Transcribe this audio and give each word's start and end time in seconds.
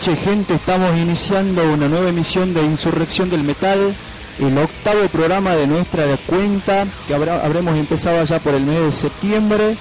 noches 0.00 0.24
gente, 0.24 0.54
estamos 0.54 0.96
iniciando 0.96 1.62
una 1.74 1.86
nueva 1.86 2.08
emisión 2.08 2.54
de 2.54 2.62
Insurrección 2.62 3.28
del 3.28 3.42
Metal, 3.42 3.94
el 4.38 4.56
octavo 4.56 5.06
programa 5.12 5.54
de 5.56 5.66
nuestra 5.66 6.04
cuenta 6.26 6.86
que 7.06 7.12
habremos 7.12 7.76
empezado 7.76 8.24
ya 8.24 8.38
por 8.38 8.54
el 8.54 8.62
mes 8.62 8.80
de 8.80 8.92
septiembre, 8.92 9.76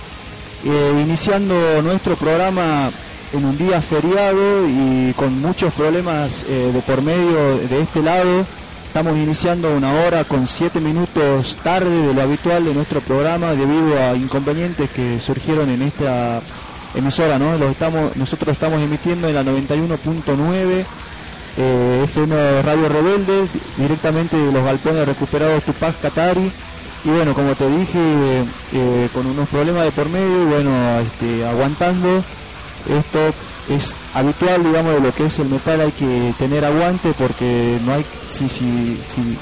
eh, 0.66 1.02
iniciando 1.02 1.82
nuestro 1.82 2.18
programa 2.18 2.92
en 3.32 3.46
un 3.46 3.58
día 3.58 3.82
feriado 3.82 4.68
y 4.68 5.14
con 5.14 5.40
muchos 5.40 5.72
problemas 5.72 6.46
eh, 6.50 6.72
de 6.74 6.82
por 6.82 7.02
medio 7.02 7.58
de 7.70 7.82
este 7.82 8.02
lado. 8.02 8.46
Estamos 8.88 9.16
iniciando 9.16 9.74
una 9.74 9.94
hora 10.04 10.26
con 10.26 10.48
siete 10.48 10.82
minutos 10.82 11.58
tarde 11.64 12.08
de 12.08 12.14
lo 12.14 12.22
habitual 12.22 12.66
de 12.66 12.74
nuestro 12.74 13.00
programa 13.00 13.52
debido 13.52 13.98
a 13.98 14.18
inconvenientes 14.18 14.90
que 14.90 15.22
surgieron 15.22 15.70
en 15.70 15.84
esta 15.84 16.42
emisora, 16.96 17.40
¿no? 17.40 17.58
Los 17.58 17.72
estamos, 17.72 18.16
nosotros 18.16 18.54
estamos 18.54 18.82
emitiendo 18.82 19.28
en 19.28 19.36
la 19.36 19.44
91.9 19.44 20.86
eh, 21.58 22.02
FM 22.06 22.62
Radio 22.62 22.90
Rebelde, 22.90 23.48
directamente 23.78 24.38
de 24.38 24.52
los 24.52 24.64
galpones 24.64 25.06
recuperados 25.06 25.64
Tupac 25.64 26.00
Katari. 26.02 26.52
Y 27.04 27.10
bueno, 27.10 27.34
como 27.34 27.56
te 27.56 27.70
dije, 27.70 28.46
eh, 28.74 29.10
con 29.14 29.26
unos 29.26 29.48
problemas 29.50 29.86
de 29.86 29.92
por 29.92 30.10
medio, 30.10 30.44
y 30.44 30.46
bueno, 30.46 31.00
este, 31.00 31.46
aguantando. 31.46 32.24
Esto 32.90 33.34
es 33.70 33.96
habitual, 34.14 34.64
digamos, 34.64 34.96
de 34.96 35.02
lo 35.02 35.14
que 35.14 35.26
es 35.26 35.40
el 35.40 35.50
metal, 35.50 35.82
hay 35.82 35.92
que 35.92 36.34
tener 36.38 36.66
aguante 36.66 37.14
porque 37.18 37.78
no 37.86 37.94
hay, 37.94 38.06
si, 38.26 38.50
si, 38.50 39.00
si 39.06 39.38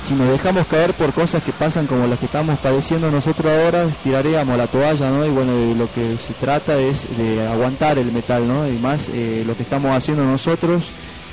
si 0.00 0.14
nos 0.14 0.28
dejamos 0.30 0.66
caer 0.66 0.94
por 0.94 1.12
cosas 1.12 1.42
que 1.42 1.52
pasan 1.52 1.86
como 1.86 2.06
las 2.06 2.18
que 2.18 2.26
estamos 2.26 2.58
padeciendo 2.60 3.10
nosotros 3.10 3.52
ahora, 3.52 3.86
tiraríamos 4.04 4.56
la 4.56 4.66
toalla, 4.66 5.10
¿no? 5.10 5.26
Y 5.26 5.30
bueno, 5.30 5.52
lo 5.74 5.90
que 5.92 6.16
se 6.18 6.34
trata 6.34 6.78
es 6.78 7.06
de 7.16 7.46
aguantar 7.46 7.98
el 7.98 8.12
metal, 8.12 8.46
¿no? 8.46 8.68
Y 8.68 8.78
más 8.78 9.08
eh, 9.12 9.42
lo 9.46 9.56
que 9.56 9.64
estamos 9.64 9.96
haciendo 9.96 10.24
nosotros, 10.24 10.84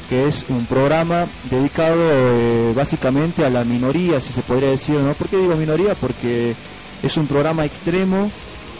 que 0.09 0.27
es 0.27 0.45
un 0.49 0.65
programa 0.65 1.27
dedicado 1.49 1.95
eh, 1.99 2.73
básicamente 2.75 3.45
a 3.45 3.49
la 3.49 3.63
minoría, 3.63 4.19
si 4.19 4.33
se 4.33 4.41
podría 4.41 4.69
decir, 4.69 4.95
¿no? 4.95 5.13
¿Por 5.13 5.27
qué 5.27 5.37
digo 5.37 5.55
minoría? 5.55 5.93
Porque 5.95 6.55
es 7.03 7.17
un 7.17 7.27
programa 7.27 7.65
extremo 7.65 8.31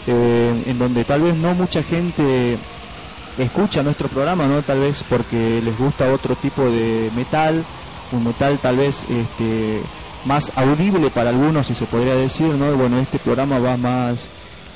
eh, 0.06 0.62
en 0.66 0.78
donde 0.78 1.04
tal 1.04 1.22
vez 1.22 1.36
no 1.36 1.54
mucha 1.54 1.82
gente 1.82 2.58
escucha 3.38 3.82
nuestro 3.82 4.08
programa, 4.08 4.46
¿no? 4.46 4.62
Tal 4.62 4.80
vez 4.80 5.04
porque 5.08 5.60
les 5.62 5.78
gusta 5.78 6.12
otro 6.12 6.34
tipo 6.34 6.62
de 6.62 7.10
metal 7.14 7.64
un 8.12 8.24
metal 8.24 8.58
tal 8.60 8.76
vez 8.76 9.04
este, 9.08 9.80
más 10.24 10.52
audible 10.56 11.10
para 11.10 11.30
algunos, 11.30 11.66
si 11.66 11.74
se 11.74 11.86
podría 11.86 12.14
decir, 12.14 12.48
¿no? 12.48 12.74
bueno, 12.74 12.98
este 12.98 13.18
programa 13.18 13.58
va 13.58 13.76
más, 13.76 14.28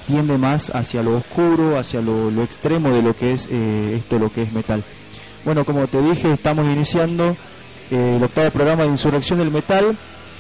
tiende 0.07 0.39
más 0.39 0.71
hacia 0.75 1.03
lo 1.03 1.17
oscuro, 1.17 1.79
hacia 1.79 2.01
lo, 2.01 2.31
extremo 2.43 2.91
de 2.91 3.03
lo 3.03 3.15
que 3.15 3.33
es 3.33 3.49
eh, 3.51 3.97
esto, 3.97 4.19
lo 4.19 4.33
que 4.33 4.43
es 4.43 4.53
metal. 4.53 4.83
Bueno, 5.45 5.65
como 5.65 5.87
te 5.87 6.03
dije, 6.03 6.33
estamos 6.33 6.67
iniciando 6.67 7.37
eh, 7.91 8.17
el 8.17 8.23
octavo 8.23 8.51
programa 8.51 8.85
de 8.85 8.91
Insurrección 8.91 9.39
del 9.39 9.51
Metal 9.51 9.97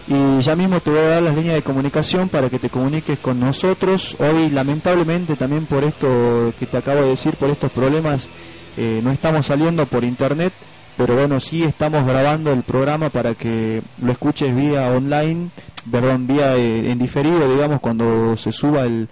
y 0.06 0.40
ya 0.40 0.56
mismo 0.56 0.80
te 0.80 0.90
voy 0.90 0.98
a 0.98 1.08
dar 1.08 1.22
las 1.22 1.34
líneas 1.34 1.54
de 1.54 1.62
comunicación 1.62 2.28
para 2.28 2.50
que 2.50 2.58
te 2.58 2.70
comuniques 2.70 3.18
con 3.18 3.38
nosotros. 3.38 4.16
Hoy, 4.18 4.50
lamentablemente, 4.50 5.36
también 5.36 5.66
por 5.66 5.84
esto 5.84 6.52
que 6.58 6.66
te 6.66 6.76
acabo 6.76 7.02
de 7.02 7.10
decir, 7.10 7.34
por 7.36 7.50
estos 7.50 7.70
problemas, 7.70 8.28
eh, 8.76 9.00
no 9.02 9.10
estamos 9.10 9.46
saliendo 9.46 9.86
por 9.86 10.04
internet 10.04 10.52
pero 10.96 11.14
bueno, 11.14 11.40
sí 11.40 11.62
estamos 11.62 12.06
grabando 12.06 12.52
el 12.52 12.62
programa 12.62 13.10
para 13.10 13.34
que 13.34 13.82
lo 14.02 14.12
escuches 14.12 14.54
vía 14.54 14.90
online, 14.90 15.50
perdón, 15.90 16.26
vía 16.26 16.56
eh, 16.56 16.90
en 16.90 16.98
diferido, 16.98 17.48
digamos, 17.52 17.80
cuando 17.80 18.36
se 18.36 18.52
suba 18.52 18.84
el, 18.84 19.08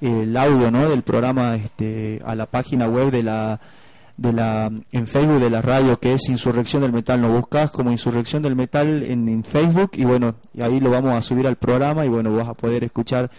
el 0.00 0.36
audio, 0.36 0.70
¿no? 0.70 0.88
Del 0.88 1.02
programa 1.02 1.54
este, 1.54 2.20
a 2.24 2.34
la 2.34 2.46
página 2.46 2.86
web 2.86 3.10
de 3.10 3.22
la 3.22 3.60
de 4.16 4.32
la 4.32 4.70
en 4.92 5.06
Facebook 5.06 5.40
de 5.40 5.50
la 5.50 5.62
radio 5.62 5.98
que 5.98 6.14
es 6.14 6.28
Insurrección 6.28 6.82
del 6.82 6.92
Metal, 6.92 7.20
lo 7.20 7.28
buscas 7.30 7.70
como 7.70 7.90
Insurrección 7.90 8.42
del 8.42 8.54
Metal 8.54 9.02
en, 9.02 9.42
Facebook 9.42 9.92
y 9.94 10.04
bueno, 10.04 10.34
ahí 10.60 10.80
lo 10.80 10.90
vamos 10.90 11.14
a 11.14 11.22
subir 11.22 11.46
al 11.46 11.56
programa 11.56 12.04
y 12.04 12.08
bueno, 12.08 12.32
vas 12.32 12.48
a 12.48 12.54
poder 12.54 12.84
escuchar 12.84 13.30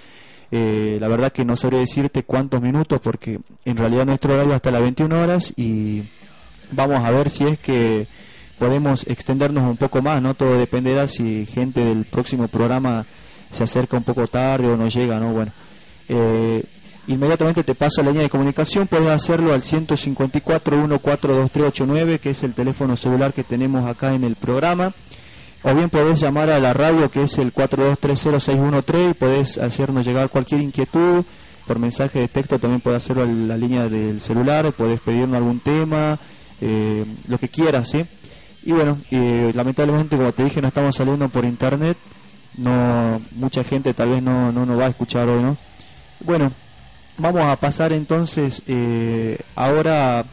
eh, 0.51 0.97
la 0.99 1.07
verdad 1.07 1.31
que 1.31 1.45
no 1.45 1.55
sabré 1.55 1.79
decirte 1.79 2.23
cuántos 2.23 2.61
minutos 2.61 2.99
porque 3.01 3.39
en 3.65 3.77
realidad 3.77 4.05
nuestro 4.05 4.33
horario 4.33 4.53
hasta 4.53 4.71
las 4.71 4.81
21 4.81 5.21
horas 5.21 5.53
y 5.55 6.03
vamos 6.71 7.03
a 7.03 7.11
ver 7.11 7.29
si 7.29 7.45
es 7.45 7.59
que 7.59 8.07
podemos 8.57 9.05
extendernos 9.07 9.63
un 9.63 9.77
poco 9.77 10.01
más, 10.01 10.21
¿no? 10.21 10.35
Todo 10.35 10.57
dependerá 10.57 11.07
si 11.07 11.45
gente 11.45 11.83
del 11.83 12.05
próximo 12.05 12.47
programa 12.47 13.05
se 13.51 13.63
acerca 13.63 13.97
un 13.97 14.03
poco 14.03 14.27
tarde 14.27 14.67
o 14.67 14.77
no 14.77 14.87
llega, 14.87 15.19
¿no? 15.19 15.33
Bueno, 15.33 15.51
eh, 16.09 16.63
inmediatamente 17.07 17.63
te 17.63 17.75
paso 17.75 18.01
la 18.01 18.09
línea 18.09 18.23
de 18.23 18.29
comunicación, 18.29 18.87
puedes 18.87 19.07
hacerlo 19.07 19.53
al 19.53 19.61
154 19.61 20.77
142389, 20.77 22.19
que 22.19 22.31
es 22.31 22.43
el 22.43 22.53
teléfono 22.53 22.95
celular 22.97 23.33
que 23.33 23.43
tenemos 23.43 23.85
acá 23.85 24.13
en 24.13 24.23
el 24.23 24.35
programa, 24.35 24.93
o 25.61 25.73
bien 25.73 25.89
podés 25.89 26.19
llamar 26.19 26.49
a 26.49 26.59
la 26.59 26.73
radio 26.73 27.09
que 27.09 27.23
es 27.23 27.37
el 27.37 27.53
4230613 27.53 29.11
y 29.11 29.13
podés 29.13 29.57
hacernos 29.57 30.05
llegar 30.05 30.29
cualquier 30.29 30.61
inquietud, 30.61 31.23
por 31.67 31.79
mensaje 31.79 32.19
de 32.19 32.27
texto 32.27 32.59
también 32.59 32.81
puedes 32.81 33.03
hacerlo 33.03 33.23
a 33.23 33.25
la 33.25 33.55
línea 33.57 33.87
del 33.87 34.19
celular, 34.19 34.71
podés 34.73 34.99
pedirnos 34.99 35.37
algún 35.37 35.59
tema, 35.59 36.17
eh, 36.65 37.05
lo 37.27 37.37
que 37.37 37.49
quieras, 37.49 37.89
¿sí? 37.89 38.05
Y 38.63 38.71
bueno, 38.71 38.97
eh, 39.11 39.51
lamentablemente 39.53 40.15
como 40.15 40.31
te 40.31 40.45
dije 40.45 40.61
no 40.61 40.69
estamos 40.69 40.95
saliendo 40.95 41.27
por 41.27 41.43
internet, 41.43 41.97
no 42.55 43.21
mucha 43.31 43.65
gente 43.65 43.93
tal 43.93 44.09
vez 44.09 44.23
no, 44.23 44.53
no 44.53 44.65
nos 44.65 44.79
va 44.79 44.85
a 44.85 44.89
escuchar 44.89 45.27
hoy, 45.27 45.43
¿no? 45.43 45.57
Bueno, 46.21 46.53
vamos 47.17 47.41
a 47.43 47.57
pasar 47.57 47.91
entonces 47.91 48.61
eh, 48.65 49.39
ahora 49.55 50.21
a 50.21 50.25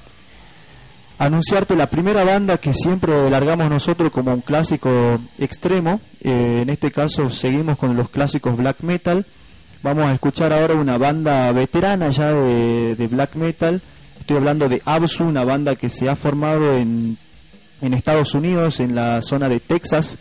anunciarte 1.19 1.75
la 1.75 1.91
primera 1.91 2.23
banda 2.23 2.59
que 2.59 2.75
siempre 2.75 3.29
largamos 3.29 3.69
nosotros 3.69 4.13
como 4.13 4.33
un 4.33 4.41
clásico 4.41 5.19
extremo. 5.41 6.01
En 6.21 6.71
este 6.71 6.93
caso 6.93 7.29
seguimos 7.29 7.77
con 7.77 7.97
los 7.97 8.09
clásicos 8.09 8.57
black 8.57 8.83
metal. 8.83 9.27
Vamos 9.83 10.05
a 10.05 10.15
escuchar 10.15 10.53
ahora 10.53 10.75
una 10.75 10.97
banda 10.97 11.51
veterana 11.51 12.11
ya 12.11 12.33
de 12.33 13.09
black 13.11 13.35
metal. 13.35 13.83
Estoy 14.21 14.37
hablando 14.37 14.69
de 14.69 14.81
Absu, 14.85 15.25
una 15.25 15.45
banda 15.45 15.75
que 15.75 15.89
se 15.89 16.09
ha 16.09 16.15
formado 16.15 16.77
en, 16.77 17.17
en 17.81 17.95
Estados 17.95 18.35
Unidos, 18.35 18.79
en 18.79 18.95
la 18.95 19.23
zona 19.23 19.49
de 19.49 19.59
Texas. 19.59 20.19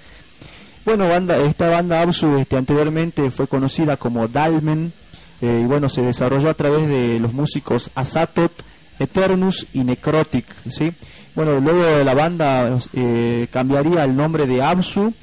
Bueno, 0.86 1.08
banda, 1.08 1.38
esta 1.38 1.70
banda 1.70 2.02
Absu 2.02 2.38
este, 2.38 2.58
anteriormente 2.58 3.30
fue 3.30 3.48
conocida 3.48 3.98
como 3.98 4.28
Dalmen 4.28 4.94
eh, 5.42 5.62
y 5.64 5.66
bueno, 5.66 5.90
se 5.90 6.02
desarrolló 6.02 6.50
a 6.50 6.56
través 6.56 6.88
de 6.88 7.20
los 7.20 7.34
músicos 7.34 7.92
Asatot, 7.94 8.52
Eternus 8.98 9.68
y 9.74 9.84
Necrotic, 9.84 10.46
¿sí? 10.72 10.94
Bueno, 11.36 11.60
luego 11.60 12.04
la 12.04 12.14
banda 12.14 12.80
eh, 12.94 13.48
cambiaría 13.52 14.04
el 14.04 14.16
nombre 14.16 14.48
de 14.48 14.64
Absu 14.64 15.14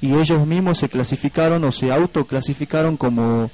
y 0.00 0.14
ellos 0.14 0.46
mismos 0.46 0.78
se 0.78 0.88
clasificaron 0.88 1.62
o 1.64 1.72
se 1.72 1.92
autoclasificaron 1.92 2.96
como 2.96 3.50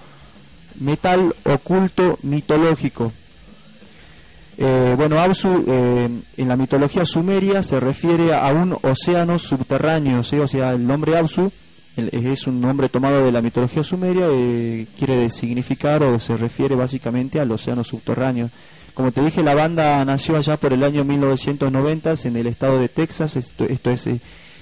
metal 0.81 1.35
oculto 1.45 2.19
mitológico. 2.23 3.13
Eh, 4.63 4.95
bueno, 4.97 5.19
Absu 5.19 5.65
en 6.37 6.49
la 6.49 6.57
mitología 6.57 7.07
sumeria 7.07 7.63
se 7.63 7.81
refiere 7.81 8.35
a 8.35 8.53
un 8.53 8.77
océano 8.83 9.39
subterráneo, 9.39 10.21
o 10.21 10.49
sea, 10.49 10.75
el 10.75 10.87
nombre 10.87 11.17
Absu 11.17 11.51
es 11.97 12.47
un 12.47 12.61
nombre 12.61 12.89
tomado 12.89 13.25
de 13.25 13.33
la 13.33 13.43
mitología 13.43 13.83
sumeria, 13.83 14.27
eh, 14.31 14.87
quiere 14.97 15.29
significar 15.31 16.03
o 16.03 16.19
se 16.19 16.37
refiere 16.37 16.75
básicamente 16.75 17.41
al 17.41 17.51
océano 17.51 17.85
subterráneo. 17.85 18.51
Como 18.95 19.13
te 19.13 19.23
dije, 19.23 19.43
la 19.43 19.55
banda 19.55 20.05
nació 20.05 20.37
allá 20.37 20.57
por 20.57 20.73
el 20.73 20.85
año 20.85 21.05
1990 21.05 22.15
en 22.25 22.37
el 22.37 22.47
estado 22.47 22.79
de 22.79 22.89
Texas, 22.89 23.37
esto, 23.37 23.65
es 23.65 24.07
eh, 24.07 24.21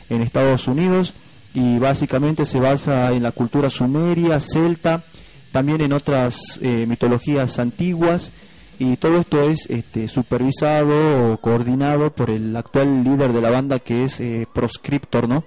en 0.08 0.22
Estados 0.22 0.66
Unidos, 0.68 1.14
y 1.54 1.78
básicamente 1.78 2.46
se 2.46 2.60
basa 2.60 3.12
en 3.12 3.22
la 3.22 3.32
cultura 3.32 3.70
sumeria, 3.70 4.40
celta, 4.40 5.04
también 5.52 5.80
en 5.80 5.92
otras 5.92 6.58
eh, 6.62 6.86
mitologías 6.86 7.58
antiguas, 7.58 8.32
y 8.78 8.96
todo 8.96 9.18
esto 9.18 9.42
es 9.42 9.66
este, 9.68 10.08
supervisado 10.08 11.32
o 11.32 11.36
coordinado 11.38 12.10
por 12.10 12.30
el 12.30 12.56
actual 12.56 13.04
líder 13.04 13.32
de 13.32 13.40
la 13.40 13.50
banda 13.50 13.78
que 13.78 14.04
es 14.04 14.20
Proscriptor, 14.52 15.28
¿no? 15.28 15.44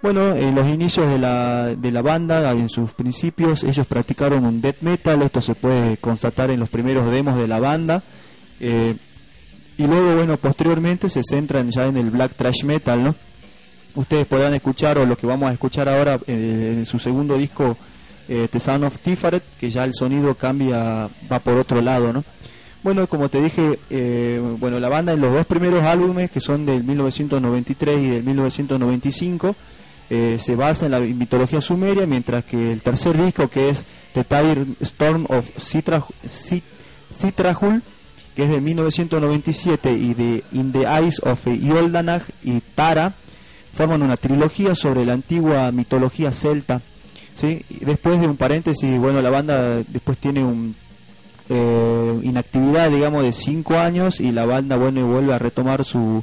Bueno, 0.00 0.36
en 0.36 0.54
los 0.54 0.68
inicios 0.68 1.08
de 1.08 1.18
la, 1.18 1.74
de 1.74 1.90
la 1.90 2.02
banda, 2.02 2.52
en 2.52 2.68
sus 2.68 2.92
principios, 2.92 3.64
ellos 3.64 3.84
practicaron 3.84 4.44
un 4.44 4.60
death 4.60 4.80
metal, 4.80 5.22
esto 5.22 5.42
se 5.42 5.56
puede 5.56 5.96
constatar 5.96 6.52
en 6.52 6.60
los 6.60 6.68
primeros 6.68 7.10
demos 7.10 7.36
de 7.36 7.48
la 7.48 7.58
banda, 7.58 8.04
eh, 8.60 8.94
y 9.76 9.86
luego, 9.88 10.14
bueno, 10.14 10.36
posteriormente 10.36 11.10
se 11.10 11.22
centran 11.24 11.72
ya 11.72 11.86
en 11.86 11.96
el 11.96 12.10
black 12.10 12.34
trash 12.34 12.62
metal, 12.62 13.02
¿no? 13.02 13.14
Ustedes 13.96 14.28
podrán 14.28 14.54
escuchar, 14.54 14.98
o 14.98 15.06
lo 15.06 15.16
que 15.16 15.26
vamos 15.26 15.50
a 15.50 15.52
escuchar 15.52 15.88
ahora 15.88 16.20
eh, 16.28 16.74
en 16.78 16.86
su 16.86 17.00
segundo 17.00 17.36
disco, 17.36 17.76
eh, 18.28 18.46
The 18.48 18.60
Sound 18.60 18.84
of 18.84 19.00
Tifaret, 19.00 19.42
que 19.58 19.68
ya 19.68 19.82
el 19.82 19.94
sonido 19.94 20.36
cambia, 20.36 21.08
va 21.30 21.38
por 21.40 21.54
otro 21.54 21.80
lado, 21.80 22.12
¿no? 22.12 22.22
Bueno, 22.82 23.06
como 23.08 23.28
te 23.28 23.42
dije, 23.42 23.80
eh, 23.90 24.40
bueno, 24.58 24.78
la 24.78 24.88
banda 24.88 25.12
en 25.12 25.20
los 25.20 25.32
dos 25.32 25.46
primeros 25.46 25.82
álbumes, 25.82 26.30
que 26.30 26.40
son 26.40 26.64
del 26.64 26.84
1993 26.84 28.00
y 28.00 28.08
del 28.08 28.22
1995, 28.22 29.56
eh, 30.10 30.38
se 30.40 30.54
basa 30.54 30.86
en 30.86 30.92
la 30.92 31.00
mitología 31.00 31.60
sumeria, 31.60 32.06
mientras 32.06 32.44
que 32.44 32.72
el 32.72 32.82
tercer 32.82 33.20
disco, 33.20 33.48
que 33.48 33.70
es 33.70 33.84
The 34.14 34.22
Tire 34.22 34.64
Storm 34.80 35.26
of 35.28 35.50
Citrahul, 35.58 36.14
que 38.36 38.44
es 38.44 38.48
de 38.48 38.60
1997, 38.60 39.92
y 39.92 40.14
de 40.14 40.44
In 40.52 40.70
the 40.70 40.84
Eyes 40.84 41.20
of 41.24 41.46
Yoldanag 41.46 42.22
y 42.44 42.60
Tara, 42.76 43.12
forman 43.72 44.02
una 44.02 44.16
trilogía 44.16 44.76
sobre 44.76 45.04
la 45.04 45.14
antigua 45.14 45.72
mitología 45.72 46.32
celta. 46.32 46.80
¿sí? 47.34 47.64
después 47.80 48.20
de 48.20 48.28
un 48.28 48.36
paréntesis, 48.36 48.96
bueno, 48.98 49.20
la 49.20 49.30
banda 49.30 49.82
después 49.86 50.16
tiene 50.18 50.44
un 50.44 50.76
eh, 51.48 52.20
inactividad, 52.22 52.90
digamos, 52.90 53.22
de 53.22 53.32
cinco 53.32 53.78
años 53.78 54.20
y 54.20 54.32
la 54.32 54.46
banda, 54.46 54.76
bueno, 54.76 55.06
vuelve 55.06 55.34
a 55.34 55.38
retomar 55.38 55.84
su 55.84 56.22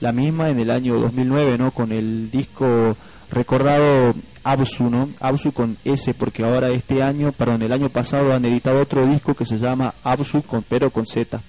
la 0.00 0.12
misma 0.12 0.50
en 0.50 0.60
el 0.60 0.70
año 0.70 0.98
2009, 0.98 1.58
¿no? 1.58 1.70
Con 1.70 1.92
el 1.92 2.30
disco 2.30 2.96
recordado 3.30 4.14
Absu, 4.44 4.90
¿no? 4.90 5.08
Absu 5.20 5.52
con 5.52 5.76
S, 5.84 6.14
porque 6.14 6.44
ahora 6.44 6.68
este 6.70 7.02
año, 7.02 7.32
perdón, 7.32 7.62
el 7.62 7.72
año 7.72 7.88
pasado 7.88 8.32
han 8.32 8.44
editado 8.44 8.80
otro 8.80 9.06
disco 9.06 9.34
que 9.34 9.46
se 9.46 9.58
llama 9.58 9.94
Absu, 10.04 10.42
con, 10.42 10.62
pero 10.62 10.90
con 10.90 11.06
Z. 11.06 11.40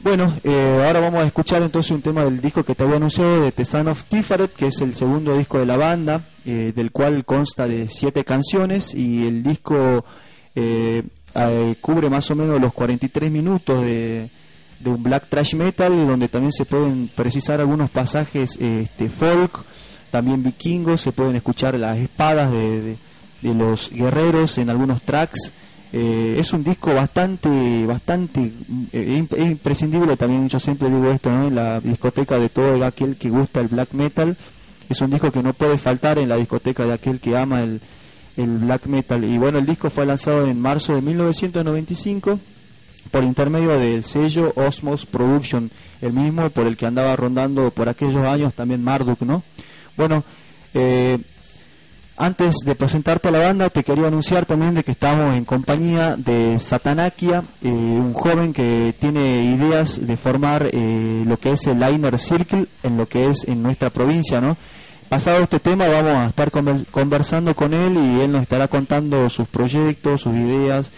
Bueno, 0.00 0.32
eh, 0.44 0.82
ahora 0.86 1.00
vamos 1.00 1.22
a 1.22 1.26
escuchar 1.26 1.60
entonces 1.62 1.90
un 1.90 2.02
tema 2.02 2.24
del 2.24 2.40
disco 2.40 2.62
que 2.62 2.76
te 2.76 2.84
había 2.84 2.96
anunciado 2.96 3.40
de 3.40 3.50
The 3.50 3.64
Son 3.64 3.88
of 3.88 4.04
Tifaret, 4.04 4.52
que 4.54 4.68
es 4.68 4.80
el 4.80 4.94
segundo 4.94 5.36
disco 5.36 5.58
de 5.58 5.66
la 5.66 5.76
banda, 5.76 6.22
eh, 6.44 6.72
del 6.74 6.92
cual 6.92 7.24
consta 7.24 7.66
de 7.66 7.88
siete 7.88 8.24
canciones 8.24 8.94
y 8.94 9.26
el 9.26 9.42
disco 9.42 10.04
eh, 10.54 11.02
cubre 11.80 12.10
más 12.10 12.30
o 12.30 12.34
menos 12.34 12.60
los 12.60 12.72
43 12.72 13.30
minutos 13.30 13.82
de, 13.82 14.30
de 14.80 14.90
un 14.90 15.02
black 15.02 15.28
trash 15.28 15.54
metal, 15.54 16.06
donde 16.06 16.28
también 16.28 16.52
se 16.52 16.64
pueden 16.64 17.10
precisar 17.14 17.60
algunos 17.60 17.90
pasajes 17.90 18.56
este, 18.60 19.08
folk, 19.08 19.64
también 20.10 20.42
vikingos, 20.42 21.00
se 21.00 21.12
pueden 21.12 21.36
escuchar 21.36 21.74
las 21.78 21.98
espadas 21.98 22.50
de, 22.50 22.96
de, 23.42 23.54
los 23.54 23.90
guerreros 23.90 24.58
en 24.58 24.70
algunos 24.70 25.02
tracks. 25.02 25.52
Eh, 25.90 26.36
es 26.38 26.52
un 26.52 26.62
disco 26.62 26.94
bastante, 26.94 27.86
bastante 27.86 28.52
eh, 28.92 29.24
imprescindible 29.38 30.16
también, 30.16 30.48
yo 30.48 30.60
siempre 30.60 30.90
digo 30.90 31.10
esto, 31.10 31.30
en 31.30 31.54
la 31.54 31.80
discoteca 31.80 32.38
de 32.38 32.50
todo 32.50 32.84
aquel 32.84 33.16
que 33.16 33.30
gusta 33.30 33.60
el 33.60 33.68
black 33.68 33.92
metal. 33.92 34.36
Es 34.88 35.00
un 35.00 35.10
disco 35.10 35.30
que 35.32 35.42
no 35.42 35.52
puede 35.52 35.76
faltar 35.76 36.18
en 36.18 36.28
la 36.28 36.36
discoteca 36.36 36.84
de 36.84 36.94
aquel 36.94 37.20
que 37.20 37.36
ama 37.36 37.62
el, 37.62 37.80
el 38.38 38.58
black 38.58 38.86
metal. 38.86 39.24
Y 39.24 39.36
bueno, 39.36 39.58
el 39.58 39.66
disco 39.66 39.90
fue 39.90 40.06
lanzado 40.06 40.46
en 40.46 40.60
marzo 40.60 40.94
de 40.94 41.02
1995 41.02 42.38
por 43.10 43.24
intermedio 43.24 43.78
del 43.78 44.04
sello 44.04 44.52
Osmos 44.54 45.04
Production, 45.06 45.70
el 46.00 46.12
mismo 46.12 46.48
por 46.50 46.66
el 46.66 46.76
que 46.76 46.86
andaba 46.86 47.16
rondando 47.16 47.70
por 47.70 47.88
aquellos 47.88 48.22
años 48.22 48.54
también 48.54 48.82
Marduk, 48.82 49.20
¿no? 49.22 49.42
Bueno, 49.96 50.22
eh, 50.74 51.18
antes 52.16 52.56
de 52.64 52.74
presentarte 52.74 53.28
a 53.28 53.30
la 53.30 53.38
banda, 53.38 53.70
te 53.70 53.84
quería 53.84 54.08
anunciar 54.08 54.44
también 54.44 54.74
de 54.74 54.82
que 54.82 54.90
estamos 54.92 55.36
en 55.36 55.44
compañía 55.44 56.16
de 56.16 56.58
Satanakia, 56.58 57.44
eh, 57.62 57.68
un 57.68 58.12
joven 58.12 58.52
que 58.52 58.94
tiene 58.98 59.44
ideas 59.44 60.04
de 60.04 60.16
formar 60.16 60.68
eh, 60.72 61.24
lo 61.26 61.38
que 61.38 61.52
es 61.52 61.66
el 61.66 61.78
Liner 61.78 62.18
Circle 62.18 62.66
en 62.82 62.96
lo 62.96 63.08
que 63.08 63.30
es 63.30 63.46
en 63.46 63.62
nuestra 63.62 63.90
provincia, 63.90 64.40
¿no? 64.40 64.56
Pasado 65.08 65.42
este 65.42 65.58
tema 65.58 65.86
vamos 65.88 66.12
a 66.12 66.26
estar 66.26 66.50
conversando 66.90 67.54
con 67.54 67.72
él 67.72 67.96
y 67.96 68.20
él 68.20 68.32
nos 68.32 68.42
estará 68.42 68.68
contando 68.68 69.30
sus 69.30 69.48
proyectos, 69.48 70.20
sus 70.20 70.34
ideas, 70.34 70.90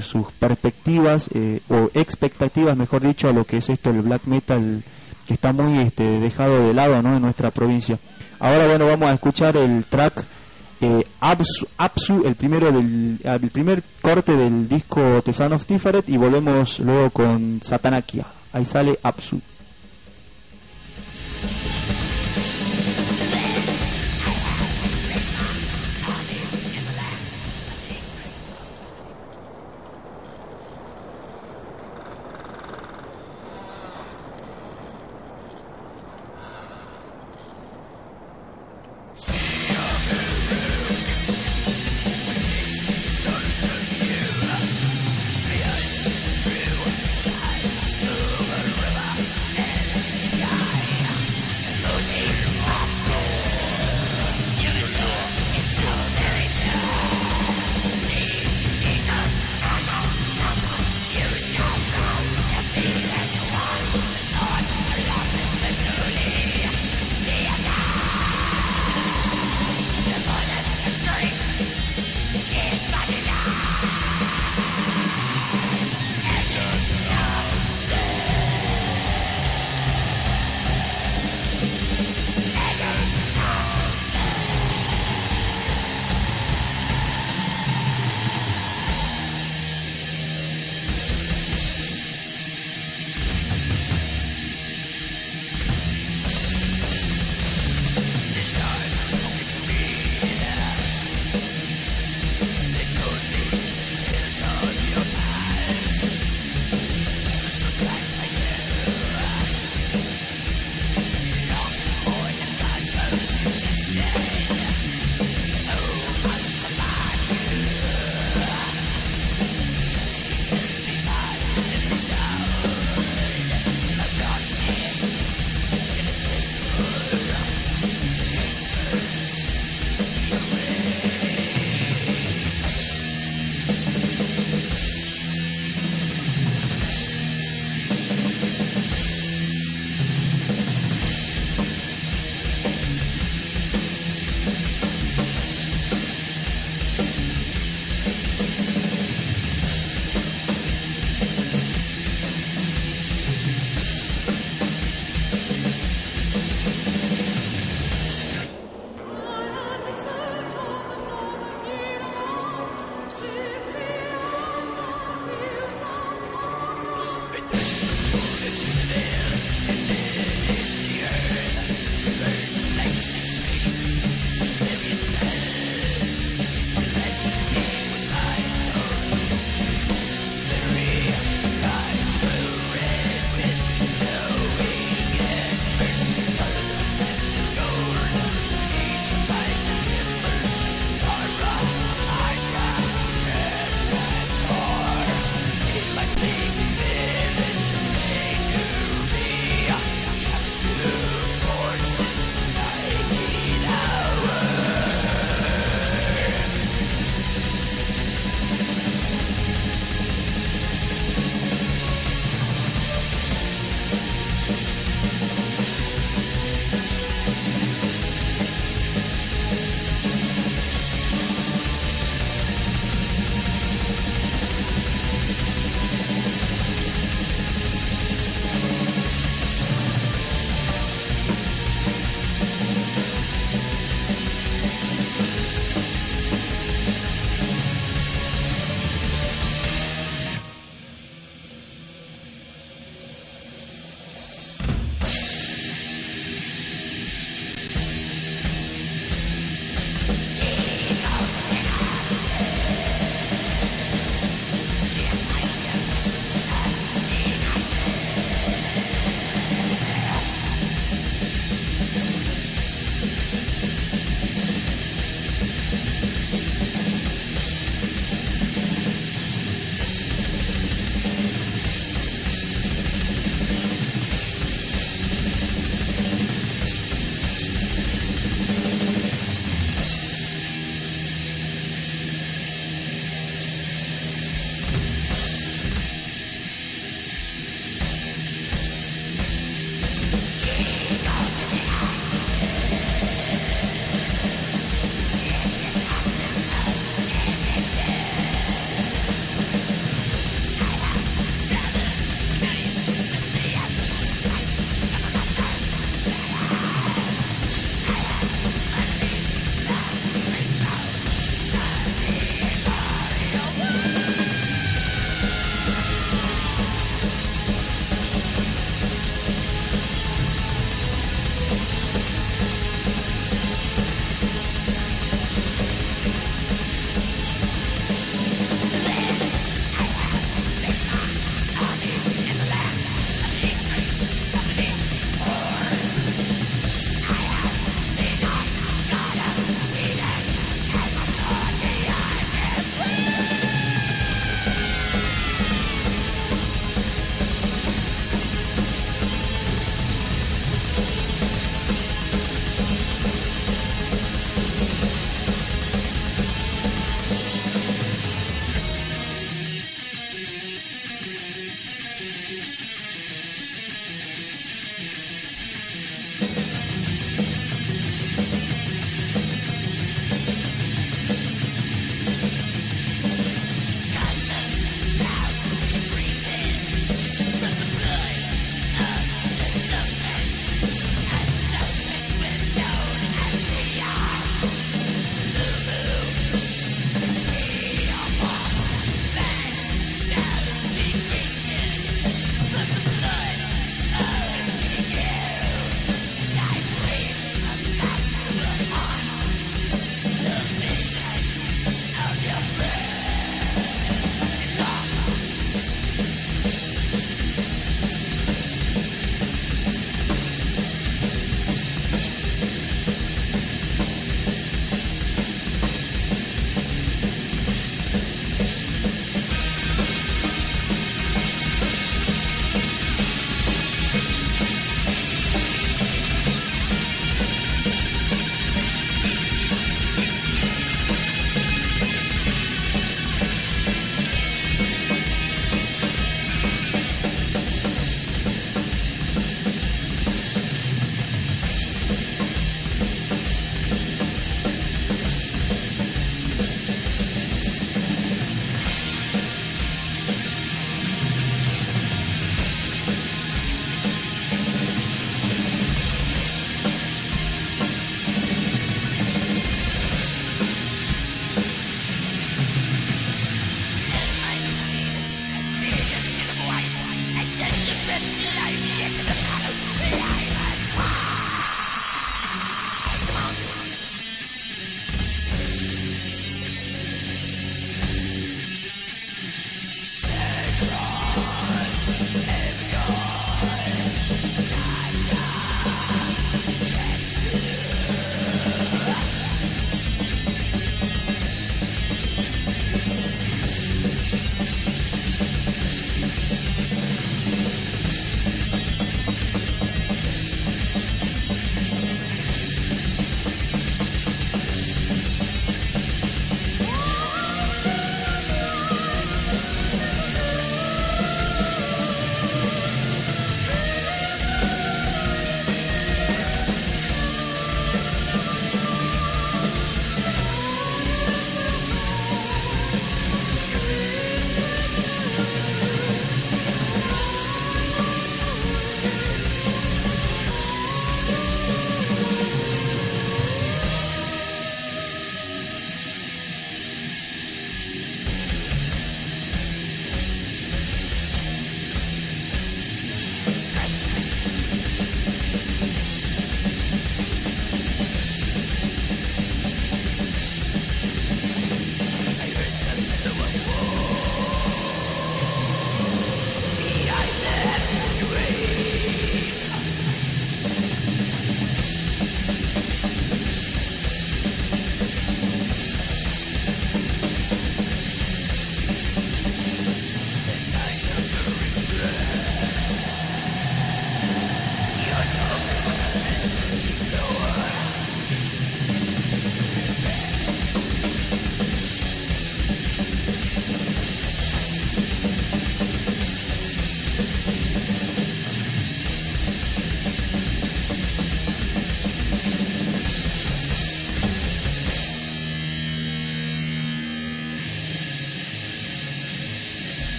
sus 0.00 0.32
perspectivas 0.32 1.28
o 1.68 1.90
expectativas, 1.92 2.76
mejor 2.76 3.02
dicho, 3.02 3.28
a 3.28 3.32
lo 3.32 3.44
que 3.44 3.58
es 3.58 3.68
esto 3.68 3.90
el 3.90 4.00
black 4.00 4.24
metal 4.24 4.82
que 5.26 5.34
está 5.34 5.52
muy 5.52 5.78
este, 5.80 6.20
dejado 6.20 6.66
de 6.66 6.72
lado 6.72 7.02
¿no? 7.02 7.14
en 7.16 7.22
nuestra 7.22 7.50
provincia. 7.50 7.98
Ahora 8.40 8.66
bueno, 8.66 8.86
vamos 8.86 9.10
a 9.10 9.14
escuchar 9.14 9.58
el 9.58 9.84
track 9.84 10.24
eh, 10.80 11.04
Absu, 11.20 12.24
el 12.24 12.34
primero 12.34 12.72
del 12.72 13.18
el 13.22 13.50
primer 13.50 13.82
corte 14.00 14.32
del 14.36 14.68
disco 14.68 15.20
Tesan 15.22 15.52
of 15.52 15.66
Tiferet 15.66 16.08
y 16.08 16.16
volvemos 16.16 16.78
luego 16.78 17.10
con 17.10 17.60
Satanakia. 17.62 18.26
Ahí 18.54 18.64
sale 18.64 18.98
Absu. 19.02 19.40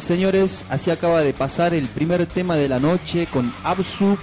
Señores, 0.00 0.64
así 0.70 0.90
acaba 0.90 1.20
de 1.20 1.32
pasar 1.32 1.74
el 1.74 1.88
primer 1.88 2.26
tema 2.26 2.56
de 2.56 2.68
la 2.68 2.78
noche 2.78 3.26
con 3.26 3.52
Absu, 3.62 4.16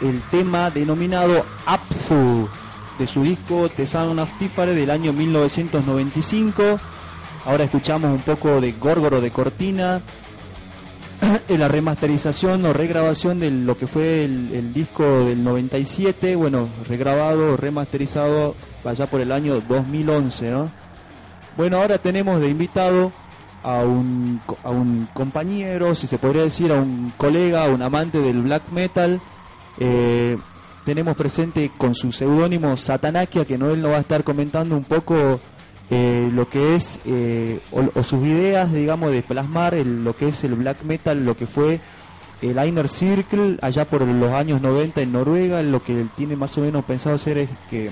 el 0.00 0.20
tema 0.30 0.70
denominado 0.70 1.44
Apfu, 1.66 2.48
de 2.98 3.06
su 3.06 3.22
disco 3.22 3.68
The 3.68 3.86
Sound 3.86 4.20
del 4.74 4.90
año 4.90 5.12
1995. 5.12 6.78
Ahora 7.44 7.64
escuchamos 7.64 8.10
un 8.10 8.20
poco 8.20 8.60
de 8.60 8.72
Górgoro 8.72 9.20
de 9.20 9.30
Cortina, 9.30 10.00
en 11.48 11.60
la 11.60 11.68
remasterización 11.68 12.64
o 12.64 12.72
regrabación 12.72 13.38
de 13.38 13.50
lo 13.50 13.76
que 13.76 13.86
fue 13.86 14.24
el, 14.24 14.72
disco 14.72 15.24
del 15.24 15.42
97, 15.44 16.36
bueno, 16.36 16.68
regrabado, 16.88 17.56
remasterizado 17.56 18.54
allá 18.84 19.06
por 19.06 19.20
el 19.20 19.32
año 19.32 19.60
2011, 19.68 20.50
¿no? 20.50 20.70
Bueno, 21.56 21.78
ahora 21.78 21.98
tenemos 21.98 22.40
de 22.40 22.48
invitado 22.48 23.12
a 23.66 23.82
un, 23.82 24.40
a 24.62 24.70
un 24.70 25.08
compañero, 25.12 25.96
si 25.96 26.06
se 26.06 26.18
podría 26.18 26.42
decir, 26.42 26.70
a 26.70 26.76
un 26.76 27.12
colega, 27.16 27.64
a 27.64 27.68
un 27.68 27.82
amante 27.82 28.20
del 28.20 28.42
black 28.42 28.70
metal. 28.70 29.20
Eh, 29.80 30.38
tenemos 30.84 31.16
presente 31.16 31.72
con 31.76 31.96
su 31.96 32.12
seudónimo 32.12 32.76
Satanakia, 32.76 33.44
que 33.44 33.58
no 33.58 33.70
él 33.70 33.82
nos 33.82 33.90
va 33.90 33.96
a 33.96 34.00
estar 34.00 34.22
comentando 34.22 34.76
un 34.76 34.84
poco 34.84 35.40
eh, 35.90 36.30
lo 36.32 36.48
que 36.48 36.76
es, 36.76 37.00
eh, 37.06 37.58
o, 37.72 38.04
sus 38.04 38.24
ideas, 38.24 38.72
digamos, 38.72 39.10
de 39.10 39.24
plasmar 39.24 39.74
lo 39.74 40.14
que 40.14 40.28
es 40.28 40.44
el 40.44 40.54
black 40.54 40.84
metal, 40.84 41.24
lo 41.24 41.36
que 41.36 41.48
fue 41.48 41.80
el 42.42 42.64
Inner 42.64 42.88
Circle 42.88 43.58
allá 43.62 43.84
por 43.84 44.02
los 44.02 44.32
años 44.32 44.62
90 44.62 45.02
en 45.02 45.10
Noruega, 45.10 45.60
lo 45.62 45.82
que 45.82 46.02
él 46.02 46.08
tiene 46.16 46.36
más 46.36 46.56
o 46.56 46.60
menos 46.60 46.84
pensado 46.84 47.16
hacer 47.16 47.38
es 47.38 47.50
que 47.68 47.90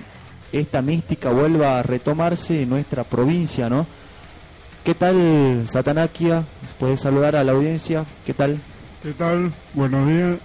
esta 0.53 0.83
mística 0.83 1.31
vuelva 1.31 1.81
a 1.81 1.83
retomarse 1.83 2.63
en 2.63 2.69
nuestra 2.69 3.03
provincia, 3.03 3.69
¿no? 3.69 3.89
¿Qué 4.85 4.95
tal, 4.95 5.65
Satanakia? 5.67 6.45
¿Puedes 6.79 7.01
saludar 7.01 7.37
a 7.37 7.43
la 7.43 7.53
audiencia? 7.53 8.05
¿Qué 8.27 8.35
tal? 8.35 8.61
¿Qué 9.03 9.15
tal? 9.15 9.51
Buenos 9.73 10.07
días. 10.07 10.37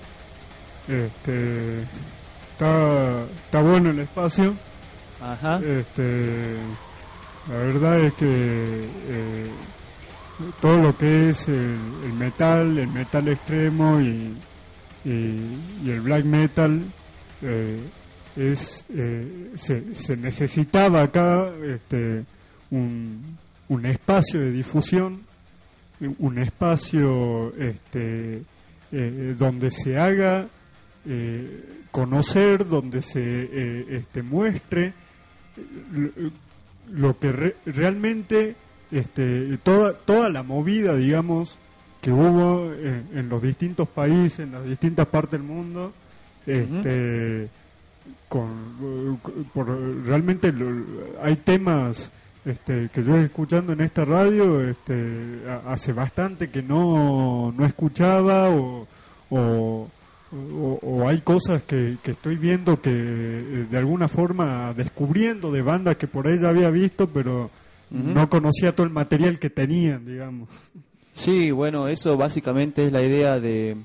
Este, 0.88 1.82
está, 2.54 3.24
está 3.24 3.62
bueno 3.62 3.90
el 3.90 4.00
espacio. 4.00 4.56
Ajá. 5.22 5.60
Este, 5.62 6.56
la 7.50 7.56
verdad 7.58 8.00
es 8.00 8.14
que 8.14 8.88
eh, 9.10 9.50
todo 10.62 10.84
lo 10.84 10.98
que 10.98 11.32
es 11.32 11.50
el, 11.50 12.14
metal, 12.18 12.78
el 12.78 12.88
metal 12.88 13.28
extremo 13.28 14.00
y, 14.00 14.38
el 15.04 16.02
black 16.02 16.24
metal 16.24 16.82
eh, 17.42 17.82
es 18.38 18.86
eh, 18.96 19.52
se, 19.56 20.16
necesitaba 20.16 21.02
acá 21.02 21.50
este, 21.66 22.24
un, 22.72 23.38
un, 23.70 23.86
espacio 23.86 24.40
de 24.40 24.52
difusión, 24.52 25.22
un 26.18 26.38
espacio 26.38 27.54
este, 27.58 28.44
donde 28.92 29.72
se 29.72 29.98
haga 29.98 30.48
conocer, 31.92 32.68
donde 32.68 33.02
se 33.02 33.96
este, 33.96 34.22
muestre 34.22 34.94
lo 36.92 37.18
que 37.20 37.56
realmente 37.66 38.56
este, 38.92 39.58
toda, 39.64 39.94
toda 39.94 40.30
la 40.30 40.44
movida, 40.44 40.96
digamos, 40.96 41.58
que 42.02 42.12
hubo 42.12 42.74
en, 42.74 43.30
los 43.30 43.42
distintos 43.42 43.88
países, 43.88 44.40
en 44.40 44.54
las 44.54 44.66
distintas 44.66 45.08
partes 45.08 45.34
del 45.34 45.44
mundo, 45.44 45.94
este, 46.46 47.50
con, 48.28 49.20
por, 49.54 49.68
realmente 50.06 50.54
hay 51.22 51.36
temas 51.36 52.12
este, 52.46 52.90
que 52.94 53.04
yo 53.04 53.12
estoy 53.12 53.26
escuchando 53.26 53.74
en 53.74 53.82
esta 53.82 54.06
radio 54.06 54.62
este, 54.62 55.42
hace 55.66 55.94
bastante 55.94 56.50
que 56.50 56.64
no, 56.64 57.54
no 57.56 57.66
escuchaba 57.66 58.50
o, 58.50 58.88
o 59.30 59.88
o, 60.32 61.08
hay 61.08 61.22
cosas 61.22 61.64
que, 61.64 61.98
estoy 62.04 62.36
viendo 62.36 62.82
que 62.82 62.92
eh, 62.92 63.66
de 63.70 63.78
alguna 63.78 64.08
forma 64.08 64.74
descubriendo 64.76 65.52
de 65.52 65.62
bandas 65.62 65.98
que 65.98 66.08
por 66.08 66.28
ahí 66.28 66.40
ya 66.40 66.50
había 66.50 66.70
visto, 66.70 67.10
pero 67.10 67.50
no 67.90 68.30
conocía 68.30 68.76
todo 68.76 68.86
el 68.86 68.94
material 68.94 69.40
que 69.40 69.50
tenían, 69.50 70.06
digamos. 70.06 70.48
Sí, 71.14 71.50
bueno, 71.50 71.88
eso 71.88 72.16
básicamente 72.18 72.86
es 72.86 72.92
la 72.92 73.02
idea 73.02 73.40
de, 73.40 73.78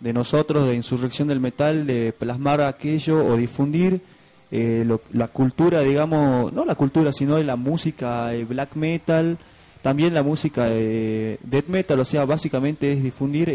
de 0.00 0.12
nosotros, 0.12 0.68
de 0.68 0.74
Insurrección 0.74 1.28
del 1.28 1.40
Metal, 1.40 1.86
de 1.86 2.12
plasmar 2.12 2.60
aquello 2.60 3.24
o 3.24 3.38
difundir 3.38 4.02
eh, 4.50 4.86
la 5.12 5.28
cultura, 5.28 5.82
digamos, 5.82 6.52
no 6.52 6.64
la 6.64 6.74
cultura, 6.74 7.12
sino 7.12 7.38
la 7.42 7.56
música 7.56 8.34
eh, 8.34 8.44
black 8.44 8.76
metal, 8.76 9.38
también 9.82 10.14
la 10.14 10.22
música 10.22 10.66
death 10.66 11.68
metal, 11.68 12.00
o 12.00 12.04
sea, 12.04 12.24
básicamente 12.24 12.92
es 12.92 13.02
difundir 13.02 13.48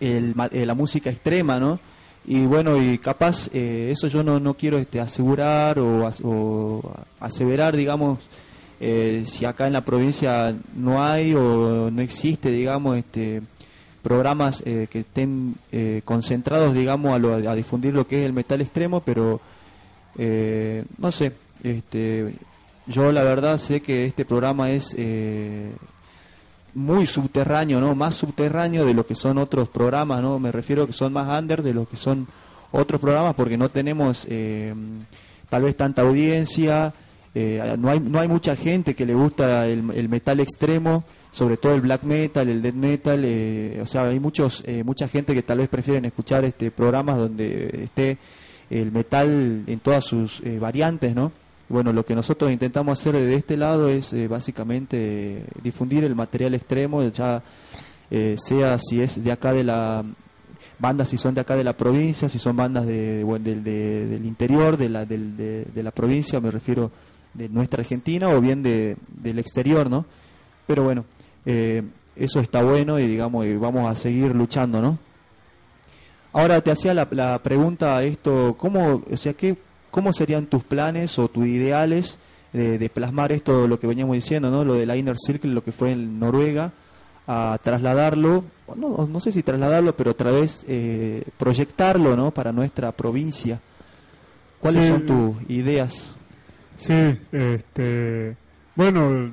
el, 0.00 0.34
eh, 0.50 0.66
la 0.66 0.74
música 0.74 1.10
extrema, 1.10 1.58
¿no? 1.58 1.78
Y 2.26 2.44
bueno, 2.46 2.82
y 2.82 2.98
capaz 2.98 3.48
eh, 3.52 3.88
eso 3.90 4.08
yo 4.08 4.22
no, 4.22 4.40
no 4.40 4.54
quiero 4.54 4.78
este, 4.78 5.00
asegurar 5.00 5.78
o, 5.78 6.92
aseverar, 7.18 7.76
digamos, 7.76 8.18
eh, 8.80 9.24
si 9.26 9.44
acá 9.44 9.66
en 9.66 9.72
la 9.72 9.84
provincia 9.84 10.54
no 10.74 11.02
hay 11.02 11.34
o 11.34 11.90
no 11.90 12.02
existe, 12.02 12.50
digamos, 12.50 12.98
este 12.98 13.42
programas 14.02 14.62
que 14.62 14.88
estén 14.92 15.54
concentrados, 16.04 16.74
digamos, 16.74 17.14
a, 17.14 17.18
lo, 17.18 17.34
a 17.34 17.54
difundir 17.54 17.94
lo 17.94 18.06
que 18.06 18.20
es 18.20 18.26
el 18.26 18.32
metal 18.32 18.60
extremo, 18.60 19.00
pero 19.00 19.40
no 20.16 21.12
sé, 21.12 21.32
este, 21.62 22.34
yo 22.86 23.12
la 23.12 23.22
verdad 23.22 23.58
sé 23.58 23.80
que 23.80 24.06
este 24.06 24.24
programa 24.24 24.70
es 24.70 24.94
muy 26.74 27.06
subterráneo, 27.06 27.80
¿no? 27.80 27.94
Más 27.94 28.14
subterráneo 28.14 28.84
de 28.84 28.94
lo 28.94 29.06
que 29.06 29.14
son 29.14 29.38
otros 29.38 29.68
programas, 29.68 30.22
¿no? 30.22 30.38
Me 30.38 30.52
refiero 30.52 30.86
que 30.86 30.92
son 30.92 31.12
más 31.12 31.28
under 31.40 31.62
de 31.62 31.74
lo 31.74 31.86
que 31.86 31.96
son 31.96 32.26
otros 32.72 33.00
programas 33.00 33.34
porque 33.34 33.56
no 33.56 33.68
tenemos 33.68 34.26
eh, 34.28 34.72
tal 35.48 35.62
vez 35.62 35.76
tanta 35.76 36.02
audiencia, 36.02 36.92
eh, 37.34 37.76
no, 37.78 37.90
hay, 37.90 38.00
no 38.00 38.20
hay 38.20 38.28
mucha 38.28 38.56
gente 38.56 38.94
que 38.94 39.06
le 39.06 39.14
gusta 39.14 39.66
el, 39.66 40.08
metal 40.08 40.40
extremo, 40.40 41.04
sobre 41.32 41.56
todo 41.56 41.74
el 41.74 41.80
black 41.80 42.02
metal, 42.02 42.48
el 42.48 42.62
death 42.62 42.74
metal, 42.74 43.22
eh, 43.24 43.80
o 43.82 43.86
sea, 43.86 44.04
hay 44.04 44.20
muchos, 44.20 44.64
mucha 44.84 45.08
gente 45.08 45.34
que 45.34 45.42
tal 45.42 45.58
vez 45.58 45.68
prefieren 45.68 46.04
escuchar 46.04 46.44
este 46.44 46.70
programas 46.70 47.18
donde 47.18 47.84
esté 47.84 48.18
el 48.68 48.92
metal 48.92 49.64
en 49.66 49.80
todas 49.80 50.04
sus 50.04 50.42
variantes, 50.58 51.14
¿no? 51.14 51.32
Bueno, 51.70 51.92
lo 51.92 52.04
que 52.04 52.16
nosotros 52.16 52.50
intentamos 52.50 52.98
hacer 52.98 53.14
de 53.14 53.32
este 53.36 53.56
lado 53.56 53.88
es 53.88 54.12
eh, 54.12 54.26
básicamente 54.26 55.44
difundir 55.62 56.02
el 56.02 56.16
material 56.16 56.52
extremo, 56.54 57.00
ya 57.10 57.44
eh, 58.10 58.34
sea 58.44 58.76
si 58.80 59.00
es 59.00 59.22
de 59.22 59.30
acá 59.30 59.52
de 59.52 59.62
la 59.62 60.04
bandas, 60.80 61.10
si 61.10 61.16
son 61.16 61.32
de 61.32 61.42
acá 61.42 61.54
de 61.54 61.62
la 61.62 61.74
provincia, 61.74 62.28
si 62.28 62.40
son 62.40 62.56
bandas 62.56 62.86
de, 62.86 63.24
del 63.24 64.26
interior 64.26 64.76
de 64.76 64.88
la, 64.88 65.06
de, 65.06 65.70
la 65.76 65.92
provincia, 65.92 66.40
me 66.40 66.50
refiero 66.50 66.90
de 67.34 67.48
nuestra 67.48 67.82
Argentina 67.82 68.30
o 68.30 68.40
bien 68.40 68.64
de, 68.64 68.96
del 69.08 69.38
exterior, 69.38 69.88
¿no? 69.88 70.06
Pero 70.66 70.82
bueno, 70.82 71.04
eh, 71.46 71.82
eso 72.16 72.40
está 72.40 72.62
bueno 72.62 72.98
y 72.98 73.06
digamos, 73.06 73.46
vamos 73.58 73.90
a 73.90 73.96
seguir 73.96 74.34
luchando, 74.34 74.80
¿no? 74.82 74.98
Ahora 76.32 76.60
te 76.60 76.70
hacía 76.70 76.94
la, 76.94 77.08
la 77.10 77.40
pregunta 77.42 78.02
esto, 78.02 78.54
¿cómo, 78.58 79.02
o 79.10 79.16
sea, 79.16 79.32
qué 79.32 79.56
¿Cómo 79.90 80.12
serían 80.12 80.46
tus 80.46 80.62
planes 80.62 81.18
o 81.18 81.28
tus 81.28 81.46
ideales 81.46 82.18
de, 82.52 82.90
plasmar 82.90 83.32
esto, 83.32 83.68
lo 83.68 83.78
que 83.78 83.86
veníamos 83.86 84.16
diciendo, 84.16 84.50
¿no? 84.50 84.64
lo 84.64 84.74
de 84.74 84.86
la 84.86 84.96
Inner 84.96 85.16
Circle, 85.16 85.52
lo 85.52 85.62
que 85.62 85.72
fue 85.72 85.92
en 85.92 86.18
Noruega, 86.18 86.72
a 87.26 87.58
trasladarlo, 87.62 88.44
no, 88.76 89.06
no 89.06 89.20
sé 89.20 89.30
si 89.30 89.42
trasladarlo, 89.42 89.94
pero 89.96 90.12
otra 90.12 90.32
vez 90.32 90.64
eh, 90.66 91.24
proyectarlo 91.38 92.16
¿no? 92.16 92.32
para 92.32 92.50
nuestra 92.50 92.90
provincia? 92.92 93.60
¿Cuáles 94.60 94.88
son 94.88 95.06
tus 95.06 95.50
ideas? 95.50 96.12
Sí, 96.76 97.16
este, 97.32 98.36
bueno, 98.74 99.30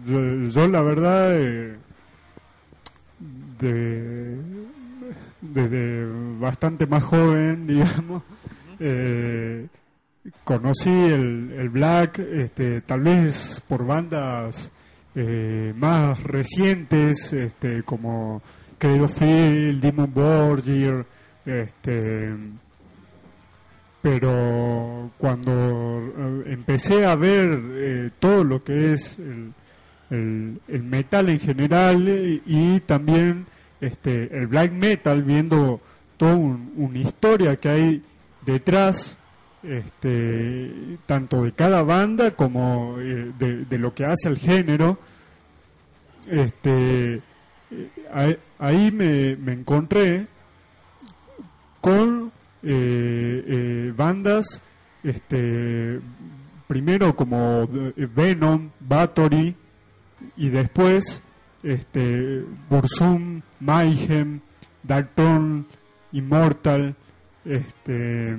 yo, 0.49 0.67
la 0.67 0.81
verdad, 0.81 1.39
eh, 1.39 1.75
desde 5.41 6.05
bastante 6.39 6.87
más 6.87 7.03
joven, 7.03 7.67
digamos, 7.67 8.23
eh, 8.79 9.67
conocí 10.43 10.89
el, 10.89 11.53
el 11.57 11.69
black, 11.69 12.19
este, 12.19 12.81
tal 12.81 13.01
vez 13.01 13.63
por 13.67 13.85
bandas 13.85 14.71
eh, 15.15 15.73
más 15.75 16.21
recientes, 16.21 17.33
este, 17.33 17.81
como 17.83 18.41
Credo 18.77 19.07
Phil, 19.07 19.81
Demon 19.81 20.13
Borgir, 20.13 21.05
este, 21.43 22.35
pero 24.01 25.09
cuando 25.17 26.13
eh, 26.17 26.43
empecé 26.53 27.05
a 27.05 27.15
ver 27.15 27.59
eh, 27.63 28.09
todo 28.19 28.43
lo 28.43 28.63
que 28.63 28.93
es 28.93 29.17
el, 29.17 29.53
el, 30.09 30.59
metal 30.83 31.29
en 31.29 31.39
general 31.39 32.41
y, 32.45 32.79
también 32.81 33.45
este, 33.81 34.35
el 34.37 34.47
black 34.47 34.71
metal, 34.71 35.23
viendo 35.23 35.81
toda 36.17 36.35
una 36.35 36.97
historia 36.97 37.55
que 37.57 37.69
hay 37.69 38.03
detrás 38.45 39.17
este, 39.63 40.97
tanto 41.05 41.43
de 41.43 41.51
cada 41.51 41.83
banda 41.83 42.31
como 42.31 42.95
eh, 42.99 43.31
de, 43.37 43.77
lo 43.77 43.93
que 43.93 44.05
hace 44.05 44.27
al 44.27 44.37
género, 44.37 44.97
este, 46.29 47.21
eh, 47.71 48.39
ahí 48.59 48.91
me, 48.91 49.35
me 49.35 49.53
encontré 49.53 50.27
con 51.81 52.31
eh, 52.63 53.43
eh, 53.47 53.93
bandas, 53.95 54.61
este, 55.03 55.99
primero 56.67 57.15
como 57.15 57.67
Venom, 57.95 58.71
Bathory 58.79 59.55
y 60.35 60.49
después 60.49 61.21
este, 61.63 62.43
Bursum, 62.69 63.41
Mayhem, 63.59 64.41
Darkton, 64.83 65.67
Immortal, 66.11 66.95
este, 67.45 68.37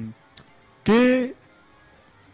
que 0.85 1.35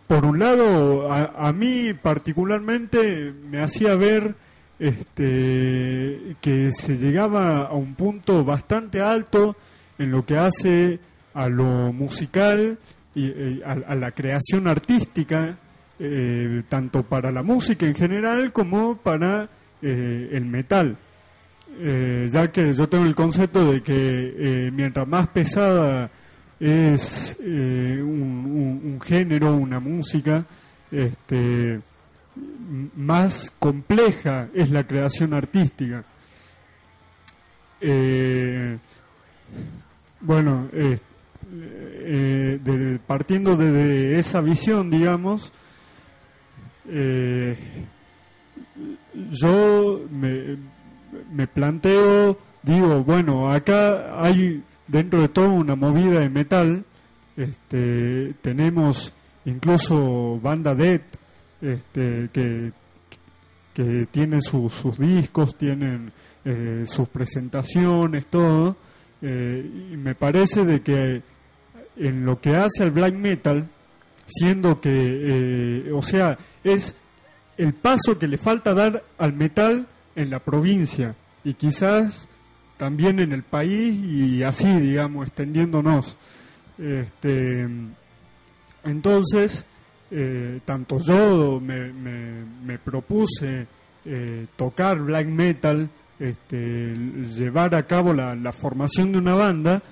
por 0.06 0.24
un 0.24 0.38
lado 0.38 1.10
a, 1.10 1.48
a, 1.48 1.52
mí 1.52 1.92
particularmente 1.94 3.32
me 3.32 3.60
hacía 3.60 3.94
ver 3.94 4.34
este, 4.78 6.36
que 6.40 6.72
se 6.72 6.98
llegaba 6.98 7.62
a 7.62 7.72
un 7.72 7.94
punto 7.94 8.44
bastante 8.44 9.00
alto 9.00 9.56
en 9.98 10.10
lo 10.10 10.26
que 10.26 10.36
hace 10.36 11.00
a 11.32 11.48
lo 11.48 11.92
musical 11.92 12.78
y, 13.14 13.26
eh, 13.26 13.62
a, 13.64 13.94
la 13.94 14.10
creación 14.12 14.66
artística, 14.66 15.58
eh, 16.06 16.62
tanto 16.68 17.02
para 17.02 17.30
la 17.30 17.42
música 17.42 17.86
en 17.86 17.94
general 17.94 18.52
como 18.52 18.96
para 18.96 19.48
eh, 19.82 20.30
el 20.32 20.44
metal. 20.44 20.96
ya 21.78 22.52
que 22.52 22.72
yo 22.74 22.88
tengo 22.88 23.04
el 23.04 23.14
concepto 23.14 23.72
de 23.72 23.82
que 23.82 24.70
mientras 24.72 25.08
más 25.08 25.26
pesada 25.28 26.10
es 26.60 27.36
un, 27.40 29.00
género, 29.04 29.54
una 29.54 29.80
música, 29.80 30.44
este, 30.92 31.80
más 32.96 33.52
compleja 33.58 34.48
es 34.54 34.70
la 34.70 34.86
creación 34.86 35.34
artística. 35.34 36.04
bueno, 40.20 40.68
eh, 42.06 42.98
partiendo 43.06 43.56
de, 43.56 44.18
esa 44.18 44.42
visión, 44.42 44.90
digamos, 44.90 45.52
eh, 46.88 47.56
yo 49.30 50.02
me, 50.10 50.56
me, 51.32 51.46
planteo, 51.46 52.38
digo, 52.62 53.04
bueno, 53.04 53.50
acá 53.50 54.22
hay 54.22 54.62
dentro 54.86 55.20
de 55.20 55.28
todo 55.28 55.50
una 55.50 55.76
movida 55.76 56.20
de 56.20 56.30
metal, 56.30 56.84
este, 57.36 58.34
tenemos 58.42 59.12
incluso 59.44 60.38
banda 60.42 60.74
Dead, 60.74 61.00
este, 61.60 62.28
que, 62.32 62.72
que 63.72 64.06
tienen 64.10 64.42
sus 64.42 64.98
discos, 64.98 65.56
tienen 65.56 66.12
eh, 66.44 66.84
sus 66.86 67.08
presentaciones, 67.08 68.26
todo, 68.26 68.76
y 69.22 69.96
me 69.96 70.14
parece 70.14 70.66
de 70.66 70.82
que 70.82 71.22
en 71.96 72.24
lo 72.24 72.40
que 72.40 72.56
hace 72.56 72.82
al 72.82 72.90
black 72.90 73.14
metal, 73.14 73.68
siendo 74.26 74.80
que, 74.80 74.90
eh, 74.92 75.92
o 75.92 76.02
sea, 76.02 76.38
es 76.64 76.96
el 77.56 77.74
paso 77.74 78.18
que 78.18 78.26
le 78.26 78.38
falta 78.38 78.74
dar 78.74 79.04
al 79.18 79.32
metal 79.32 79.86
en 80.16 80.30
la 80.30 80.40
provincia 80.40 81.14
y 81.44 81.54
quizás 81.54 82.28
también 82.76 83.20
en 83.20 83.32
el 83.32 83.42
país 83.42 83.94
y 84.04 84.42
así, 84.42 84.72
digamos, 84.80 85.28
extendiéndonos. 85.28 86.16
Este, 86.78 87.68
entonces, 88.84 89.64
eh, 90.10 90.60
tanto 90.64 90.98
yo 91.00 91.60
me, 91.60 91.92
me, 91.92 92.78
propuse 92.78 93.66
eh, 94.04 94.46
tocar 94.56 94.98
black 94.98 95.26
metal, 95.26 95.88
este, 96.18 96.94
llevar 97.36 97.74
a 97.74 97.86
cabo 97.86 98.12
la, 98.12 98.34
la 98.34 98.52
formación 98.52 99.12
de 99.12 99.18
una 99.18 99.34
banda, 99.34 99.82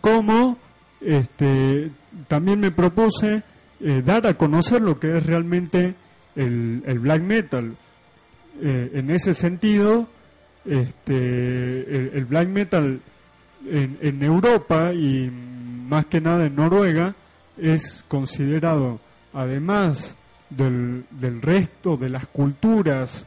como 0.00 0.58
este, 1.00 1.90
también 2.28 2.60
me 2.60 2.70
propuse 2.70 3.42
eh, 3.80 4.02
dar 4.04 4.26
a 4.26 4.34
conocer 4.34 4.82
lo 4.82 4.98
que 4.98 5.18
es 5.18 5.24
realmente 5.24 5.94
el, 6.36 6.98
black 7.00 7.22
metal. 7.22 7.76
Eh, 8.62 8.90
en 8.94 9.10
ese 9.10 9.34
sentido, 9.34 10.08
este, 10.64 12.16
el, 12.16 12.24
black 12.26 12.48
metal 12.48 13.00
en, 13.66 14.22
Europa 14.22 14.92
y 14.92 15.30
más 15.88 16.06
que 16.06 16.20
nada 16.20 16.46
en 16.46 16.56
Noruega 16.56 17.14
es 17.56 18.04
considerado, 18.08 19.00
además 19.32 20.16
del, 20.50 21.04
del 21.10 21.42
resto 21.42 21.96
de 21.96 22.08
las 22.08 22.26
culturas 22.26 23.24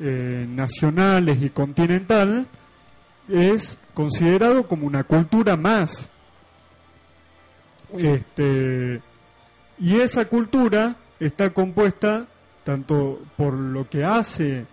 eh, 0.00 0.46
nacionales 0.48 1.42
y 1.42 1.50
continental, 1.50 2.46
es 3.28 3.78
considerado 3.94 4.66
como 4.66 4.86
una 4.86 5.04
cultura 5.04 5.56
más 5.56 6.12
este, 7.96 9.02
y 9.78 10.00
esa 10.00 10.26
cultura 10.26 10.96
está 11.20 11.50
compuesta 11.50 12.26
tanto 12.64 13.20
por 13.36 13.54
lo 13.54 13.88
que 13.88 14.04
hace 14.04 14.66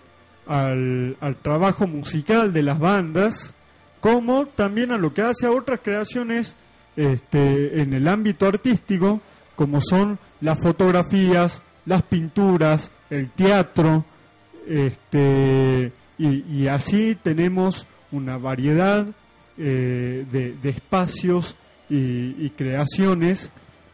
al, 0.48 1.18
trabajo 1.42 1.88
musical 1.88 2.54
de 2.54 2.64
las 2.64 2.80
bandas, 2.80 3.54
como 4.00 4.46
también 4.46 4.92
a 4.92 4.98
lo 4.98 5.14
que 5.14 5.22
hace 5.22 5.46
a 5.46 5.52
otras 5.52 5.80
creaciones 5.84 6.56
este, 6.96 7.82
en 7.82 7.94
el 7.94 8.08
ámbito 8.08 8.48
artístico, 8.48 9.22
como 9.56 9.82
son 9.82 10.18
las 10.42 10.60
fotografías, 10.62 11.62
las 11.86 12.04
pinturas, 12.04 12.92
el 13.10 13.30
teatro, 13.30 14.06
este, 14.68 15.92
y, 16.18 16.68
así 16.68 17.18
tenemos 17.22 17.88
una 18.12 18.38
variedad 18.38 19.08
eh, 19.58 20.26
de, 20.32 20.54
de, 20.62 20.70
espacios 20.70 21.56
y, 21.90 22.50
creaciones 22.52 23.52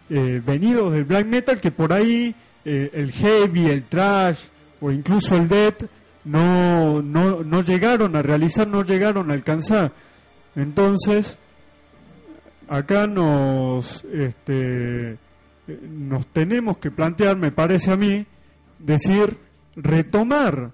eh, 0.09 0.41
venidos 0.45 0.93
del 0.93 1.05
black 1.05 1.25
metal 1.25 1.61
que 1.61 1.71
por 1.71 1.93
ahí 1.93 2.35
eh, 2.65 2.89
el 2.93 3.11
heavy, 3.11 3.67
el 3.67 3.83
trash 3.83 4.45
o 4.81 4.91
incluso 4.91 5.35
el 5.35 5.47
death 5.47 5.83
no, 6.23 7.01
no, 7.01 7.43
no 7.43 7.61
llegaron 7.61 8.15
a 8.15 8.21
realizar, 8.21 8.67
no 8.67 8.83
llegaron 8.83 9.29
a 9.29 9.35
alcanzar. 9.35 9.91
Entonces, 10.55 11.37
acá 12.67 13.07
nos, 13.07 14.03
este, 14.05 15.17
nos 15.67 16.27
tenemos 16.27 16.79
que 16.79 16.91
plantear, 16.91 17.37
me 17.37 17.51
parece 17.51 17.91
a 17.91 17.95
mí, 17.95 18.25
decir, 18.79 19.37
retomar 19.75 20.71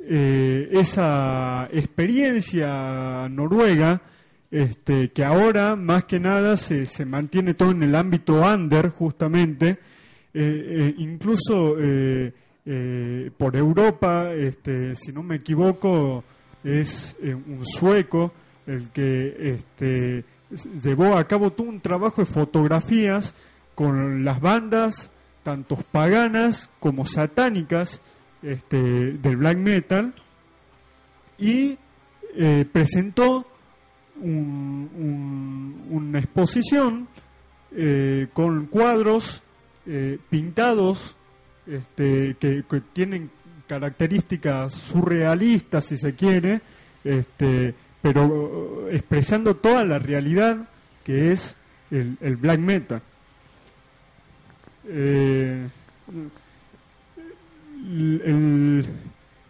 eh, 0.00 0.68
esa 0.72 1.68
experiencia 1.72 3.28
noruega 3.30 4.02
este, 4.50 5.10
que 5.10 5.24
ahora 5.24 5.76
más 5.76 6.04
que 6.04 6.20
nada 6.20 6.56
se, 6.56 6.86
se, 6.86 7.04
mantiene 7.04 7.54
todo 7.54 7.70
en 7.70 7.82
el 7.82 7.94
ámbito 7.94 8.40
under, 8.40 8.90
justamente, 8.90 9.78
eh, 10.36 10.90
eh, 10.90 10.94
incluso 10.98 11.76
eh, 11.78 12.32
por 13.36 13.54
Europa, 13.54 14.32
este, 14.32 14.96
si 14.96 15.12
no 15.12 15.22
me 15.22 15.36
equivoco, 15.36 16.24
es 16.64 17.16
un 17.22 17.64
sueco 17.64 18.32
el 18.66 18.90
que 18.90 19.36
este, 19.38 20.24
llevó 20.82 21.16
a 21.16 21.28
cabo 21.28 21.52
todo 21.52 21.68
un 21.68 21.80
trabajo 21.80 22.22
de 22.22 22.26
fotografías 22.26 23.36
con 23.76 24.24
las 24.24 24.40
bandas, 24.40 25.12
tanto 25.44 25.76
paganas 25.76 26.68
como 26.80 27.06
satánicas, 27.06 28.00
este, 28.42 29.12
del 29.12 29.36
black 29.36 29.58
metal, 29.58 30.14
y 31.38 31.78
presentó 32.72 33.46
una 34.22 36.18
exposición 36.18 37.08
con 38.32 38.66
cuadros 38.66 39.43
eh, 39.86 40.18
pintados 40.30 41.16
este, 41.66 42.36
que, 42.38 42.64
tienen 42.92 43.30
características 43.66 44.74
surrealistas, 44.74 45.86
si 45.86 45.98
se 45.98 46.14
quiere, 46.14 46.60
este, 47.02 47.74
pero 48.02 48.88
expresando 48.90 49.56
toda 49.56 49.84
la 49.84 49.98
realidad 49.98 50.68
que 51.04 51.32
es 51.32 51.56
el, 51.90 52.36
black 52.36 52.60
metal. 52.60 53.02
Eh, 54.86 55.68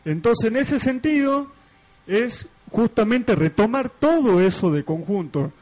entonces, 0.05 0.49
en 0.49 0.57
ese 0.57 0.79
sentido, 0.79 1.49
es 2.07 2.49
justamente 2.71 3.35
retomar 3.35 3.89
todo 3.89 4.41
eso 4.41 4.71
de 4.71 4.85
conjunto. 4.85 5.53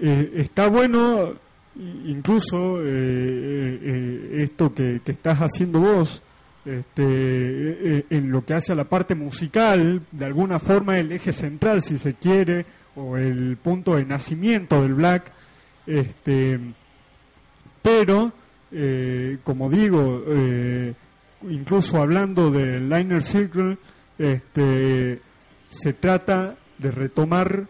Eh, 0.00 0.32
está 0.36 0.68
bueno 0.68 1.34
incluso 1.76 2.80
eh, 2.82 2.84
eh, 3.82 4.42
esto 4.42 4.74
que, 4.74 5.00
estás 5.04 5.38
haciendo 5.38 5.80
vos, 5.80 6.22
este, 6.64 8.06
en 8.10 8.30
lo 8.30 8.44
que 8.44 8.54
hace 8.54 8.72
a 8.72 8.76
la 8.76 8.84
parte 8.84 9.14
musical, 9.14 10.02
de 10.12 10.24
alguna 10.24 10.58
forma 10.58 10.98
el 10.98 11.10
eje 11.12 11.32
central, 11.32 11.82
si 11.82 11.98
se 11.98 12.14
quiere, 12.14 12.66
o 12.94 13.16
el 13.16 13.56
punto 13.56 13.96
de 13.96 14.04
nacimiento 14.04 14.82
del 14.82 14.94
black, 14.94 15.32
este, 15.86 16.60
pero, 17.82 18.32
como 19.42 19.70
digo, 19.70 20.24
incluso 21.48 22.00
hablando 22.00 22.50
del 22.50 22.88
Liner 22.88 23.22
Circle, 23.22 23.76
este, 24.18 25.20
se 25.68 25.92
trata 25.94 26.56
de 26.78 26.90
retomar 26.90 27.66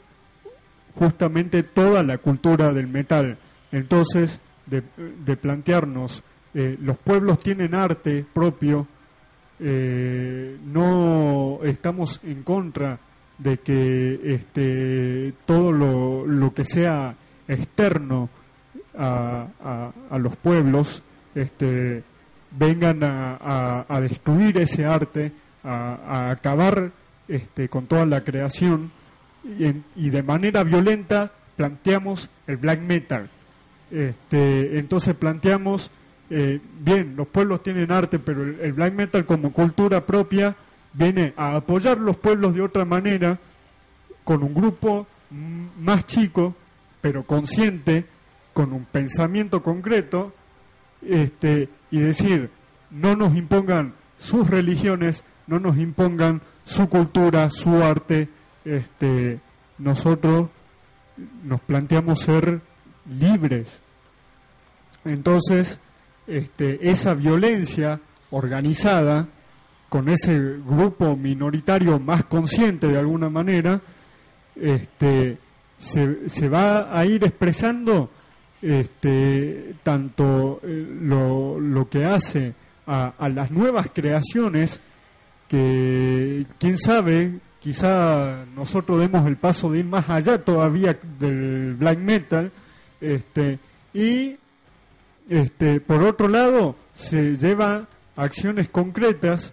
justamente 0.95 1.63
toda 1.63 2.03
la 2.03 2.19
cultura 2.19 2.73
del 2.73 2.89
metal. 2.89 3.39
Entonces, 3.73 4.41
de, 4.67 5.37
plantearnos, 5.37 6.23
eh, 6.55 6.77
los 6.81 6.99
pueblos 6.99 7.39
tienen 7.41 7.75
arte 7.75 8.25
propio, 8.33 8.87
eh, 9.59 10.59
no 10.65 11.61
estamos 11.63 12.21
en 12.25 12.43
contra 12.43 12.99
de 13.39 13.59
que 13.59 14.21
este, 14.25 15.35
todo 15.47 15.73
lo, 15.73 16.55
que 16.55 16.65
sea 16.65 17.17
externo 17.49 18.29
a, 18.97 19.93
los 20.19 20.37
pueblos 20.37 21.03
este, 21.35 22.05
vengan 22.51 23.01
a, 23.03 23.99
destruir 24.01 24.59
ese 24.59 24.85
arte, 24.85 25.33
a, 25.65 26.31
acabar 26.31 26.93
este, 27.29 27.69
con 27.69 27.87
toda 27.87 28.07
la 28.07 28.23
creación 28.23 28.93
y, 29.97 30.11
de 30.11 30.23
manera 30.23 30.63
violenta 30.63 31.33
planteamos 31.57 32.31
el 32.47 32.57
black 32.57 32.81
metal. 32.81 33.31
Este, 33.93 34.79
entonces 34.79 35.15
planteamos, 35.15 35.91
eh, 36.31 36.61
bien, 36.81 37.15
los 37.15 37.29
pueblos 37.29 37.63
tienen 37.63 37.93
arte, 37.93 38.19
pero 38.19 38.43
el, 38.43 38.73
black 38.73 38.95
metal 38.95 39.27
como 39.27 39.53
cultura 39.53 40.07
propia 40.07 40.57
viene 40.95 41.35
a 41.37 41.57
apoyar 41.57 41.99
los 41.99 42.17
pueblos 42.17 42.55
de 42.55 42.63
otra 42.63 42.87
manera, 42.87 43.39
con 44.25 44.43
un 44.43 44.55
grupo 44.55 45.07
más 45.79 46.07
chico, 46.07 46.55
pero 47.03 47.25
consciente, 47.25 48.07
con 48.55 48.73
un 48.73 48.87
pensamiento 48.87 49.63
concreto, 49.63 50.33
este, 51.07 51.69
y 51.91 51.99
decir, 51.99 52.49
no 52.91 53.15
nos 53.15 53.37
impongan 53.37 53.93
sus 54.17 54.49
religiones, 54.49 55.23
no 55.47 55.59
nos 55.59 55.77
impongan 55.77 56.41
su 56.65 56.89
cultura, 56.89 57.51
su 57.51 57.83
arte, 57.83 58.29
este, 58.65 59.41
nosotros 59.77 60.49
nos 61.45 61.61
planteamos 61.61 62.21
ser 62.21 62.63
libres. 63.19 63.82
Entonces, 65.05 65.79
este, 66.27 66.91
esa 66.91 67.15
violencia 67.15 68.01
organizada, 68.31 69.29
con 69.89 70.09
ese 70.09 70.39
grupo 70.67 71.17
minoritario 71.17 71.99
más 71.99 72.25
consciente 72.25 72.89
de 72.89 72.99
alguna 72.99 73.29
manera, 73.29 73.81
este, 74.57 75.39
se, 75.79 76.29
se 76.29 76.49
va 76.49 76.99
a 76.99 77.05
ir 77.05 77.25
expresando 77.25 78.11
este, 78.63 79.75
tanto 79.83 80.61
eh, 80.63 80.87
lo, 81.03 81.59
lo, 81.59 81.89
que 81.89 82.05
hace 82.05 82.55
a, 82.87 83.13
a, 83.19 83.29
las 83.29 83.51
nuevas 83.51 83.89
creaciones, 83.93 84.81
que 85.49 86.47
quién 86.59 86.79
sabe, 86.79 87.41
quizá 87.61 88.47
nosotros 88.55 89.01
demos 89.01 89.27
el 89.27 89.37
paso 89.37 89.71
de 89.71 89.81
ir 89.81 89.85
más 89.85 90.09
allá 90.09 90.43
todavía 90.43 90.99
del 91.19 91.75
black 91.75 91.99
metal, 91.99 92.53
este, 93.01 93.59
y 93.93 94.37
este, 95.29 95.81
por 95.81 96.03
otro 96.03 96.29
lado 96.29 96.77
se 96.95 97.37
lleva 97.37 97.87
acciones 98.17 98.69
concretas, 98.69 99.53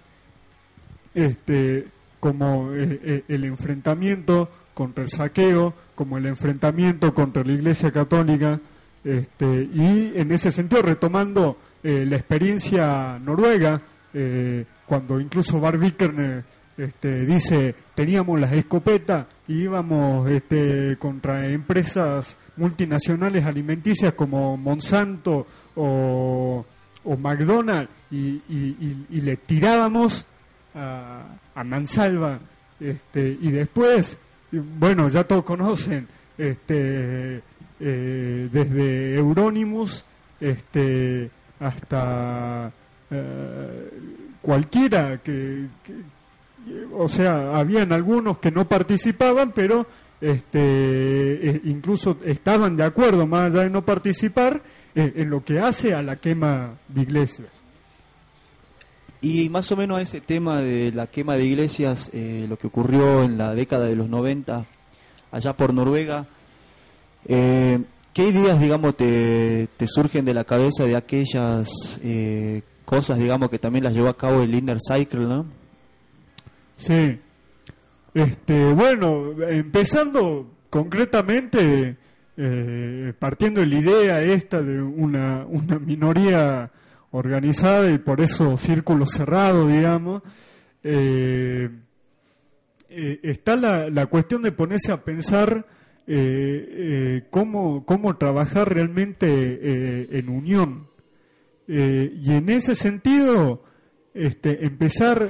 este, 1.13 1.87
como 2.19 2.73
eh, 2.73 2.99
eh, 3.03 3.23
el 3.27 3.45
enfrentamiento 3.45 4.49
contra 4.73 5.03
el 5.03 5.09
saqueo, 5.09 5.73
como 5.95 6.17
el 6.17 6.25
enfrentamiento 6.25 7.13
contra 7.13 7.43
la 7.43 7.53
Iglesia 7.53 7.91
Católica, 7.91 8.59
este, 9.03 9.69
y 9.73 10.13
en 10.15 10.31
ese 10.31 10.51
sentido 10.51 10.81
retomando 10.81 11.57
eh, 11.83 12.05
la 12.07 12.17
experiencia 12.17 13.19
noruega, 13.19 13.81
cuando 14.87 15.19
incluso 15.19 15.59
Bar 15.59 15.77
este, 16.77 17.25
dice, 17.27 17.75
teníamos 17.93 18.39
las 18.39 18.51
escopetas 18.53 19.27
íbamos 19.49 20.29
este, 20.29 20.95
contra 20.97 21.47
empresas 21.47 22.37
multinacionales 22.55 23.45
alimenticias 23.45 24.13
como 24.13 24.55
Monsanto 24.55 25.47
o, 25.75 26.65
McDonald's 27.17 27.89
y, 28.11 28.41
le 29.09 29.37
tirábamos 29.37 30.25
a, 30.75 31.25
mansalva. 31.65 32.39
Este, 32.79 33.37
y 33.41 33.51
después, 33.51 34.17
bueno, 34.51 35.09
ya 35.09 35.25
todos 35.25 35.43
conocen, 35.43 36.07
este, 36.37 37.41
eh, 37.79 38.49
desde 38.51 39.15
Euronymous 39.15 40.05
este, 40.39 41.29
hasta 41.59 42.71
eh, 43.09 43.89
cualquiera 44.41 45.17
que 45.17 45.65
o 46.97 47.07
sea, 47.07 47.57
habían 47.57 47.91
algunos 47.91 48.39
que 48.39 48.51
no 48.51 48.67
participaban, 48.67 49.51
pero 49.51 49.87
este, 50.21 50.59
eh, 51.49 51.61
incluso 51.65 52.17
estaban 52.25 52.75
de 52.75 52.83
acuerdo, 52.83 53.25
más 53.25 53.51
allá 53.53 53.63
de 53.63 53.69
no 53.69 53.85
participar, 53.85 54.61
eh, 54.95 55.13
en 55.15 55.29
lo 55.29 55.43
que 55.43 55.59
hace 55.59 55.93
a 55.93 56.01
la 56.01 56.17
quema 56.17 56.73
de 56.87 57.01
iglesias. 57.01 57.47
Y 59.21 59.49
más 59.49 59.71
o 59.71 59.77
menos 59.77 59.97
a 59.97 60.01
ese 60.01 60.21
tema 60.21 60.61
de 60.61 60.91
la 60.93 61.07
quema 61.07 61.35
de 61.35 61.45
iglesias, 61.45 62.09
eh, 62.13 62.45
lo 62.49 62.57
que 62.57 62.67
ocurrió 62.67 63.23
en 63.23 63.37
la 63.37 63.53
década 63.53 63.85
de 63.85 63.95
los 63.95 64.09
90, 64.09 64.65
allá 65.31 65.53
por 65.55 65.73
Noruega, 65.73 66.25
¿qué 67.27 67.83
ideas, 68.17 68.59
digamos, 68.59 68.95
te, 68.95 69.67
te, 69.75 69.87
surgen 69.87 70.25
de 70.25 70.33
la 70.33 70.45
cabeza 70.45 70.85
de 70.85 70.95
aquellas 70.95 71.99
cosas, 72.85 73.19
digamos, 73.19 73.49
que 73.49 73.59
también 73.59 73.83
las 73.83 73.93
llevó 73.93 74.07
a 74.07 74.17
cabo 74.17 74.41
el 74.41 74.55
Inner 74.55 74.77
Cycle, 74.79 75.25
¿no? 75.25 75.45
Sí. 76.79 77.19
Este, 78.13 78.71
bueno, 78.71 79.33
empezando 79.43 80.49
concretamente, 80.69 81.97
eh, 82.37 83.13
partiendo 83.19 83.59
de 83.59 83.67
la 83.67 83.79
idea 83.79 84.21
esta 84.21 84.61
de 84.61 84.81
una, 84.81 85.45
una 85.45 85.77
minoría 85.77 86.71
organizada 87.11 87.91
y 87.91 87.97
por 87.97 88.21
eso 88.21 88.57
círculo 88.57 89.05
cerrado, 89.07 89.67
digamos, 89.67 90.23
eh, 90.83 91.69
eh, 92.89 93.19
está 93.23 93.57
la, 93.57 93.89
la, 93.89 94.05
cuestión 94.05 94.41
de 94.41 94.53
ponerse 94.53 94.93
a 94.93 95.03
pensar 95.03 95.65
cómo, 97.29 97.85
cómo 97.85 98.17
trabajar 98.17 98.73
realmente 98.73 100.17
en 100.17 100.29
unión. 100.29 100.87
y 101.67 102.31
en 102.31 102.49
ese 102.49 102.73
sentido, 102.73 103.63
este, 104.15 104.65
empezar, 104.65 105.29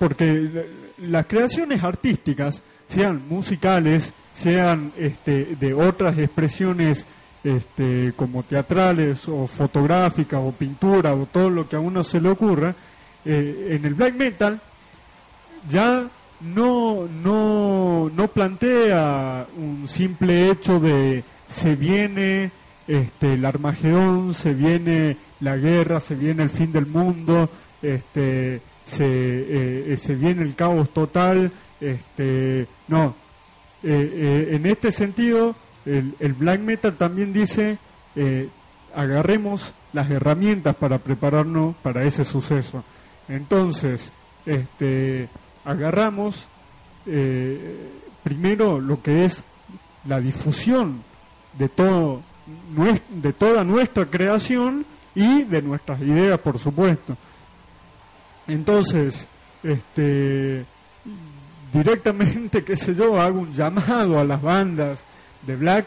porque 0.00 0.50
las 0.98 1.26
creaciones 1.26 1.82
artísticas, 1.82 2.62
sean 2.88 3.22
musicales, 3.28 4.12
sean 4.34 4.92
este, 4.96 5.56
de 5.58 5.74
otras 5.74 6.18
expresiones 6.18 7.06
este, 7.42 8.12
como 8.16 8.42
teatrales 8.42 9.28
o 9.28 9.46
fotográficas 9.46 10.40
o 10.42 10.52
pintura 10.52 11.14
o 11.14 11.26
todo 11.26 11.50
lo 11.50 11.68
que 11.68 11.76
a 11.76 11.80
uno 11.80 12.02
se 12.04 12.20
le 12.20 12.28
ocurra, 12.28 12.74
eh, 13.24 13.68
en 13.72 13.84
el 13.84 13.94
black 13.94 14.14
metal 14.14 14.60
ya 15.68 16.08
no, 16.40 17.08
no, 17.22 18.10
no 18.14 18.28
plantea 18.28 19.46
un 19.56 19.88
simple 19.88 20.50
hecho 20.50 20.78
de 20.80 21.24
se 21.48 21.76
viene 21.76 22.50
este, 22.86 23.34
el 23.34 23.44
Armagedón, 23.44 24.34
se 24.34 24.54
viene 24.54 25.16
la 25.40 25.56
guerra, 25.56 26.00
se 26.00 26.14
viene 26.14 26.42
el 26.42 26.50
fin 26.50 26.72
del 26.72 26.86
mundo, 26.86 27.48
este, 27.82 28.60
se, 28.86 29.04
eh, 29.04 29.92
eh, 29.92 29.96
se 29.96 30.14
viene 30.14 30.42
el 30.42 30.54
caos 30.54 30.90
total. 30.90 31.50
Este, 31.80 32.66
no, 32.88 33.14
eh, 33.82 34.50
en 34.52 34.66
este 34.66 34.92
sentido, 34.92 35.54
el, 35.84 36.14
el, 36.20 36.32
black 36.32 36.60
metal 36.60 36.96
también 36.96 37.32
dice, 37.32 37.78
agarremos 38.94 39.72
las 39.92 40.10
herramientas 40.10 40.74
para 40.76 40.98
prepararnos 40.98 41.76
para 41.82 42.04
ese 42.04 42.24
suceso. 42.24 42.82
Entonces, 43.28 44.12
este, 44.46 45.28
agarramos 45.64 46.46
primero 48.24 48.80
lo 48.80 49.02
que 49.02 49.24
es 49.24 49.44
la 50.06 50.20
difusión 50.20 51.02
de 51.58 51.68
todo 51.68 52.22
de 53.08 53.32
toda 53.32 53.64
nuestra 53.64 54.06
creación 54.06 54.86
y 55.14 55.42
de 55.44 55.62
nuestras 55.62 56.00
ideas, 56.00 56.38
por 56.38 56.58
supuesto. 56.58 57.16
Entonces, 58.48 59.26
este, 59.62 60.64
directamente, 61.72 62.64
qué 62.64 62.76
sé 62.76 62.94
yo, 62.94 63.20
hago 63.20 63.40
un 63.40 63.52
llamado 63.52 64.18
a 64.18 64.24
las 64.24 64.40
bandas 64.40 65.04
de 65.46 65.56
black 65.56 65.86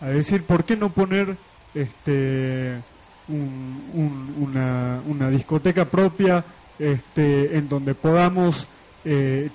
a 0.00 0.06
decir, 0.06 0.44
¿por 0.44 0.64
qué 0.64 0.76
no 0.76 0.90
poner 0.90 1.36
este, 1.74 2.76
una, 3.28 5.30
discoteca 5.30 5.86
propia 5.86 6.44
este, 6.78 7.56
en 7.56 7.68
donde 7.68 7.94
podamos 7.94 8.66
eh, 9.04 9.50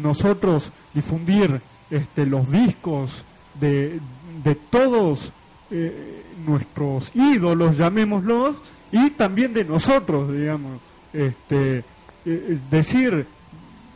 nosotros 0.00 0.72
difundir 0.92 1.60
este, 1.90 2.26
los 2.26 2.50
discos 2.50 3.24
de, 3.60 4.00
de 4.42 4.54
todos 4.54 5.32
eh, 5.70 6.22
nuestros 6.46 7.14
ídolos, 7.14 7.76
llamémoslos, 7.76 8.56
y 8.92 9.10
también 9.10 9.52
de 9.52 9.64
nosotros, 9.64 10.32
digamos. 10.32 10.80
Este, 11.12 11.84
eh, 12.24 12.58
decir, 12.70 13.26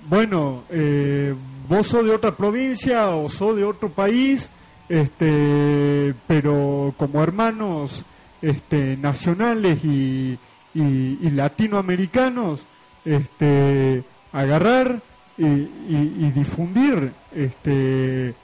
bueno, 0.08 0.62
eh, 0.70 1.34
vos 1.68 1.86
sos 1.86 2.04
de 2.04 2.12
otra 2.12 2.34
provincia 2.34 3.08
o 3.10 3.28
sos 3.28 3.56
de 3.56 3.64
otro 3.64 3.88
país, 3.88 4.48
este, 4.88 6.14
pero 6.26 6.94
como 6.96 7.22
hermanos 7.22 8.04
este, 8.40 8.96
nacionales 8.96 9.84
y, 9.84 10.38
y, 10.74 11.30
latinoamericanos, 11.30 12.64
este, 13.04 14.04
agarrar 14.32 15.00
y, 15.36 15.44
y, 15.44 16.32
difundir 16.34 17.12
este, 17.34 18.34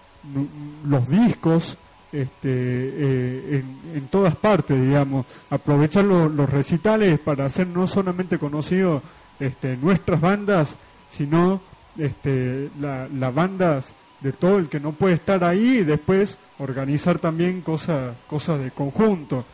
los 0.87 1.09
discos 1.09 1.77
este, 2.15 2.49
eh, 2.49 3.65
en, 3.95 4.07
todas 4.07 4.37
partes, 4.37 4.81
digamos, 4.81 5.27
aprovechar 5.51 6.05
los 6.05 6.49
recitales 6.49 7.19
para 7.19 7.47
hacer 7.47 7.67
no 7.67 7.89
solamente 7.89 8.39
conocidos 8.39 9.03
este, 9.41 9.77
nuestras 9.77 10.21
bandas, 10.21 10.77
sino 11.11 11.61
este, 11.99 12.71
las 12.81 13.35
bandas 13.35 13.95
de 14.21 14.33
todo 14.33 14.59
el 14.59 14.69
que 14.69 14.81
no 14.81 14.93
puede 14.93 15.15
estar 15.15 15.45
ahí 15.45 15.79
y 15.79 15.85
después 15.85 16.39
organizar 16.59 17.19
también 17.19 17.61
cosas 17.61 18.17
cosas 18.27 18.61
de 18.63 18.71
conjunto. 18.71 19.45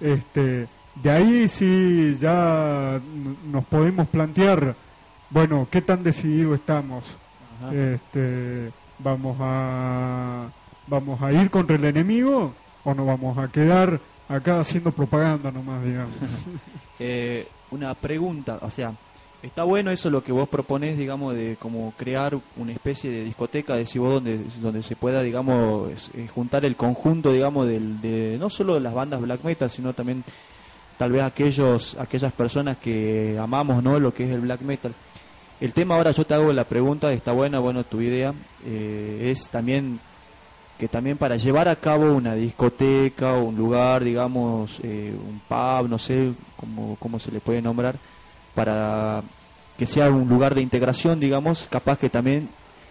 Este, 0.00 0.66
de 0.96 1.10
ahí 1.10 1.48
sí 1.48 2.16
ya 2.20 3.00
nos 3.50 3.64
podemos 3.66 4.08
plantear, 4.08 4.74
bueno, 5.30 5.68
qué 5.70 5.80
tan 5.80 6.02
decididos 6.02 6.58
estamos. 6.58 7.16
Este, 7.72 8.70
vamos 8.98 9.36
a 9.40 10.48
vamos 10.86 11.20
a 11.22 11.32
ir 11.32 11.50
contra 11.50 11.76
el 11.76 11.84
enemigo 11.84 12.52
o 12.84 12.94
nos 12.94 13.06
vamos 13.06 13.38
a 13.38 13.48
quedar 13.48 14.00
acá 14.28 14.60
haciendo 14.60 14.92
propaganda 14.92 15.50
nomás, 15.50 15.84
digamos. 15.84 16.14
eh, 16.98 17.46
una 17.70 17.94
pregunta, 17.94 18.58
o 18.62 18.70
sea, 18.70 18.92
está 19.42 19.64
bueno 19.64 19.90
eso 19.90 20.10
lo 20.10 20.22
que 20.22 20.32
vos 20.32 20.48
proponés, 20.48 20.96
digamos, 20.96 21.34
de 21.34 21.56
como 21.58 21.92
crear 21.96 22.38
una 22.56 22.72
especie 22.72 23.10
de 23.10 23.24
discoteca, 23.24 23.74
de 23.74 23.84
vos, 23.98 24.14
donde, 24.14 24.40
donde 24.60 24.82
se 24.82 24.96
pueda, 24.96 25.22
digamos, 25.22 26.10
juntar 26.34 26.64
el 26.64 26.76
conjunto, 26.76 27.32
digamos, 27.32 27.66
del, 27.66 28.00
de 28.00 28.36
no 28.38 28.50
solo 28.50 28.74
de 28.74 28.80
las 28.80 28.94
bandas 28.94 29.20
black 29.20 29.44
metal, 29.44 29.70
sino 29.70 29.92
también 29.92 30.24
tal 30.98 31.12
vez 31.12 31.22
aquellos, 31.22 31.96
aquellas 31.98 32.32
personas 32.32 32.76
que 32.78 33.38
amamos, 33.40 33.82
¿no? 33.82 34.00
Lo 34.00 34.12
que 34.12 34.24
es 34.24 34.30
el 34.30 34.40
black 34.40 34.62
metal. 34.62 34.94
El 35.60 35.72
tema 35.72 35.96
ahora 35.96 36.10
yo 36.10 36.24
te 36.26 36.34
hago 36.34 36.52
la 36.52 36.64
pregunta, 36.64 37.12
está 37.12 37.32
buena, 37.32 37.58
bueno, 37.60 37.84
tu 37.84 38.00
idea, 38.00 38.34
eh, 38.66 39.30
es 39.30 39.48
también 39.48 40.00
que 40.78 40.88
también 40.88 41.16
para 41.16 41.38
llevar 41.38 41.68
a 41.68 41.76
cabo 41.76 42.12
una 42.12 42.34
discoteca 42.34 43.34
o 43.34 43.44
un 43.44 43.56
lugar, 43.56 44.04
digamos, 44.04 44.78
eh, 44.82 45.14
un 45.16 45.40
pub, 45.48 45.88
no 45.88 45.96
sé 45.98 46.32
cómo, 46.56 46.96
cómo 47.00 47.18
se 47.18 47.32
le 47.32 47.40
puede 47.40 47.62
nombrar, 47.62 47.96
para 48.56 49.22
que 49.78 49.86
sea 49.86 50.10
un 50.10 50.28
lugar 50.28 50.56
de 50.56 50.62
integración, 50.62 51.20
digamos, 51.20 51.68
capaz 51.70 51.98
que 52.00 52.10
también 52.10 52.48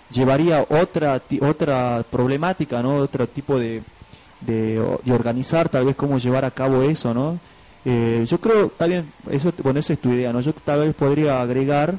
llevaría 0.09 0.65
otra 0.69 1.21
otra 1.41 2.05
problemática, 2.09 2.81
¿no? 2.81 2.95
Otro 2.97 3.27
tipo 3.27 3.59
de, 3.59 3.83
de, 4.39 4.79
organizar, 5.11 5.67
tal 5.67 5.85
vez 5.85 5.97
cómo 5.97 6.17
llevar 6.17 6.45
a 6.45 6.51
cabo 6.51 6.83
eso, 6.83 7.13
¿no? 7.13 7.37
Eh, 7.83 8.25
yo 8.25 8.39
creo, 8.39 8.69
también, 8.69 9.11
eso, 9.29 9.51
bueno, 9.61 9.81
esa 9.81 9.93
es 9.93 9.99
tu 9.99 10.13
idea, 10.13 10.31
¿no? 10.31 10.39
Yo 10.39 10.53
tal 10.53 10.79
vez 10.79 10.95
podría 10.95 11.41
agregar 11.41 11.95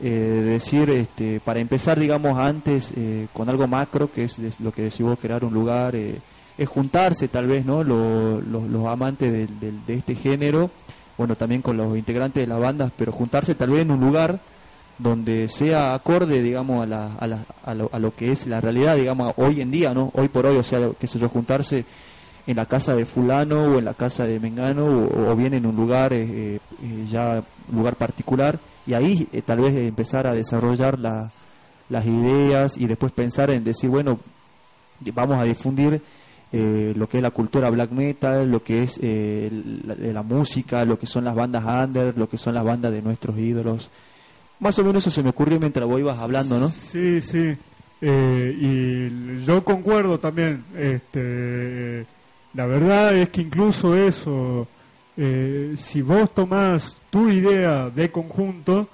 eh, 0.00 0.42
decir, 0.44 0.90
este, 0.90 1.40
para 1.40 1.60
empezar, 1.60 1.98
digamos, 1.98 2.36
antes 2.36 2.92
eh, 2.96 3.28
con 3.32 3.48
algo 3.48 3.68
macro, 3.68 4.10
que 4.12 4.24
es 4.24 4.38
lo 4.60 4.72
que 4.72 4.82
decimos 4.82 5.18
crear 5.20 5.44
un 5.44 5.54
lugar, 5.54 5.94
eh, 5.94 6.16
es 6.58 6.68
juntarse 6.68 7.28
tal 7.28 7.46
vez, 7.46 7.64
¿no? 7.64 7.84
los 7.84 8.86
amantes 8.86 9.32
de, 9.32 9.94
este 9.94 10.14
género, 10.14 10.70
bueno, 11.16 11.36
también 11.36 11.62
con 11.62 11.76
los 11.76 11.96
integrantes 11.96 12.42
de 12.42 12.46
las 12.46 12.60
bandas, 12.60 12.92
pero 12.96 13.12
juntarse 13.12 13.54
tal 13.54 13.70
vez 13.70 13.82
en 13.82 13.90
un 13.90 14.00
lugar 14.00 14.40
donde 14.98 15.48
sea 15.48 15.94
acorde, 15.94 16.42
digamos, 16.42 16.82
a, 16.82 16.86
la, 16.86 17.12
a, 17.18 17.26
la, 17.26 17.38
a, 17.64 17.74
lo, 17.74 17.90
a 17.92 17.98
lo 17.98 18.14
que 18.14 18.32
es 18.32 18.46
la 18.46 18.60
realidad, 18.60 18.96
digamos, 18.96 19.34
hoy 19.36 19.60
en 19.60 19.70
día, 19.70 19.92
¿no? 19.92 20.10
Hoy 20.14 20.28
por 20.28 20.46
hoy, 20.46 20.56
o 20.56 20.62
sea, 20.62 20.90
que 20.98 21.08
se 21.08 21.18
yo, 21.18 21.28
juntarse 21.28 21.84
en 22.46 22.56
la 22.56 22.66
casa 22.66 22.94
de 22.94 23.06
fulano 23.06 23.74
o 23.74 23.78
en 23.78 23.84
la 23.84 23.94
casa 23.94 24.26
de 24.26 24.38
mengano 24.38 24.86
o, 24.86 25.34
bien 25.34 25.54
en 25.54 25.66
un 25.66 25.74
lugar, 25.74 26.12
eh, 26.12 26.58
ya 27.10 27.42
lugar 27.72 27.96
particular 27.96 28.58
y 28.86 28.94
ahí 28.94 29.28
eh, 29.32 29.42
tal 29.42 29.60
vez 29.60 29.74
empezar 29.74 30.26
a 30.26 30.34
desarrollar 30.34 30.98
las 30.98 32.06
ideas 32.06 32.76
y 32.76 32.86
después 32.86 33.12
pensar 33.12 33.50
en 33.50 33.64
decir, 33.64 33.90
bueno, 33.90 34.18
vamos 35.14 35.38
a 35.38 35.44
difundir 35.44 36.02
eh, 36.54 36.92
lo 36.96 37.08
que 37.08 37.18
es 37.18 37.22
la 37.22 37.30
cultura 37.30 37.70
black 37.70 37.90
metal, 37.90 38.50
lo 38.50 38.62
que 38.62 38.82
es 38.82 38.98
eh, 39.02 39.50
la, 39.84 40.22
música, 40.22 40.84
lo 40.84 40.98
que 40.98 41.06
son 41.06 41.24
las 41.24 41.34
bandas 41.34 41.64
under, 41.64 42.16
lo 42.16 42.28
que 42.28 42.38
son 42.38 42.54
las 42.54 42.64
bandas 42.64 42.92
de 42.92 43.02
nuestros 43.02 43.36
ídolos. 43.38 43.90
Más 44.60 44.78
o 44.78 44.84
menos 44.84 45.02
eso 45.02 45.10
se 45.10 45.22
me 45.22 45.30
ocurrió 45.30 45.58
mientras 45.58 45.86
vos 45.86 46.00
ibas 46.00 46.18
hablando, 46.18 46.58
¿no? 46.58 46.68
Sí, 46.68 47.20
sí. 47.20 47.56
y 48.00 49.44
yo 49.44 49.64
concuerdo 49.64 50.18
también. 50.18 50.64
Este, 50.76 52.06
la 52.54 52.66
verdad 52.66 53.14
es 53.16 53.30
que 53.30 53.42
incluso 53.42 53.96
eso 53.96 54.68
eh, 55.16 55.74
si 55.76 56.02
vos 56.02 56.32
tomás 56.34 56.96
tu 57.10 57.28
idea 57.28 57.88
de 57.90 58.10
conjunto, 58.10 58.88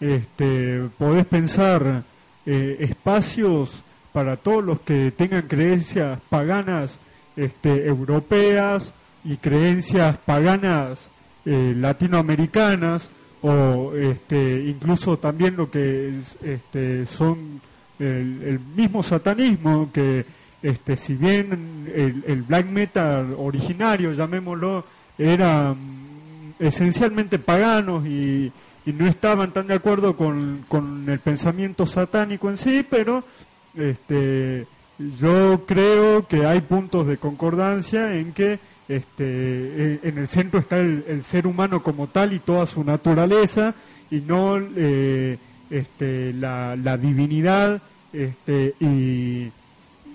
este, 0.00 0.88
podés 0.96 1.26
pensar 1.26 2.02
eh, 2.46 2.76
espacios 2.80 3.82
para 4.12 4.36
todos 4.36 4.64
los 4.64 4.80
que 4.80 5.10
tengan 5.10 5.42
creencias 5.42 6.18
paganas 6.30 6.98
este, 7.36 7.86
europeas 7.86 8.94
y 9.24 9.36
creencias 9.36 10.16
paganas 10.18 11.10
eh, 11.44 11.74
latinoamericanas 11.76 13.10
o 13.42 13.92
este, 13.94 14.64
incluso 14.66 15.18
también 15.18 15.56
lo 15.56 15.70
que 15.70 16.14
este, 16.42 17.06
son 17.06 17.60
el, 17.98 18.60
mismo 18.74 19.02
satanismo 19.02 19.90
que 19.92 20.24
este, 20.62 20.96
si 20.96 21.14
bien 21.14 21.90
el, 21.94 22.42
black 22.42 22.66
metal 22.66 23.34
originario 23.38 24.12
llamémoslo 24.12 24.84
eran 25.18 25.76
esencialmente 26.58 27.38
paganos 27.38 28.06
y, 28.06 28.52
no 28.86 29.04
estaban 29.04 29.52
tan 29.52 29.66
de 29.66 29.74
acuerdo 29.74 30.16
con, 30.16 30.64
con, 30.68 31.08
el 31.08 31.18
pensamiento 31.18 31.86
satánico 31.86 32.48
en 32.48 32.56
sí, 32.56 32.86
pero 32.88 33.24
este, 33.74 34.68
yo 34.98 35.64
creo 35.66 36.26
que 36.26 36.46
hay 36.46 36.60
puntos 36.60 37.06
de 37.06 37.18
concordancia 37.18 38.16
en 38.16 38.32
que 38.32 38.58
este, 38.88 40.00
en 40.08 40.18
el 40.18 40.28
centro 40.28 40.60
está 40.60 40.78
el, 40.78 41.22
ser 41.22 41.46
humano 41.46 41.82
como 41.82 42.06
tal 42.06 42.32
y 42.32 42.38
toda 42.38 42.66
su 42.66 42.84
naturaleza 42.84 43.74
y 44.10 44.20
no 44.20 44.58
eh, 44.76 45.38
este, 45.70 46.32
la, 46.32 46.76
la, 46.76 46.96
divinidad 46.96 47.82
este, 48.12 48.74
y, 48.78 49.50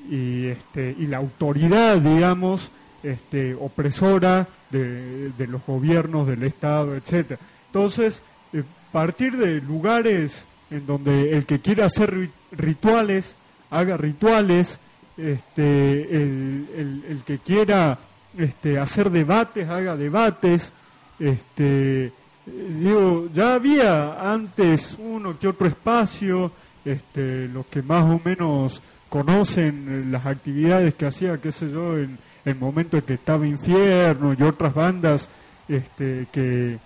y, 0.09 0.47
este, 0.47 0.95
y 0.97 1.07
la 1.07 1.17
autoridad, 1.17 1.97
digamos, 1.97 2.71
este, 3.03 3.55
opresora 3.55 4.47
de, 4.69 5.31
los 5.47 5.65
gobiernos, 5.65 6.27
del 6.27 6.43
Estado, 6.43 6.95
etcétera. 6.95 7.39
Entonces, 7.67 8.21
eh, 8.53 8.63
partir 8.91 9.37
de 9.37 9.61
lugares 9.61 10.45
en 10.69 10.85
donde 10.85 11.33
el 11.33 11.45
que 11.45 11.59
quiera 11.59 11.85
hacer 11.85 12.29
rituales, 12.51 13.35
haga 13.71 13.97
rituales, 13.97 14.79
este, 15.17 16.15
el, 16.15 17.23
que 17.25 17.39
quiera 17.39 17.97
este, 18.37 18.77
hacer 18.77 19.09
debates, 19.09 19.67
haga 19.67 19.95
debates, 19.95 20.71
este, 21.19 22.11
digo, 22.45 23.29
ya 23.33 23.55
había 23.55 24.31
antes 24.31 24.97
uno 24.99 25.37
que 25.39 25.47
otro 25.47 25.67
espacio, 25.67 26.51
este, 26.83 27.47
los 27.47 27.65
que 27.67 27.81
más 27.81 28.03
o 28.03 28.19
menos 28.23 28.81
conocen 29.09 30.11
las 30.11 30.25
actividades 30.25 30.93
que 30.95 31.05
hacía, 31.05 31.39
qué 31.39 31.51
sé 31.51 31.69
yo, 31.71 31.97
en, 31.97 32.17
el 32.43 32.55
momento 32.55 32.97
en 32.97 33.03
que 33.03 33.13
estaba 33.13 33.45
Infierno 33.45 34.33
y 34.33 34.41
otras 34.41 34.73
bandas 34.73 35.29
este, 35.67 36.25
que, 36.31 36.79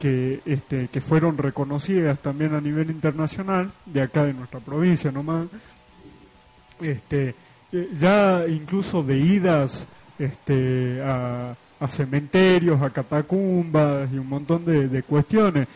que, 0.00 0.40
este, 0.44 0.88
que 0.88 1.00
fueron 1.00 1.38
reconocidas 1.38 2.18
también 2.18 2.54
a 2.54 2.60
nivel 2.60 2.90
internacional, 2.90 3.70
de 3.86 4.02
acá 4.02 4.24
de 4.24 4.34
nuestra 4.34 4.58
provincia 4.58 5.12
nomás, 5.12 5.46
este, 6.80 7.34
eh, 7.72 7.90
ya 7.98 8.44
incluso 8.48 9.02
de 9.02 9.18
idas 9.18 9.86
este, 10.18 11.00
a, 11.02 11.54
cementerios, 11.88 12.82
a 12.82 12.90
catacumbas 12.90 14.08
y 14.12 14.18
un 14.18 14.28
montón 14.28 14.64
de, 14.64 14.88
de 14.88 15.02
cuestiones. 15.02 15.68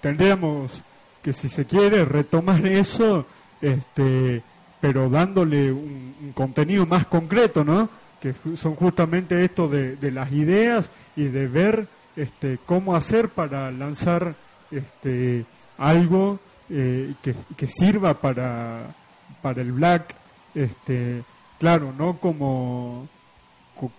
Tendríamos 0.00 0.82
que, 1.22 1.32
si 1.32 1.48
se 1.48 1.64
quiere, 1.64 2.04
retomar 2.04 2.66
eso 2.66 3.26
este, 3.62 4.42
pero 4.80 5.08
dándole 5.08 5.72
un, 5.72 6.32
contenido 6.34 6.84
más 6.86 7.06
concreto, 7.06 7.64
¿no? 7.64 7.88
Que 8.20 8.34
son 8.56 8.74
justamente 8.74 9.44
esto 9.44 9.68
de, 9.68 9.96
las 10.10 10.32
ideas 10.32 10.90
y 11.16 11.24
de 11.24 11.46
ver 11.46 11.88
este, 12.16 12.58
cómo 12.66 12.94
hacer 12.94 13.28
para 13.28 13.70
lanzar 13.70 14.34
este, 14.70 15.44
algo 15.78 16.38
eh, 16.70 17.14
que, 17.22 17.66
sirva 17.66 18.14
para, 18.14 18.94
para 19.42 19.60
el 19.60 19.72
black, 19.72 20.14
este, 20.54 21.22
claro, 21.58 21.92
no 21.96 22.18
como, 22.18 23.08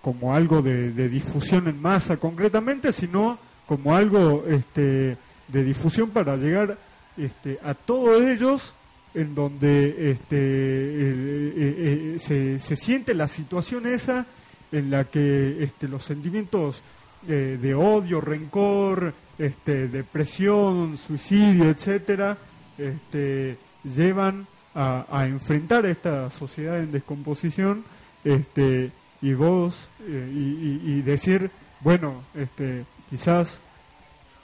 como 0.01 0.33
algo 0.33 0.61
de, 0.61 0.91
difusión 1.09 1.67
en 1.67 1.81
masa 1.81 2.17
concretamente, 2.17 2.91
sino 2.93 3.37
como 3.67 3.95
algo 3.95 4.45
este, 4.47 5.17
de 5.47 5.63
difusión 5.63 6.09
para 6.09 6.37
llegar 6.37 6.77
este, 7.17 7.59
a 7.63 7.73
todos 7.73 8.23
ellos 8.23 8.73
en 9.13 9.35
donde 9.35 10.11
este, 10.11 10.35
eh, 10.35 11.53
eh, 11.55 12.15
se, 12.19 12.59
se, 12.59 12.75
siente 12.75 13.13
la 13.13 13.27
situación 13.27 13.85
esa 13.85 14.25
en 14.71 14.89
la 14.89 15.03
que 15.03 15.63
este, 15.63 15.87
los 15.87 16.03
sentimientos 16.03 16.81
de 17.25 17.73
odio, 17.73 18.19
rencor, 18.19 19.13
este, 19.37 19.87
depresión, 19.87 20.97
suicidio, 20.97 21.69
etcétera, 21.69 22.37
este, 22.77 23.57
llevan 23.83 24.47
a, 24.75 25.25
enfrentar 25.27 25.85
a 25.85 25.91
esta 25.91 26.31
sociedad 26.31 26.79
en 26.79 26.91
descomposición 26.91 27.83
este, 28.23 28.91
y 29.21 29.33
vos 29.33 29.87
y, 30.07 31.01
decir, 31.01 31.51
bueno, 31.81 32.23
este, 32.35 32.85
quizás 33.09 33.59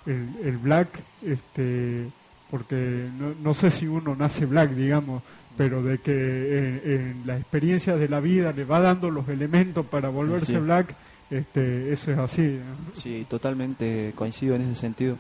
el, 0.05 0.29
el 0.43 0.57
black 0.57 0.89
este, 1.23 2.07
porque 2.49 3.09
no, 3.17 3.33
no, 3.41 3.53
sé 3.53 3.69
si 3.69 3.87
uno 3.87 4.15
nace 4.15 4.45
black, 4.45 4.71
digamos, 4.71 5.21
pero 5.59 5.83
de 5.83 5.97
que 5.97 6.81
en, 6.85 7.23
la 7.25 7.37
experiencia 7.37 7.95
de 7.95 8.07
la 8.07 8.19
vida 8.19 8.53
le 8.53 8.63
va 8.63 8.79
dando 8.79 9.11
los 9.11 9.27
elementos 9.27 9.85
para 9.85 10.09
volverse 10.09 10.57
black, 10.57 10.95
este, 11.29 11.91
eso 11.91 12.11
es 12.11 12.17
así. 12.17 12.59
Sí, 12.93 13.25
totalmente 13.29 14.13
coincido 14.15 14.55
en 14.55 14.61
ese 14.61 14.75
sentido. 14.75 15.17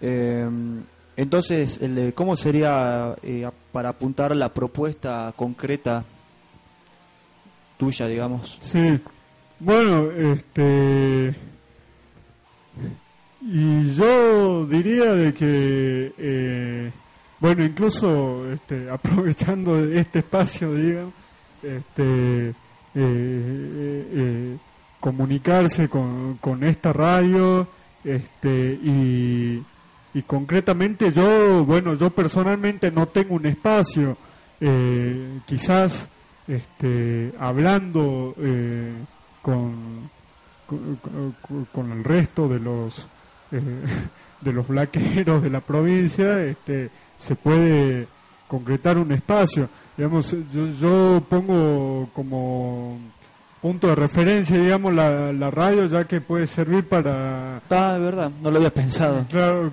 Em, 0.00 0.82
entonces, 1.20 1.80
¿cómo 2.14 2.36
sería 2.36 3.16
eh, 3.22 3.48
para 3.72 3.90
apuntar 3.90 4.34
la 4.34 4.52
propuesta 4.52 5.32
concreta 5.36 6.04
tuya, 7.78 8.06
digamos? 8.06 8.58
Sí, 8.60 9.00
bueno, 9.58 10.10
este 10.10 11.34
y 13.42 13.94
yo 13.94 14.66
diría 14.66 15.14
de 15.14 15.32
que, 15.32 16.12
eh, 16.18 16.90
bueno, 17.38 17.64
incluso 17.64 18.50
este, 18.52 18.90
aprovechando 18.92 19.78
este 19.78 20.18
espacio, 20.18 20.74
digamos, 20.74 21.14
este, 21.62 22.48
eh, 22.48 22.54
eh, 22.94 24.56
comunicarse 24.98 25.88
con, 25.88 26.36
con, 26.38 26.64
esta 26.64 26.92
radio 26.92 27.66
este, 28.04 28.78
y, 28.82 29.62
y, 30.14 30.22
concretamente 30.22 31.12
yo, 31.12 31.64
bueno, 31.64 31.94
yo 31.94 32.10
personalmente 32.10 32.90
no 32.90 33.06
tengo 33.08 33.34
un 33.34 33.46
espacio, 33.46 34.16
quizás 35.46 36.08
este, 36.46 37.32
hablando 37.38 38.34
con, 39.42 40.10
con, 40.66 41.66
con 41.72 41.92
el 41.92 42.04
resto 42.04 42.48
de 42.48 42.60
los 42.60 43.08
eh, 43.52 43.60
de 44.40 44.52
los 44.54 44.68
blaqueros 44.68 45.42
de 45.42 45.50
la 45.50 45.60
provincia, 45.60 46.42
este, 46.42 46.90
se 47.18 47.34
puede 47.34 48.08
concretar 48.48 48.96
un 48.96 49.12
espacio. 49.12 49.68
Digamos, 49.98 50.34
yo, 50.52 50.66
yo 50.80 51.22
pongo 51.28 52.08
como 52.14 52.98
punto 53.60 53.88
de 53.88 53.94
referencia, 53.94 54.56
digamos, 54.58 54.94
la, 54.94 55.32
la 55.32 55.50
radio, 55.50 55.86
ya 55.86 56.04
que 56.06 56.20
puede 56.20 56.46
servir 56.46 56.88
para... 56.88 57.58
Está, 57.58 57.94
de 57.94 58.00
verdad, 58.00 58.30
no 58.42 58.50
lo 58.50 58.56
había 58.56 58.72
pensado. 58.72 59.26
Claro, 59.28 59.72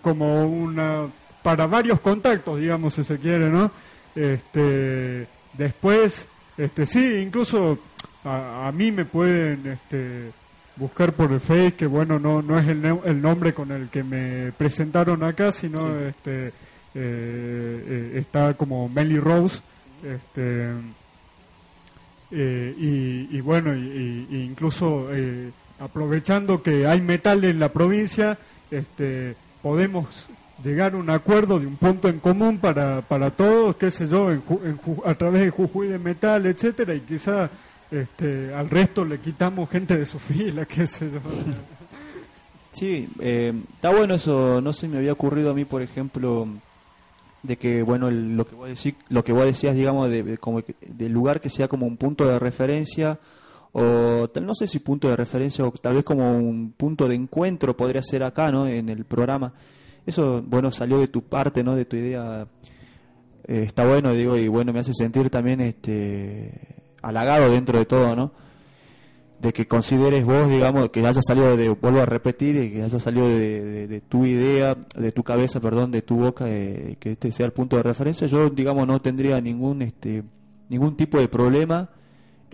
como 0.00 0.46
una... 0.46 1.06
para 1.42 1.66
varios 1.66 2.00
contactos, 2.00 2.60
digamos, 2.60 2.94
si 2.94 3.04
se 3.04 3.18
quiere, 3.18 3.48
¿no? 3.48 3.70
Este, 4.14 5.26
después, 5.54 6.26
este, 6.56 6.86
sí, 6.86 7.22
incluso 7.26 7.78
a, 8.24 8.68
a 8.68 8.72
mí 8.72 8.92
me 8.92 9.04
pueden... 9.04 9.66
Este, 9.66 10.30
buscar 10.74 11.12
por 11.12 11.30
el 11.30 11.38
Face, 11.38 11.74
que 11.74 11.86
bueno, 11.86 12.18
no, 12.18 12.40
no 12.40 12.58
es 12.58 12.66
el, 12.66 12.82
el 13.04 13.20
nombre 13.20 13.52
con 13.52 13.70
el 13.70 13.90
que 13.90 14.02
me 14.02 14.52
presentaron 14.52 15.22
acá, 15.22 15.52
sino 15.52 15.98
este 15.98 16.48
eh, 16.48 16.52
eh, 16.94 18.12
está 18.14 18.54
como 18.54 18.88
Melly 18.88 19.20
Rose. 19.20 19.60
Este, 20.02 20.70
eh, 22.32 22.74
y, 23.30 23.40
bueno, 23.40 23.74
y, 23.74 24.26
incluso 24.30 25.08
aprovechando 25.78 26.62
que 26.62 26.86
hay 26.86 27.00
metal 27.00 27.44
en 27.44 27.58
la 27.58 27.70
provincia, 27.70 28.38
este, 28.70 29.36
podemos 29.62 30.28
llegar 30.62 30.94
a 30.94 30.96
un 30.96 31.10
acuerdo 31.10 31.58
de 31.58 31.66
un 31.66 31.76
punto 31.76 32.08
en 32.08 32.20
común 32.20 32.58
para, 32.58 33.02
para 33.02 33.30
todos, 33.30 33.76
qué 33.76 33.90
sé 33.90 34.08
yo, 34.08 34.30
a 35.04 35.14
través 35.14 35.42
de 35.42 35.50
Jujuy 35.50 35.88
de 35.88 35.98
Metal, 35.98 36.46
etcétera, 36.46 36.94
y 36.94 37.00
quizá 37.00 37.50
este, 37.90 38.54
al 38.54 38.70
resto 38.70 39.04
le 39.04 39.18
quitamos 39.18 39.68
gente 39.68 39.96
de 39.96 40.06
su 40.06 40.18
fila, 40.18 40.64
qué 40.66 40.86
sé 40.86 41.10
yo. 41.10 41.20
Sí, 42.70 43.08
eh, 43.20 43.52
está 43.74 43.90
bueno 43.90 44.14
eso, 44.14 44.60
no 44.62 44.72
se 44.72 44.88
me 44.88 44.98
había 44.98 45.12
ocurrido 45.12 45.50
a 45.50 45.54
mí, 45.54 45.64
por 45.64 45.82
ejemplo, 45.82 46.48
de 47.42 47.56
que, 47.56 47.82
bueno, 47.82 48.10
lo 48.10 48.46
que 48.46 48.54
vos 48.54 48.68
decís, 48.68 48.94
lo 49.08 49.24
que 49.24 49.32
vos 49.32 49.44
decías, 49.44 49.74
digamos, 49.74 50.10
de, 50.10 50.38
como 50.38 50.62
del 50.80 51.12
lugar 51.12 51.40
que 51.40 51.50
sea 51.50 51.68
como 51.68 51.86
un 51.86 51.96
punto 51.96 52.26
de 52.26 52.38
referencia, 52.38 53.18
o 53.72 54.28
no 54.40 54.54
sé 54.54 54.66
si 54.66 54.78
punto 54.78 55.08
de 55.08 55.16
referencia, 55.16 55.64
o 55.64 55.72
tal 55.72 55.94
vez 55.94 56.04
como 56.04 56.36
un 56.36 56.72
punto 56.72 57.08
de 57.08 57.14
encuentro 57.14 57.76
podría 57.76 58.02
ser 58.02 58.22
acá, 58.22 58.50
¿no? 58.50 58.68
En 58.68 58.88
el 58.88 59.04
programa. 59.04 59.52
Eso, 60.06 60.42
bueno, 60.46 60.70
salió 60.70 60.98
de 60.98 61.08
tu 61.08 61.22
parte, 61.22 61.64
¿no? 61.64 61.74
De 61.74 61.84
tu 61.84 61.96
idea. 61.96 62.46
Eh, 63.46 63.64
está 63.66 63.86
bueno, 63.86 64.12
digo, 64.12 64.36
y 64.36 64.48
bueno, 64.48 64.72
me 64.72 64.80
hace 64.80 64.94
sentir 64.94 65.30
también, 65.30 65.60
este 65.60 66.76
halagado 67.02 67.50
dentro 67.50 67.78
de 67.78 67.86
todo, 67.86 68.14
¿no? 68.14 68.32
De 69.42 69.52
que 69.52 69.66
consideres 69.66 70.24
vos, 70.24 70.48
digamos, 70.48 70.90
que 70.90 71.04
haya 71.04 71.20
salido 71.20 71.56
de, 71.56 71.68
vuelvo 71.70 72.00
a 72.00 72.06
repetir, 72.06 72.72
que 72.72 72.82
haya 72.82 73.00
salido 73.00 73.28
de, 73.28 74.00
tu 74.08 74.24
idea, 74.24 74.76
de 74.96 75.10
tu 75.10 75.24
cabeza, 75.24 75.58
perdón, 75.58 75.90
de 75.90 76.02
tu 76.02 76.16
boca, 76.16 76.44
que 76.44 76.96
este 77.02 77.32
sea 77.32 77.46
el 77.46 77.52
punto 77.52 77.76
de 77.76 77.82
referencia. 77.82 78.28
Yo, 78.28 78.50
digamos, 78.50 78.86
no 78.86 79.02
tendría 79.02 79.40
ningún, 79.40 79.82
este, 79.82 80.22
ningún 80.68 80.96
tipo 80.96 81.18
de 81.18 81.26
problema 81.26 81.90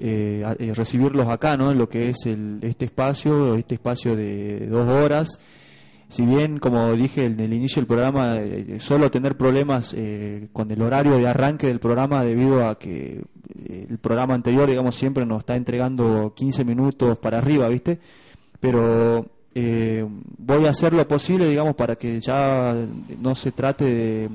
eh, 0.00 0.44
eh, 0.60 0.72
recibirlos 0.74 1.28
acá, 1.28 1.56
¿no? 1.56 1.72
En 1.72 1.78
lo 1.78 1.88
que 1.88 2.10
es 2.10 2.24
el, 2.26 2.60
este 2.62 2.84
espacio, 2.84 3.56
este 3.56 3.74
espacio 3.74 4.14
de 4.14 4.68
dos 4.68 4.88
horas 4.88 5.40
si 6.08 6.24
bien, 6.24 6.58
como 6.58 6.92
dije 6.94 7.26
en 7.26 7.38
el 7.38 7.52
inicio 7.52 7.82
del 7.82 7.86
programa, 7.86 8.36
eh, 8.38 8.78
solo 8.80 9.10
tener 9.10 9.36
problemas 9.36 9.94
eh, 9.94 10.48
con 10.54 10.70
el 10.70 10.80
horario 10.80 11.18
de 11.18 11.28
arranque 11.28 11.66
del 11.66 11.80
programa 11.80 12.24
debido 12.24 12.66
a 12.66 12.78
que 12.78 13.24
eh, 13.66 13.86
el 13.90 13.98
programa 13.98 14.34
anterior, 14.34 14.68
digamos, 14.68 14.94
siempre 14.94 15.26
nos 15.26 15.40
está 15.40 15.56
entregando 15.56 16.32
15 16.34 16.64
minutos 16.64 17.18
para 17.18 17.38
arriba, 17.38 17.68
¿viste? 17.68 17.98
Pero 18.58 19.26
voy 20.38 20.66
a 20.66 20.70
hacer 20.70 20.92
lo 20.92 21.06
posible, 21.08 21.48
digamos, 21.48 21.74
para 21.74 21.96
que 21.96 22.20
ya 22.20 22.76
no 23.20 23.34
se 23.34 23.50
trate 23.50 23.84
de, 23.84 24.28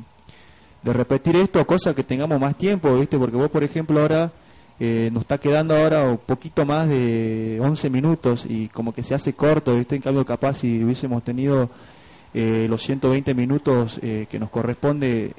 de 0.83 0.93
repetir 0.93 1.37
esto, 1.37 1.65
cosa 1.65 1.95
que 1.95 2.03
tengamos 2.03 2.41
más 2.41 2.57
tiempo, 2.57 2.93
¿viste? 2.97 3.17
Porque 3.17 3.37
vos, 3.37 3.49
por 3.49 3.63
ejemplo, 3.63 4.01
ahora 4.01 4.31
eh, 4.85 5.09
nos 5.13 5.21
está 5.21 5.37
quedando 5.37 5.77
ahora 5.77 6.03
un 6.03 6.17
poquito 6.17 6.65
más 6.65 6.89
de 6.89 7.57
11 7.61 7.89
minutos 7.89 8.45
y 8.45 8.67
como 8.67 8.93
que 8.93 9.01
se 9.01 9.15
hace 9.15 9.31
corto, 9.31 9.77
¿viste? 9.77 9.95
En 9.95 10.01
cambio, 10.01 10.25
capaz 10.25 10.55
si 10.55 10.83
hubiésemos 10.83 11.23
tenido 11.23 11.69
eh, 12.33 12.67
los 12.69 12.81
120 12.81 13.33
minutos 13.33 13.97
eh, 14.01 14.27
que 14.29 14.39
nos 14.39 14.49
corresponde 14.49 15.31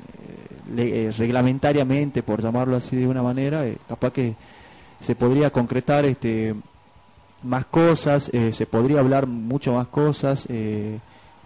reglamentariamente, 1.18 2.22
por 2.22 2.42
llamarlo 2.42 2.74
así 2.74 2.96
de 2.96 3.06
una 3.06 3.22
manera, 3.22 3.66
capaz 3.86 4.14
que 4.14 4.34
se 5.02 5.14
podría 5.14 5.50
concretar 5.50 6.06
este 6.06 6.54
más 7.42 7.66
cosas, 7.66 8.32
se 8.52 8.64
podría 8.64 9.00
hablar 9.00 9.26
mucho 9.26 9.74
más 9.74 9.88
cosas, 9.88 10.48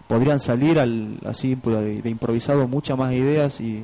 podrían 0.07 0.39
salir 0.39 0.79
al, 0.79 1.19
así 1.25 1.55
de 1.55 2.09
improvisado 2.09 2.65
muchas 2.65 2.97
más 2.97 3.11
ideas 3.11 3.59
y 3.59 3.83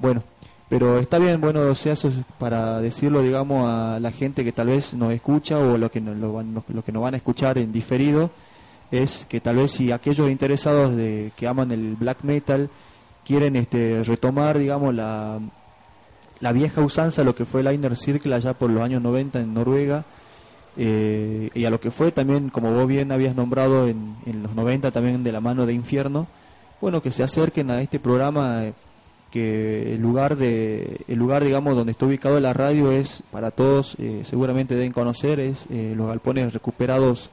bueno, 0.00 0.24
pero 0.70 1.00
está 1.00 1.18
bien, 1.18 1.40
bueno, 1.40 1.62
o 1.62 1.74
sea, 1.74 1.94
eso 1.94 2.06
es 2.06 2.14
para 2.38 2.80
decirlo, 2.80 3.22
digamos, 3.22 3.68
a 3.68 3.98
la 3.98 4.12
gente 4.12 4.44
que 4.44 4.52
tal 4.52 4.68
vez 4.68 4.94
nos 4.94 5.12
escucha 5.12 5.58
o 5.58 5.76
lo 5.76 5.90
que, 5.90 6.00
nos, 6.00 6.16
lo, 6.16 6.84
que 6.84 6.92
nos 6.92 7.02
van 7.02 7.14
a 7.14 7.16
escuchar 7.16 7.58
en 7.58 7.72
diferido, 7.72 8.30
es 8.92 9.26
que 9.28 9.40
tal 9.40 9.56
vez 9.56 9.72
si 9.72 9.90
aquellos 9.90 10.30
interesados 10.30 10.94
de 10.94 11.32
que 11.36 11.48
aman 11.48 11.72
el 11.72 11.96
black 11.96 12.22
metal 12.22 12.70
quieren 13.26 13.56
este, 13.56 14.04
retomar, 14.04 14.58
digamos, 14.60 14.94
la, 14.94 15.40
la 16.38 16.52
vieja 16.52 16.80
usanza, 16.82 17.24
lo 17.24 17.34
que 17.34 17.46
fue 17.46 17.62
el 17.62 17.74
Inner 17.74 17.96
Circle 17.96 18.32
allá 18.32 18.54
por 18.54 18.70
los 18.70 18.80
años 18.80 19.02
90 19.02 19.40
en 19.40 19.52
Noruega, 19.52 20.04
eh, 20.76 21.50
y 21.52 21.64
a 21.64 21.70
lo 21.70 21.80
que 21.80 21.90
fue 21.90 22.12
también, 22.12 22.48
como 22.48 22.72
vos 22.72 22.86
bien 22.86 23.10
habías 23.10 23.34
nombrado 23.34 23.88
en, 23.88 24.14
en 24.24 24.44
los 24.44 24.54
90 24.54 24.92
también 24.92 25.24
de 25.24 25.32
la 25.32 25.40
mano 25.40 25.66
de 25.66 25.72
Infierno, 25.72 26.28
bueno, 26.80 27.02
que 27.02 27.10
se 27.10 27.24
acerquen 27.24 27.72
a 27.72 27.82
este 27.82 27.98
programa. 27.98 28.66
Eh, 28.66 28.72
que 29.30 29.94
el 29.94 30.00
lugar 30.00 30.36
de 30.36 31.02
el 31.08 31.18
lugar 31.18 31.44
digamos 31.44 31.76
donde 31.76 31.92
está 31.92 32.06
ubicado 32.06 32.40
la 32.40 32.52
radio 32.52 32.90
es 32.90 33.22
para 33.30 33.50
todos 33.50 33.96
eh, 33.98 34.22
seguramente 34.24 34.74
deben 34.74 34.92
conocer 34.92 35.38
es 35.40 35.66
eh, 35.70 35.94
los 35.96 36.08
galpones 36.08 36.52
recuperados 36.52 37.30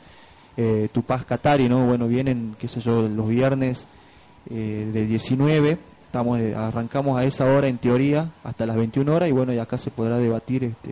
eh, 0.56 0.90
Tupaz 0.92 1.26
Catari 1.26 1.68
no 1.68 1.86
bueno 1.86 2.08
vienen 2.08 2.56
qué 2.60 2.68
sé 2.68 2.82
yo 2.82 3.08
los 3.08 3.28
viernes 3.28 3.88
eh, 4.50 4.90
de 4.94 5.06
19 5.06 5.78
estamos 6.06 6.40
arrancamos 6.56 7.18
a 7.18 7.24
esa 7.24 7.46
hora 7.46 7.68
en 7.68 7.80
teoría 7.80 8.30
hasta 8.44 8.66
las 8.66 8.78
21 8.78 9.14
horas 9.14 9.30
y 9.30 9.32
bueno 9.32 9.54
y 9.54 9.58
acá 9.58 9.78
se 9.78 9.92
podrá 9.92 10.18
debatir 10.18 10.64
este 10.64 10.92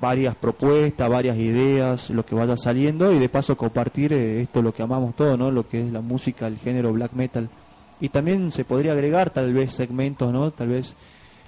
varias 0.00 0.34
propuestas, 0.34 1.10
varias 1.10 1.36
ideas, 1.36 2.08
lo 2.08 2.24
que 2.24 2.34
vaya 2.34 2.56
saliendo 2.56 3.12
y 3.12 3.18
de 3.18 3.28
paso 3.28 3.54
compartir 3.54 4.14
esto 4.14 4.62
lo 4.62 4.72
que 4.72 4.82
amamos 4.82 5.14
todo, 5.14 5.36
¿no? 5.36 5.50
Lo 5.50 5.68
que 5.68 5.82
es 5.82 5.92
la 5.92 6.00
música, 6.00 6.46
el 6.46 6.56
género 6.56 6.90
black 6.94 7.12
metal. 7.12 7.50
Y 8.00 8.10
también 8.10 8.52
se 8.52 8.64
podría 8.64 8.92
agregar 8.92 9.30
tal 9.30 9.52
vez 9.52 9.74
segmentos, 9.74 10.32
¿no? 10.32 10.50
Tal 10.50 10.68
vez 10.68 10.94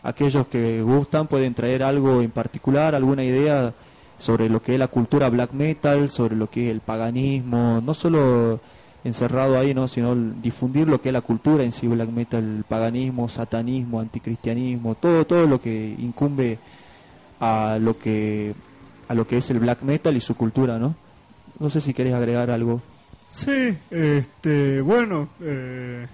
aquellos 0.02 0.46
que 0.46 0.82
gustan 0.82 1.26
pueden 1.26 1.54
traer 1.54 1.82
algo 1.82 2.22
en 2.22 2.30
particular, 2.30 2.94
alguna 2.94 3.24
idea 3.24 3.72
sobre 4.18 4.48
lo 4.48 4.62
que 4.62 4.74
es 4.74 4.78
la 4.78 4.88
cultura 4.88 5.28
black 5.30 5.52
metal, 5.52 6.08
sobre 6.08 6.36
lo 6.36 6.50
que 6.50 6.66
es 6.66 6.70
el 6.70 6.80
paganismo, 6.80 7.80
no 7.84 7.94
solo 7.94 8.60
encerrado 9.02 9.58
ahí, 9.58 9.72
¿no? 9.72 9.88
sino 9.88 10.14
difundir 10.14 10.86
lo 10.86 11.00
que 11.00 11.08
es 11.08 11.12
la 11.12 11.22
cultura 11.22 11.64
en 11.64 11.72
sí 11.72 11.86
black 11.86 12.10
metal, 12.10 12.58
el 12.58 12.64
paganismo, 12.64 13.28
satanismo, 13.28 14.00
anticristianismo, 14.00 14.94
todo 14.94 15.24
todo 15.26 15.46
lo 15.46 15.60
que 15.60 15.96
incumbe 15.98 16.58
a 17.40 17.78
lo 17.80 17.98
que 17.98 18.54
a 19.08 19.14
lo 19.14 19.26
que 19.26 19.38
es 19.38 19.50
el 19.50 19.58
black 19.58 19.82
metal 19.82 20.16
y 20.16 20.20
su 20.20 20.36
cultura, 20.36 20.78
¿no? 20.78 20.94
No 21.58 21.70
sé 21.70 21.80
si 21.80 21.92
querés 21.94 22.14
agregar 22.14 22.50
algo. 22.50 22.80
Sí, 23.28 23.76
este, 23.90 24.80
bueno, 24.80 25.28
eh, 25.40 26.06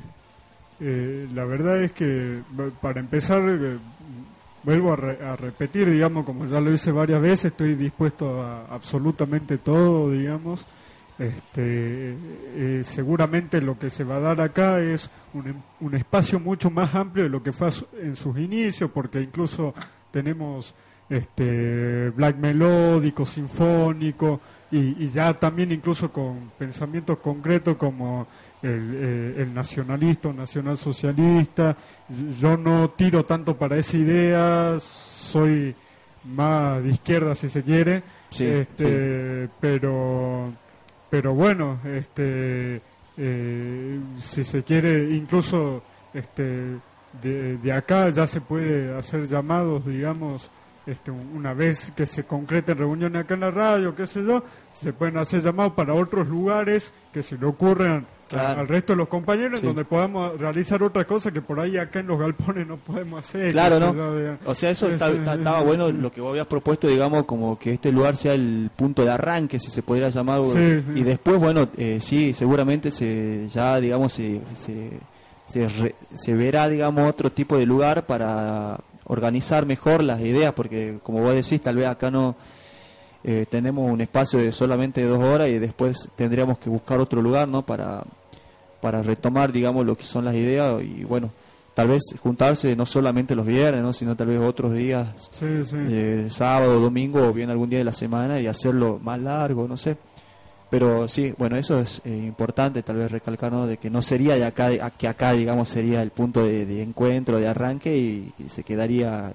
eh, 0.80 1.28
la 1.34 1.44
verdad 1.44 1.82
es 1.82 1.92
que 1.92 2.40
para 2.80 3.00
empezar 3.00 3.42
eh, 3.48 3.78
vuelvo 4.62 4.92
a, 4.92 5.36
repetir, 5.36 5.90
digamos, 5.90 6.24
como 6.24 6.46
ya 6.46 6.60
lo 6.60 6.72
hice 6.72 6.92
varias 6.92 7.20
veces, 7.20 7.46
estoy 7.46 7.74
dispuesto 7.74 8.42
a 8.42 8.66
absolutamente 8.66 9.58
todo, 9.58 10.10
digamos. 10.10 10.66
Este, 11.18 12.14
seguramente 12.84 13.62
lo 13.62 13.78
que 13.78 13.88
se 13.88 14.04
va 14.04 14.16
a 14.16 14.20
dar 14.20 14.40
acá 14.42 14.80
es 14.80 15.08
un, 15.32 15.62
un 15.80 15.94
espacio 15.94 16.38
mucho 16.38 16.70
más 16.70 16.94
amplio 16.94 17.24
de 17.24 17.30
lo 17.30 17.42
que 17.42 17.52
fue 17.52 17.70
en 18.02 18.16
sus 18.16 18.38
inicios, 18.38 18.90
porque 18.92 19.22
incluso 19.22 19.72
tenemos 20.10 20.74
este, 21.08 22.10
black 22.10 22.36
melódico, 22.36 23.24
sinfónico, 23.24 24.40
y, 24.70 25.08
ya 25.10 25.32
también 25.34 25.70
incluso 25.70 26.12
con 26.12 26.50
pensamientos 26.58 27.18
concretos 27.18 27.76
como 27.76 28.26
el, 28.62 28.92
eh, 28.94 29.34
el 29.38 29.54
nacionalista 29.54 30.28
o 30.28 30.32
nacionalsocialista. 30.32 31.76
Yo 32.40 32.57
no 32.57 32.90
tiro 32.90 33.24
tanto 33.24 33.57
para 33.57 33.76
esa 33.76 33.96
idea, 33.96 34.78
soy 34.80 35.74
más 36.24 36.82
de 36.82 36.90
izquierda 36.90 37.34
si 37.34 37.48
se 37.48 37.62
quiere, 37.62 38.02
este, 38.38 39.48
pero 39.61 40.52
pero 41.09 41.34
bueno, 41.34 41.78
este, 41.84 42.80
eh, 43.16 44.00
si 44.20 44.44
se 44.44 44.64
quiere, 44.64 45.14
incluso 45.14 45.82
este, 46.12 46.78
de, 47.22 47.59
de 47.59 47.72
acá 47.72 48.11
ya 48.11 48.26
se 48.26 48.40
puede 48.40 48.96
hacer 48.96 49.26
llamados, 49.28 49.86
digamos, 49.86 50.50
este, 50.84 51.11
una 51.11 51.54
vez 51.54 51.92
que 51.96 52.07
se 52.07 52.24
concreten 52.24 52.78
reuniones 52.78 53.22
acá 53.22 53.34
en 53.34 53.40
la 53.40 53.50
radio, 53.50 53.94
qué 53.94 54.07
sé 54.07 54.24
yo, 54.24 54.42
se 54.72 54.92
pueden 54.92 55.16
hacer 55.16 55.42
llamados 55.42 55.72
para 55.72 55.94
otros 55.94 56.26
lugares 56.26 56.92
que 57.12 57.22
se 57.22 57.38
le 57.38 57.46
ocurran 57.46 58.07
al 58.32 58.68
resto 58.68 58.92
de 58.92 58.96
los 58.96 59.08
compañeros, 59.08 59.62
donde 59.62 59.84
podamos 59.84 60.38
realizar 60.38 60.82
otra 60.82 61.04
cosa 61.04 61.30
que 61.30 61.40
por 61.40 61.60
ahí 61.60 61.76
acá 61.76 62.00
en 62.00 62.08
los 62.08 62.18
galpones 62.18 62.66
no 62.66 62.76
podemos 62.76 63.20
hacer. 63.20 63.52
Claro, 63.52 63.78
¿no? 63.80 63.94
o 64.44 64.54
sea, 64.54 64.70
eso 64.70 64.88
estaba 64.88 65.60
bueno 65.62 65.90
lo 65.90 66.10
que 66.10 66.20
vos 66.20 66.30
habías 66.30 66.46
propuesto, 66.46 66.88
digamos, 66.88 67.24
como 67.24 67.58
que 67.58 67.74
este 67.74 67.92
lugar 67.92 68.16
sea 68.16 68.34
el 68.34 68.70
punto 68.74 69.04
de 69.04 69.10
arranque, 69.10 69.58
si 69.60 69.70
se 69.70 69.82
pudiera 69.82 70.10
llamar. 70.10 70.42
y 70.94 71.02
después, 71.02 71.38
bueno, 71.38 71.68
eh, 71.76 71.98
sí, 72.00 72.34
seguramente 72.34 72.90
se 72.90 73.48
ya, 73.48 73.78
digamos, 73.80 74.12
se, 74.12 74.40
se, 74.54 75.68
se 76.14 76.34
verá, 76.34 76.68
digamos, 76.68 77.08
otro 77.08 77.30
tipo 77.30 77.56
de 77.56 77.66
lugar 77.66 78.06
para 78.06 78.80
organizar 79.04 79.66
mejor 79.66 80.02
las 80.02 80.20
ideas, 80.20 80.52
porque 80.54 80.98
como 81.02 81.20
vos 81.20 81.34
decís, 81.34 81.60
tal 81.60 81.76
vez 81.76 81.86
acá 81.86 82.10
no 82.10 82.36
eh, 83.28 83.44
tenemos 83.50 83.90
un 83.90 84.00
espacio 84.00 84.38
de 84.38 84.52
solamente 84.52 85.02
dos 85.02 85.18
horas 85.18 85.48
y 85.48 85.58
después 85.58 86.08
tendríamos 86.14 86.58
que 86.58 86.70
buscar 86.70 87.00
otro 87.00 87.20
lugar, 87.20 87.48
¿no? 87.48 87.66
Para, 87.66 88.04
para 88.80 89.02
retomar, 89.02 89.50
digamos, 89.50 89.84
lo 89.84 89.96
que 89.96 90.04
son 90.04 90.24
las 90.24 90.36
ideas 90.36 90.80
y 90.80 91.02
bueno, 91.02 91.32
tal 91.74 91.88
vez 91.88 92.04
juntarse 92.22 92.76
no 92.76 92.86
solamente 92.86 93.34
los 93.34 93.44
viernes, 93.44 93.82
¿no? 93.82 93.92
Sino 93.92 94.14
tal 94.14 94.28
vez 94.28 94.40
otros 94.40 94.72
días, 94.72 95.08
eh, 95.42 96.28
sábado, 96.30 96.78
domingo 96.78 97.26
o 97.26 97.32
bien 97.32 97.50
algún 97.50 97.68
día 97.68 97.80
de 97.80 97.84
la 97.84 97.92
semana 97.92 98.38
y 98.38 98.46
hacerlo 98.46 99.00
más 99.02 99.18
largo, 99.18 99.66
no 99.66 99.76
sé. 99.76 99.96
Pero 100.70 101.08
sí, 101.08 101.34
bueno, 101.36 101.56
eso 101.56 101.80
es 101.80 102.00
eh, 102.04 102.16
importante 102.16 102.84
tal 102.84 102.98
vez 102.98 103.10
recalcar, 103.10 103.50
¿no? 103.50 103.66
De 103.66 103.76
que 103.76 103.90
no 103.90 104.02
sería 104.02 104.36
de 104.36 104.44
acá, 104.44 104.90
que 104.90 105.08
acá, 105.08 105.32
digamos, 105.32 105.68
sería 105.68 106.00
el 106.00 106.10
punto 106.10 106.46
de, 106.46 106.80
encuentro, 106.80 107.40
de 107.40 107.48
arranque 107.48 107.96
y, 107.96 108.32
se 108.46 108.62
quedaría 108.62 109.32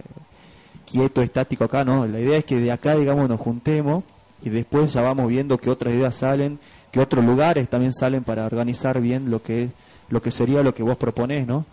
quieto, 0.92 1.22
estático 1.22 1.64
acá, 1.64 1.84
¿no? 1.84 2.06
La 2.06 2.20
idea 2.20 2.38
es 2.38 2.46
que 2.46 2.60
de 2.60 2.72
acá, 2.72 2.96
digamos, 2.96 3.30
nos 3.30 3.40
juntemos 3.40 4.04
y 4.44 4.50
después 4.50 4.92
ya 4.94 5.02
vamos 5.02 5.28
viendo 5.28 5.58
que 5.58 5.70
otras 5.70 5.94
ideas 5.94 6.16
salen, 6.16 6.60
que 6.92 7.00
otros 7.00 7.24
lugares 7.24 7.70
también 7.70 7.94
salen 7.94 8.24
para 8.24 8.46
organizar 8.46 9.00
bien 9.00 9.32
lo 9.32 9.42
que 9.42 9.70
lo 10.10 10.22
que 10.22 10.30
sería 10.30 10.62
lo 10.62 10.74
que 10.74 10.84
vos 10.84 10.98
proponés, 10.98 11.48
¿no? 11.48 11.66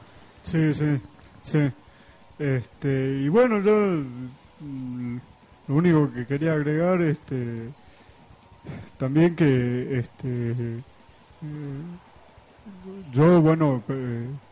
Sí, 0.44 0.72
sí, 0.72 1.00
sí. 1.42 1.70
Este, 2.38 3.20
y 3.24 3.28
bueno, 3.28 3.60
yo 3.60 3.74
mm, 4.60 5.16
lo 5.66 5.74
único 5.74 6.12
que 6.12 6.24
quería 6.24 6.52
agregar, 6.52 7.02
este 7.02 7.68
también 8.96 9.34
que 9.34 9.98
este 9.98 10.52
eh, 10.52 10.82
yo 13.12 13.40
bueno 13.40 13.82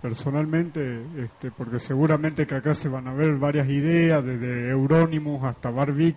personalmente 0.01 1.03
este 1.19 1.51
porque 1.51 1.81
seguramente 1.81 2.47
que 2.47 2.55
acá 2.55 2.75
se 2.75 2.89
van 2.89 3.09
a 3.09 3.15
ver 3.15 3.37
varias 3.37 3.69
ideas 3.69 4.25
desde 4.25 4.71
Euronymous 4.71 5.45
hasta 5.45 5.71
Bar 5.71 5.95
y 5.99 6.15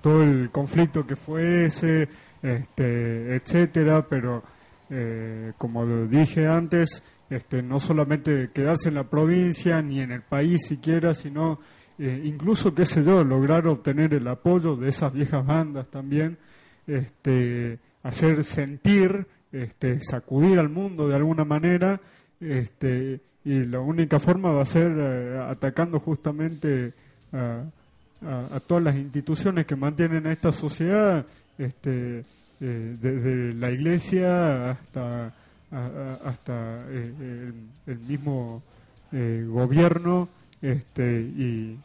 todo 0.00 0.22
el 0.22 0.50
conflicto 0.50 1.06
que 1.06 1.16
fue 1.16 1.66
ese 1.66 2.08
este 2.42 3.36
etcétera 3.36 4.06
pero 4.08 4.42
eh, 4.90 5.52
como 5.58 5.86
dije 6.06 6.46
antes 6.46 7.02
este 7.30 7.62
no 7.62 7.80
solamente 7.80 8.50
quedarse 8.52 8.88
en 8.88 8.94
la 8.94 9.04
provincia 9.04 9.82
ni 9.82 10.00
en 10.00 10.12
el 10.12 10.22
país 10.22 10.66
siquiera 10.66 11.14
sino 11.14 11.60
eh, 11.98 12.22
incluso 12.24 12.74
qué 12.74 12.84
sé 12.84 13.04
yo 13.04 13.24
lograr 13.24 13.66
obtener 13.66 14.14
el 14.14 14.28
apoyo 14.28 14.76
de 14.76 14.88
esas 14.88 15.12
viejas 15.12 15.44
bandas 15.44 15.88
también 15.88 16.38
este, 16.88 17.78
hacer 18.02 18.42
sentir, 18.42 19.26
este, 19.52 20.00
sacudir 20.02 20.58
al 20.58 20.68
mundo 20.68 21.08
de 21.08 21.16
alguna 21.16 21.44
manera, 21.44 22.00
este, 22.40 23.20
y 23.44 23.64
la 23.64 23.80
única 23.80 24.20
forma 24.20 24.52
va 24.52 24.62
a 24.62 24.66
ser 24.66 24.92
eh, 24.96 25.38
atacando 25.48 26.00
justamente 26.00 26.92
a, 27.32 27.64
todas 28.66 28.82
las 28.82 28.96
instituciones 28.96 29.64
que 29.64 29.76
mantienen 29.76 30.26
a 30.26 30.32
esta 30.32 30.52
sociedad, 30.52 31.24
este, 31.56 32.24
eh, 32.60 32.96
desde 33.00 33.54
la 33.54 33.70
iglesia 33.70 34.72
hasta, 34.72 35.32
hasta 36.24 36.84
eh, 36.90 37.52
el, 37.86 37.98
mismo 38.00 38.62
gobierno, 39.12 40.28
este, 40.60 41.20
y, 41.20 41.78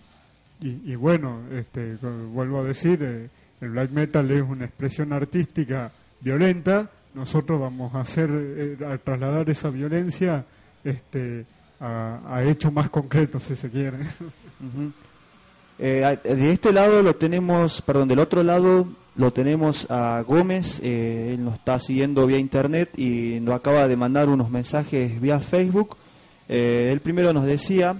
y, 0.59 0.95
bueno, 0.95 1.41
este, 1.51 1.95
vuelvo 1.95 2.61
a 2.61 2.63
decir, 2.63 3.29
el 3.61 3.69
black 3.69 3.91
metal 3.91 4.29
es 4.31 4.41
una 4.41 4.65
expresión 4.65 5.13
artística 5.13 5.91
violenta, 6.19 6.89
nosotros 7.13 7.59
vamos 7.59 7.93
a 7.95 8.01
hacer, 8.01 8.29
eh, 8.31 8.77
a 8.85 8.97
trasladar 8.97 9.49
esa 9.49 9.69
violencia 9.69 10.45
este, 10.83 11.45
a, 11.79 12.41
hechos 12.45 12.71
más 12.71 12.89
concretos, 12.89 13.43
si 13.43 13.55
se 13.55 13.69
quiere. 13.69 13.97
Eh, 15.79 16.19
de 16.23 16.51
este 16.51 16.71
lado 16.71 17.01
lo 17.01 17.15
tenemos, 17.15 17.81
perdón, 17.81 18.07
del 18.07 18.19
otro 18.19 18.43
lado 18.43 18.87
lo 19.15 19.33
tenemos 19.33 19.89
a 19.89 20.23
Gómez, 20.25 20.79
eh, 20.83 21.33
él 21.33 21.43
nos 21.43 21.55
está 21.55 21.79
siguiendo 21.79 22.25
vía 22.27 22.37
internet 22.37 22.97
y 22.97 23.39
nos 23.41 23.55
acaba 23.55 23.87
de 23.87 23.97
mandar 23.97 24.29
unos 24.29 24.49
mensajes 24.49 25.19
vía 25.19 25.39
Facebook. 25.39 25.97
él 26.47 26.99
primero 27.01 27.33
nos 27.33 27.45
decía 27.45 27.97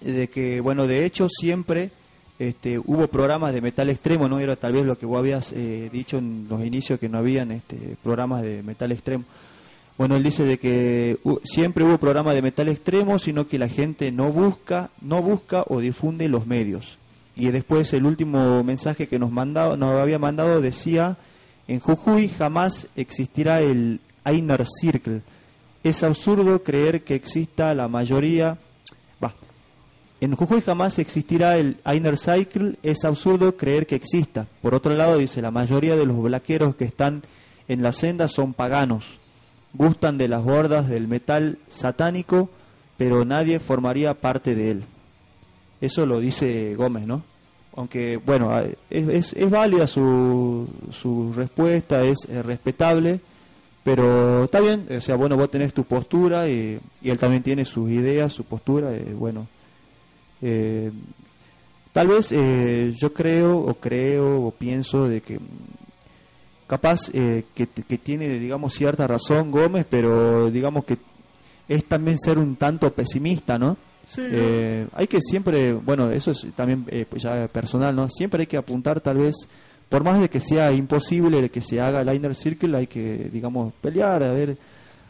de 0.00 0.28
que, 0.28 0.60
bueno, 0.60 0.86
de 0.86 1.04
hecho 1.04 1.28
siempre 1.28 1.90
este, 2.38 2.78
hubo 2.78 3.08
programas 3.08 3.52
de 3.52 3.60
metal 3.60 3.90
extremo, 3.90 4.28
no 4.28 4.38
era 4.38 4.56
tal 4.56 4.72
vez 4.72 4.86
lo 4.86 4.96
que 4.96 5.06
vos 5.06 5.18
habías 5.18 5.52
eh, 5.52 5.90
dicho 5.92 6.18
en 6.18 6.46
los 6.48 6.64
inicios 6.64 7.00
que 7.00 7.08
no 7.08 7.18
habían 7.18 7.50
este, 7.50 7.96
programas 8.02 8.42
de 8.42 8.62
metal 8.62 8.92
extremo. 8.92 9.24
Bueno, 9.96 10.14
él 10.14 10.22
dice 10.22 10.44
de 10.44 10.58
que 10.58 11.18
siempre 11.42 11.82
hubo 11.82 11.98
programas 11.98 12.36
de 12.36 12.42
metal 12.42 12.68
extremo, 12.68 13.18
sino 13.18 13.48
que 13.48 13.58
la 13.58 13.68
gente 13.68 14.12
no 14.12 14.30
busca, 14.30 14.90
no 15.00 15.20
busca 15.22 15.64
o 15.66 15.80
difunde 15.80 16.28
los 16.28 16.46
medios. 16.46 16.96
Y 17.34 17.50
después 17.50 17.92
el 17.92 18.06
último 18.06 18.62
mensaje 18.62 19.08
que 19.08 19.18
nos 19.18 19.32
mandaba, 19.32 19.76
nos 19.76 20.00
había 20.00 20.20
mandado 20.20 20.60
decía, 20.60 21.16
en 21.66 21.80
Jujuy 21.80 22.28
jamás 22.28 22.86
existirá 22.94 23.60
el 23.60 23.98
Inner 24.24 24.64
Circle. 24.80 25.22
Es 25.82 26.04
absurdo 26.04 26.62
creer 26.62 27.02
que 27.02 27.16
exista 27.16 27.74
la 27.74 27.88
mayoría 27.88 28.58
en 30.20 30.34
Jujuy 30.34 30.60
jamás 30.60 30.98
existirá 30.98 31.58
el 31.58 31.76
Inner 31.86 32.18
Cycle, 32.18 32.76
es 32.82 33.04
absurdo 33.04 33.56
creer 33.56 33.86
que 33.86 33.94
exista. 33.94 34.46
Por 34.62 34.74
otro 34.74 34.94
lado, 34.94 35.18
dice, 35.18 35.42
la 35.42 35.50
mayoría 35.50 35.96
de 35.96 36.06
los 36.06 36.20
blaqueros 36.20 36.74
que 36.74 36.84
están 36.84 37.22
en 37.68 37.82
la 37.82 37.92
senda 37.92 38.28
son 38.28 38.54
paganos, 38.54 39.04
gustan 39.74 40.18
de 40.18 40.28
las 40.28 40.42
bordas 40.42 40.88
del 40.88 41.06
metal 41.06 41.58
satánico, 41.68 42.50
pero 42.96 43.24
nadie 43.24 43.60
formaría 43.60 44.14
parte 44.14 44.54
de 44.54 44.70
él. 44.72 44.84
Eso 45.80 46.06
lo 46.06 46.18
dice 46.18 46.74
Gómez, 46.74 47.06
¿no? 47.06 47.22
aunque 47.78 48.16
bueno, 48.16 48.50
es, 48.90 49.32
es, 49.34 49.50
válida 49.50 49.86
su, 49.86 50.68
su 50.90 51.32
respuesta, 51.32 52.02
es, 52.02 52.28
respetable, 52.44 53.20
pero 53.84 54.44
está 54.44 54.58
bien, 54.58 54.88
o 54.90 55.00
sea, 55.00 55.14
bueno, 55.14 55.36
vos 55.36 55.48
tenés 55.48 55.72
tu 55.72 55.84
postura 55.84 56.48
y, 56.48 56.80
y 57.00 57.10
él 57.10 57.18
también 57.20 57.44
tiene 57.44 57.64
sus 57.64 57.88
ideas, 57.88 58.32
su 58.32 58.42
postura, 58.42 58.92
eh, 58.92 59.14
bueno. 59.16 59.46
Eh, 60.42 60.90
tal 61.92 62.08
vez 62.08 62.32
eh, 62.32 62.94
yo 62.96 63.12
creo 63.12 63.58
o 63.58 63.74
creo 63.74 64.42
o 64.42 64.50
pienso 64.50 65.08
de 65.08 65.20
que 65.20 65.38
capaz 66.66 67.10
que, 67.10 67.44
que 67.54 67.98
tiene, 67.98 68.38
digamos, 68.38 68.74
cierta 68.74 69.06
razón 69.06 69.50
Gómez, 69.50 69.86
pero 69.88 70.50
digamos 70.50 70.84
que 70.84 70.98
es 71.68 71.84
también 71.84 72.18
ser 72.18 72.38
un 72.38 72.56
tanto 72.56 72.92
pesimista, 72.92 73.58
¿no? 73.58 73.76
Eh, 74.16 74.86
hay 74.94 75.06
que 75.06 75.20
siempre, 75.20 75.74
bueno, 75.74 76.10
eso 76.10 76.30
es 76.30 76.46
también 76.54 76.86
eh, 76.88 77.04
pues 77.08 77.22
ya 77.22 77.46
personal, 77.48 77.94
¿no? 77.94 78.08
Siempre 78.08 78.42
hay 78.42 78.46
que 78.46 78.56
apuntar 78.56 79.00
tal 79.00 79.18
vez, 79.18 79.36
por 79.88 80.02
más 80.02 80.20
de 80.20 80.30
que 80.30 80.40
sea 80.40 80.72
imposible 80.72 81.50
que 81.50 81.60
se 81.60 81.80
haga 81.80 82.00
el 82.00 82.14
inner 82.14 82.34
circle, 82.34 82.76
hay 82.76 82.86
que, 82.86 83.28
digamos, 83.30 83.72
pelear, 83.82 84.22
a 84.22 84.32
ver, 84.32 84.56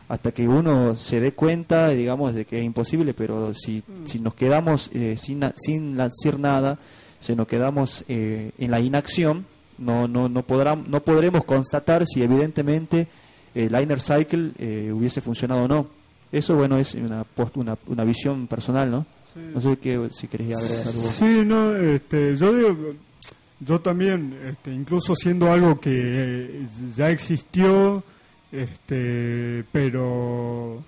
hasta 0.08 0.32
que 0.32 0.48
uno 0.48 0.96
se 0.96 1.20
dé 1.20 1.32
cuenta, 1.32 1.90
digamos, 1.90 2.34
de 2.34 2.44
que 2.44 2.58
es 2.58 2.64
imposible, 2.64 3.14
pero 3.14 3.54
si, 3.54 3.82
mm. 3.86 4.06
si 4.06 4.20
nos 4.20 4.34
quedamos 4.34 4.90
eh, 4.94 5.16
sin, 5.18 5.42
sin 5.56 6.00
hacer 6.00 6.38
nada, 6.38 6.78
si 7.20 7.34
nos 7.34 7.46
quedamos 7.46 8.04
en 8.08 8.70
la 8.70 8.80
inacción, 8.80 9.44
no, 9.76 10.08
no, 10.08 10.28
no, 10.28 10.42
podrá, 10.42 10.76
no 10.76 11.00
podremos 11.00 11.44
constatar 11.44 12.06
si 12.06 12.22
evidentemente 12.22 13.08
el 13.54 13.74
inner 13.80 14.00
cycle 14.00 14.52
hubiese 14.92 15.20
funcionado 15.20 15.64
o 15.64 15.68
no. 15.68 15.86
Eso, 16.30 16.54
bueno, 16.54 16.78
es 16.78 16.94
una, 16.94 17.26
una, 17.54 17.76
una 17.86 18.04
visión 18.04 18.46
personal, 18.46 18.90
¿no? 18.90 19.06
No 19.54 19.60
sé 19.60 19.76
qué, 19.78 20.08
si 20.12 20.26
querés 20.26 20.56
agregar 20.56 20.86
algo. 20.86 21.00
Sí, 21.00 21.42
no, 21.44 21.76
este, 21.76 22.36
yo 22.36 22.52
digo, 22.52 22.94
yo 23.60 23.80
también, 23.80 24.36
este, 24.46 24.72
incluso 24.72 25.14
siendo 25.14 25.50
algo 25.50 25.80
que 25.80 25.90
eh, 25.94 26.66
ya 26.96 27.10
existió, 27.10 28.02
este, 28.52 29.64
pero 29.72 30.82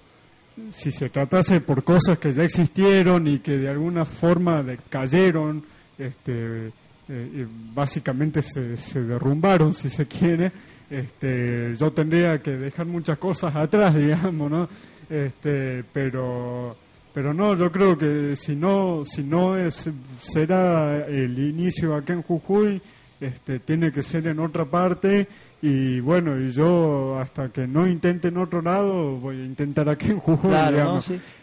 si 0.71 0.93
se 0.93 1.09
tratase 1.09 1.61
por 1.61 1.85
cosas 1.85 2.19
que 2.19 2.35
ya 2.35 2.45
existieron 2.45 3.27
y 3.27 3.39
que 3.39 3.59
de 3.59 3.69
alguna 3.69 4.05
forma 4.05 4.65
cayeron, 4.89 5.65
este, 5.99 6.73
eh, 7.09 7.47
básicamente 7.75 8.43
se, 8.43 8.77
se 8.77 9.03
derrumbaron, 9.03 9.75
si 9.75 9.91
se 9.91 10.07
quiere, 10.07 10.53
este, 10.91 11.77
yo 11.79 11.93
tendría 11.93 12.43
que 12.43 12.57
dejar 12.57 12.87
muchas 12.87 13.19
cosas 13.19 13.55
atrás, 13.55 13.95
digamos, 13.97 14.51
¿no? 14.51 14.69
este, 15.11 15.85
pero 15.93 16.77
pero 17.13 17.35
no, 17.35 17.57
yo 17.57 17.73
creo 17.73 17.99
que 17.99 18.37
si 18.37 18.55
no 18.55 19.05
si 19.05 19.25
no 19.25 19.57
es 19.57 19.91
será 20.23 21.05
el 21.07 21.37
inicio 21.39 21.95
acá 21.95 22.13
en 22.13 22.23
Jujuy, 22.23 22.81
este, 23.21 23.59
tiene 23.59 23.91
que 23.91 24.05
ser 24.05 24.29
en 24.29 24.39
otra 24.39 24.65
parte 24.65 25.27
y 25.63 26.01
bueno, 26.01 26.41
y 26.41 26.51
yo 26.51 27.19
hasta 27.19 27.51
que 27.51 27.67
no 27.67 27.87
intente 27.87 28.29
en 28.29 28.39
otro 28.39 28.63
lado 28.63 29.17
voy 29.17 29.41
a 29.41 29.45
intentar 29.45 29.89
aquí 29.89 30.11
en 30.11 30.19
Jujuy, 30.19 30.53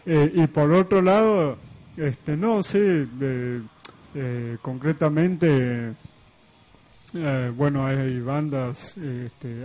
eh, 0.06 0.32
y 0.34 0.46
por 0.48 0.72
otro 0.72 1.02
lado, 1.02 1.56
este, 1.96 2.36
no, 2.36 2.62
sí, 2.62 2.78
eh, 2.78 3.62
eh, 4.14 4.56
concretamente, 4.60 5.94
bueno, 7.56 7.86
hay 7.86 8.20
bandas, 8.20 8.96
este, 8.98 9.64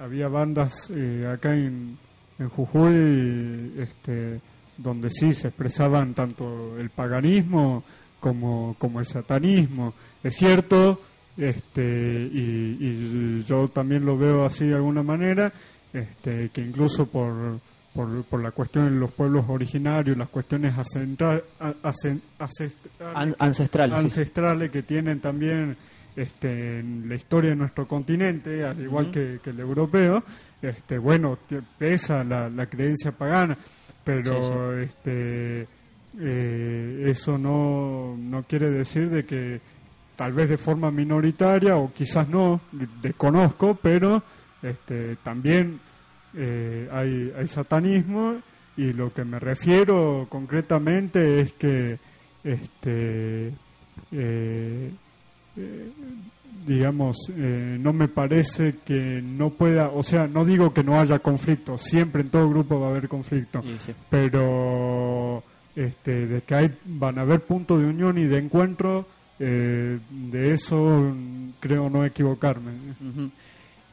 había 0.00 0.28
bandas 0.28 0.90
acá 1.26 1.54
en 1.54 1.98
en 2.42 2.48
Jujuy, 2.48 3.72
este, 3.78 4.40
donde 4.76 5.10
sí 5.10 5.32
se 5.32 5.48
expresaban 5.48 6.14
tanto 6.14 6.78
el 6.78 6.90
paganismo 6.90 7.84
como, 8.20 8.76
como 8.78 9.00
el 9.00 9.06
satanismo. 9.06 9.94
Es 10.22 10.36
cierto, 10.36 11.00
este, 11.36 12.30
y, 12.32 13.42
yo 13.44 13.68
también 13.68 14.04
lo 14.04 14.18
veo 14.18 14.44
así 14.44 14.66
de 14.66 14.74
alguna 14.76 15.02
manera, 15.02 15.52
este, 15.92 16.50
que 16.50 16.60
incluso 16.60 17.06
por, 17.06 17.60
por, 17.94 18.24
por 18.24 18.42
la 18.42 18.50
cuestión 18.50 18.92
de 18.92 18.98
los 18.98 19.10
pueblos 19.12 19.44
originarios, 19.48 20.16
las 20.16 20.28
cuestiones 20.28 20.74
ancestrales, 20.76 21.44
ancestrales 23.38 24.70
que 24.70 24.82
tienen 24.82 25.20
también 25.20 25.76
este, 26.14 26.80
en 26.80 27.08
la 27.08 27.14
historia 27.14 27.50
de 27.50 27.56
nuestro 27.56 27.88
continente, 27.88 28.64
al 28.64 28.80
igual 28.80 29.10
que, 29.10 29.40
el 29.44 29.60
europeo, 29.60 30.22
este, 30.60 30.98
bueno, 30.98 31.38
pesa 31.78 32.22
la, 32.24 32.48
la 32.50 32.66
creencia 32.66 33.12
pagana, 33.12 33.56
pero 34.04 34.78
este, 34.78 35.66
eh, 36.20 37.04
eso 37.06 37.38
no, 37.38 38.16
no 38.18 38.42
quiere 38.44 38.70
decir 38.70 39.08
de 39.08 39.24
que 39.24 39.60
tal 40.22 40.34
vez 40.34 40.48
de 40.48 40.56
forma 40.56 40.92
minoritaria 40.92 41.76
o 41.76 41.92
quizás 41.92 42.28
no, 42.28 42.60
desconozco, 43.00 43.76
pero 43.82 44.22
este, 44.62 45.16
también 45.16 45.80
eh, 46.36 46.88
hay, 46.92 47.32
hay 47.36 47.48
satanismo 47.48 48.36
y 48.76 48.92
lo 48.92 49.12
que 49.12 49.24
me 49.24 49.40
refiero 49.40 50.28
concretamente 50.30 51.40
es 51.40 51.54
que 51.54 51.98
este, 52.44 53.48
eh, 54.12 54.92
eh, 55.56 55.90
digamos, 56.64 57.16
eh, 57.36 57.76
no 57.80 57.92
me 57.92 58.06
parece 58.06 58.76
que 58.84 59.20
no 59.20 59.50
pueda, 59.50 59.88
o 59.88 60.04
sea, 60.04 60.28
no 60.28 60.44
digo 60.44 60.72
que 60.72 60.84
no 60.84 61.00
haya 61.00 61.18
conflicto, 61.18 61.78
siempre 61.78 62.22
en 62.22 62.30
todo 62.30 62.48
grupo 62.48 62.78
va 62.78 62.86
a 62.86 62.90
haber 62.90 63.08
conflicto, 63.08 63.60
pero 64.08 65.42
este, 65.74 66.28
de 66.28 66.42
que 66.42 66.54
hay, 66.54 66.78
van 66.84 67.18
a 67.18 67.22
haber 67.22 67.40
puntos 67.40 67.80
de 67.80 67.86
unión 67.86 68.18
y 68.18 68.24
de 68.26 68.38
encuentro, 68.38 69.04
eh, 69.38 69.98
de 70.10 70.54
eso 70.54 71.14
creo 71.60 71.90
no 71.90 72.04
equivocarme. 72.04 72.72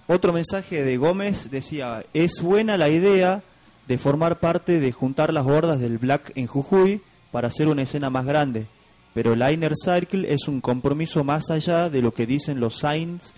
Otro 0.07 0.33
mensaje 0.33 0.83
de 0.83 0.97
Gómez 0.97 1.51
decía, 1.51 2.03
es 2.13 2.41
buena 2.41 2.77
la 2.77 2.89
idea 2.89 3.43
de 3.87 3.97
formar 3.97 4.39
parte 4.39 4.79
de 4.79 4.91
juntar 4.91 5.33
las 5.33 5.45
hordas 5.45 5.79
del 5.79 5.97
Black 5.97 6.31
en 6.35 6.47
Jujuy 6.47 7.01
para 7.31 7.47
hacer 7.47 7.67
una 7.67 7.83
escena 7.83 8.09
más 8.09 8.25
grande 8.25 8.67
pero 9.13 9.33
el 9.33 9.51
Inner 9.51 9.73
Circle 9.75 10.31
es 10.31 10.47
un 10.47 10.61
compromiso 10.61 11.23
más 11.23 11.49
allá 11.49 11.89
de 11.89 12.01
lo 12.01 12.13
que 12.13 12.25
dicen 12.25 12.59
los 12.59 12.79
signs 12.79 13.33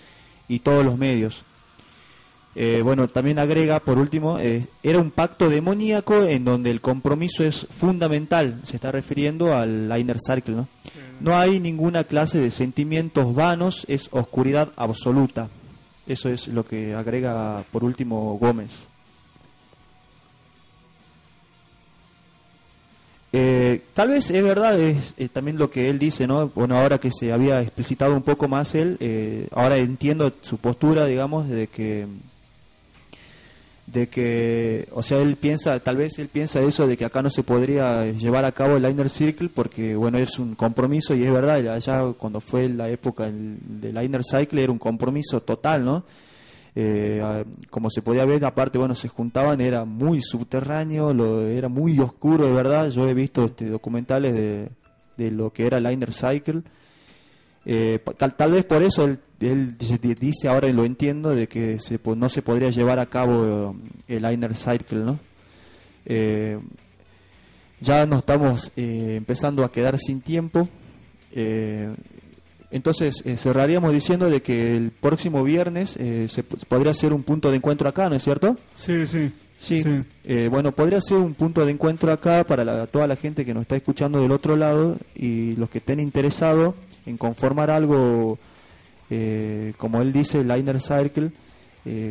y 0.47 0.59
todos 0.59 0.83
los 0.83 0.97
medios. 0.97 1.43
Eh, 2.53 2.81
bueno, 2.83 3.07
también 3.07 3.39
agrega, 3.39 3.79
por 3.79 3.97
último, 3.97 4.37
eh, 4.39 4.67
era 4.83 4.99
un 4.99 5.11
pacto 5.11 5.49
demoníaco 5.49 6.23
en 6.23 6.43
donde 6.43 6.69
el 6.69 6.81
compromiso 6.81 7.43
es 7.43 7.65
fundamental, 7.69 8.59
se 8.63 8.75
está 8.75 8.91
refiriendo 8.91 9.55
al 9.55 9.91
Inner 9.97 10.17
Circle, 10.19 10.55
¿no? 10.55 10.67
No 11.21 11.37
hay 11.37 11.59
ninguna 11.59 12.03
clase 12.03 12.39
de 12.39 12.51
sentimientos 12.51 13.33
vanos, 13.33 13.85
es 13.87 14.09
oscuridad 14.11 14.71
absoluta. 14.75 15.49
Eso 16.07 16.29
es 16.29 16.47
lo 16.47 16.65
que 16.65 16.93
agrega, 16.93 17.63
por 17.71 17.83
último, 17.83 18.37
Gómez. 18.37 18.87
Eh, 23.33 23.83
tal 23.93 24.09
vez 24.09 24.29
es 24.29 24.43
verdad, 24.43 24.77
es 24.77 25.13
eh, 25.17 25.29
también 25.29 25.57
lo 25.57 25.69
que 25.69 25.89
él 25.89 25.99
dice, 25.99 26.27
¿no? 26.27 26.49
Bueno, 26.49 26.77
ahora 26.77 26.97
que 26.97 27.11
se 27.11 27.31
había 27.31 27.61
explicitado 27.61 28.13
un 28.13 28.23
poco 28.23 28.49
más 28.49 28.75
él, 28.75 28.97
eh, 28.99 29.47
ahora 29.51 29.77
entiendo 29.77 30.33
su 30.41 30.57
postura, 30.57 31.05
digamos, 31.05 31.47
de 31.47 31.67
que, 31.67 32.07
de 33.91 34.07
que, 34.07 34.87
o 34.93 35.03
sea, 35.03 35.19
él 35.21 35.35
piensa, 35.35 35.79
tal 35.79 35.97
vez 35.97 36.17
él 36.19 36.29
piensa 36.29 36.61
eso 36.61 36.87
de 36.87 36.95
que 36.95 37.05
acá 37.05 37.21
no 37.21 37.29
se 37.29 37.43
podría 37.43 38.05
llevar 38.05 38.45
a 38.45 38.51
cabo 38.51 38.77
el 38.77 38.89
Inner 38.89 39.09
Circle 39.09 39.49
porque, 39.49 39.95
bueno, 39.95 40.17
es 40.17 40.39
un 40.39 40.55
compromiso 40.55 41.13
y 41.13 41.23
es 41.23 41.31
verdad, 41.31 41.67
allá 41.67 42.03
cuando 42.17 42.39
fue 42.39 42.69
la 42.69 42.89
época 42.89 43.29
del 43.29 44.03
Inner 44.03 44.23
Cycle 44.23 44.63
era 44.63 44.71
un 44.71 44.79
compromiso 44.79 45.41
total, 45.41 45.83
¿no? 45.83 46.05
Eh, 46.73 47.43
como 47.69 47.89
se 47.89 48.01
podía 48.01 48.23
ver, 48.23 48.45
aparte, 48.45 48.77
bueno, 48.77 48.95
se 48.95 49.09
juntaban, 49.09 49.59
era 49.59 49.83
muy 49.83 50.21
subterráneo, 50.21 51.13
lo, 51.13 51.45
era 51.45 51.67
muy 51.67 51.99
oscuro, 51.99 52.45
de 52.45 52.53
verdad. 52.53 52.89
Yo 52.89 53.09
he 53.09 53.13
visto 53.13 53.45
este, 53.45 53.67
documentales 53.67 54.33
de, 54.33 54.69
de 55.17 55.31
lo 55.31 55.51
que 55.51 55.65
era 55.65 55.79
el 55.79 55.91
Inner 55.91 56.13
Cycle. 56.13 56.61
Eh, 57.65 57.99
tal, 58.17 58.35
tal, 58.35 58.51
vez 58.53 58.63
por 58.63 58.81
eso 58.81 59.03
él, 59.03 59.19
él, 59.41 59.77
dice 59.77 60.47
ahora 60.47 60.67
y 60.67 60.73
lo 60.73 60.85
entiendo 60.85 61.35
de 61.35 61.47
que 61.47 61.79
se, 61.79 61.99
no 62.15 62.29
se 62.29 62.41
podría 62.41 62.69
llevar 62.69 62.99
a 62.99 63.05
cabo 63.05 63.75
eh, 64.07 64.17
el 64.17 64.31
Inner 64.31 64.55
Cycle, 64.55 64.99
¿no? 64.99 65.19
ya 67.79 68.05
nos 68.05 68.19
estamos 68.19 68.71
empezando 68.75 69.63
a 69.63 69.71
quedar 69.71 69.97
sin 69.97 70.21
tiempo. 70.21 70.67
Entonces 72.71 73.21
eh, 73.25 73.35
cerraríamos 73.37 73.91
diciendo 73.91 74.29
de 74.29 74.41
que 74.41 74.77
el 74.77 74.91
próximo 74.91 75.43
viernes 75.43 75.97
eh, 75.97 76.27
se 76.29 76.43
podría 76.43 76.93
ser 76.93 77.13
un 77.13 77.23
punto 77.23 77.51
de 77.51 77.57
encuentro 77.57 77.87
acá, 77.89 78.09
¿no 78.09 78.15
es 78.15 78.23
cierto? 78.23 78.57
Sí, 78.75 79.05
sí. 79.05 79.31
Sí, 79.59 79.83
eh, 80.23 80.47
bueno, 80.49 80.71
podría 80.71 80.99
ser 81.01 81.17
un 81.17 81.35
punto 81.35 81.63
de 81.63 81.71
encuentro 81.71 82.11
acá 82.11 82.43
para 82.45 82.87
toda 82.87 83.05
la 83.05 83.15
gente 83.15 83.45
que 83.45 83.53
nos 83.53 83.61
está 83.61 83.75
escuchando 83.75 84.19
del 84.19 84.31
otro 84.31 84.55
lado 84.55 84.97
y 85.13 85.55
los 85.55 85.69
que 85.69 85.77
estén 85.77 85.99
interesados 85.99 86.73
en 87.05 87.15
conformar 87.15 87.69
algo, 87.69 88.39
como 89.77 90.01
él 90.01 90.13
dice, 90.13 90.39
el 90.39 90.57
Inner 90.57 90.79
Circle. 90.79 91.31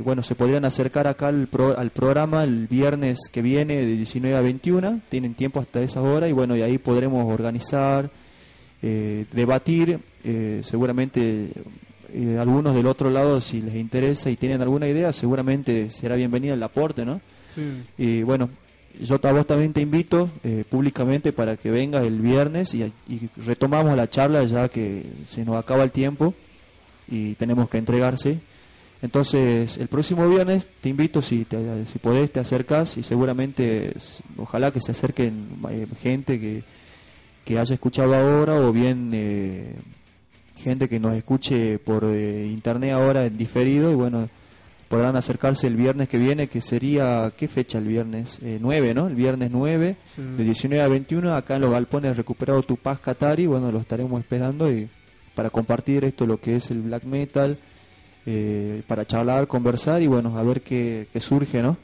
bueno, 0.04 0.22
se 0.22 0.34
podrían 0.34 0.64
acercar 0.64 1.06
acá 1.06 1.28
al, 1.28 1.48
al 1.76 1.90
programa 1.90 2.44
el 2.44 2.66
viernes 2.66 3.20
que 3.32 3.42
viene 3.42 3.76
de 3.76 3.86
19 3.86 4.36
a 4.36 4.40
21, 4.40 5.00
tienen 5.08 5.34
tiempo 5.34 5.60
hasta 5.60 5.80
esa 5.80 6.02
hora 6.02 6.28
y 6.28 6.32
bueno, 6.32 6.56
y 6.56 6.62
ahí 6.62 6.78
podremos 6.78 7.32
organizar 7.32 8.10
eh, 8.82 9.26
debatir, 9.32 10.00
eh, 10.24 10.60
seguramente 10.62 11.52
eh, 12.12 12.38
algunos 12.40 12.74
del 12.74 12.86
otro 12.86 13.10
lado, 13.10 13.40
si 13.40 13.60
les 13.60 13.74
interesa 13.76 14.30
y 14.30 14.36
tienen 14.36 14.60
alguna 14.62 14.88
idea, 14.88 15.12
seguramente 15.12 15.90
será 15.90 16.16
bienvenido 16.16 16.54
el 16.54 16.62
aporte, 16.62 17.04
¿no? 17.04 17.20
Sí. 17.48 17.82
Y 17.98 18.22
bueno, 18.22 18.50
yo 19.00 19.20
a 19.22 19.32
vos 19.32 19.46
también 19.46 19.72
te 19.72 19.80
invito 19.80 20.28
eh, 20.42 20.64
públicamente 20.68 21.32
para 21.32 21.56
que 21.56 21.70
vengas 21.70 22.04
el 22.04 22.20
viernes 22.20 22.74
y, 22.74 22.82
y 23.08 23.28
retomamos 23.36 23.96
la 23.96 24.08
charla 24.08 24.44
ya 24.44 24.68
que 24.68 25.04
se 25.26 25.44
nos 25.44 25.56
acaba 25.56 25.84
el 25.84 25.92
tiempo 25.92 26.34
y 27.10 27.34
tenemos 27.34 27.68
que 27.68 27.78
entregarse. 27.78 28.38
Entonces, 29.02 29.78
el 29.78 29.88
próximo 29.88 30.28
viernes 30.28 30.68
te 30.80 30.90
invito, 30.90 31.22
si, 31.22 31.44
te, 31.46 31.58
si 31.86 31.98
podés, 31.98 32.30
te 32.32 32.40
acercas 32.40 32.98
y 32.98 33.02
seguramente, 33.02 33.94
ojalá 34.36 34.70
que 34.72 34.80
se 34.80 34.92
acerquen 34.92 35.46
eh, 35.70 35.86
gente 36.02 36.38
que, 36.38 36.62
que 37.44 37.58
haya 37.58 37.74
escuchado 37.74 38.14
ahora 38.14 38.54
o 38.60 38.72
bien 38.72 39.10
eh, 39.14 39.74
gente 40.56 40.86
que 40.88 41.00
nos 41.00 41.14
escuche 41.14 41.78
por 41.78 42.04
eh, 42.04 42.46
internet 42.46 42.92
ahora 42.92 43.24
en 43.24 43.38
diferido 43.38 43.90
y 43.90 43.94
bueno, 43.94 44.28
podrán 44.90 45.16
acercarse 45.16 45.66
el 45.66 45.76
viernes 45.76 46.06
que 46.10 46.18
viene, 46.18 46.48
que 46.48 46.60
sería, 46.60 47.32
¿qué 47.34 47.48
fecha 47.48 47.78
el 47.78 47.86
viernes? 47.86 48.38
Eh, 48.42 48.58
9, 48.60 48.92
¿no? 48.92 49.06
El 49.06 49.14
viernes 49.14 49.50
9, 49.50 49.96
Sí. 50.14 50.20
de 50.36 50.44
19 50.44 50.82
a 50.84 50.88
21, 50.88 51.34
acá 51.34 51.54
en 51.54 51.62
los 51.62 51.70
galpones 51.70 52.18
recuperado 52.18 52.62
tu 52.64 52.76
paz 52.76 53.00
Qatari, 53.00 53.46
bueno, 53.46 53.72
lo 53.72 53.78
estaremos 53.78 54.20
esperando 54.20 54.70
y 54.70 54.90
para 55.40 55.48
compartir 55.48 56.04
esto, 56.04 56.26
lo 56.26 56.38
que 56.38 56.56
es 56.56 56.70
el 56.70 56.82
black 56.82 57.04
metal, 57.04 57.56
eh, 58.26 58.82
para 58.86 59.06
charlar, 59.06 59.46
conversar 59.46 60.02
y 60.02 60.06
bueno, 60.06 60.36
a 60.38 60.42
ver 60.42 60.60
qué, 60.60 61.06
surge, 61.18 61.62
¿no? 61.62 61.78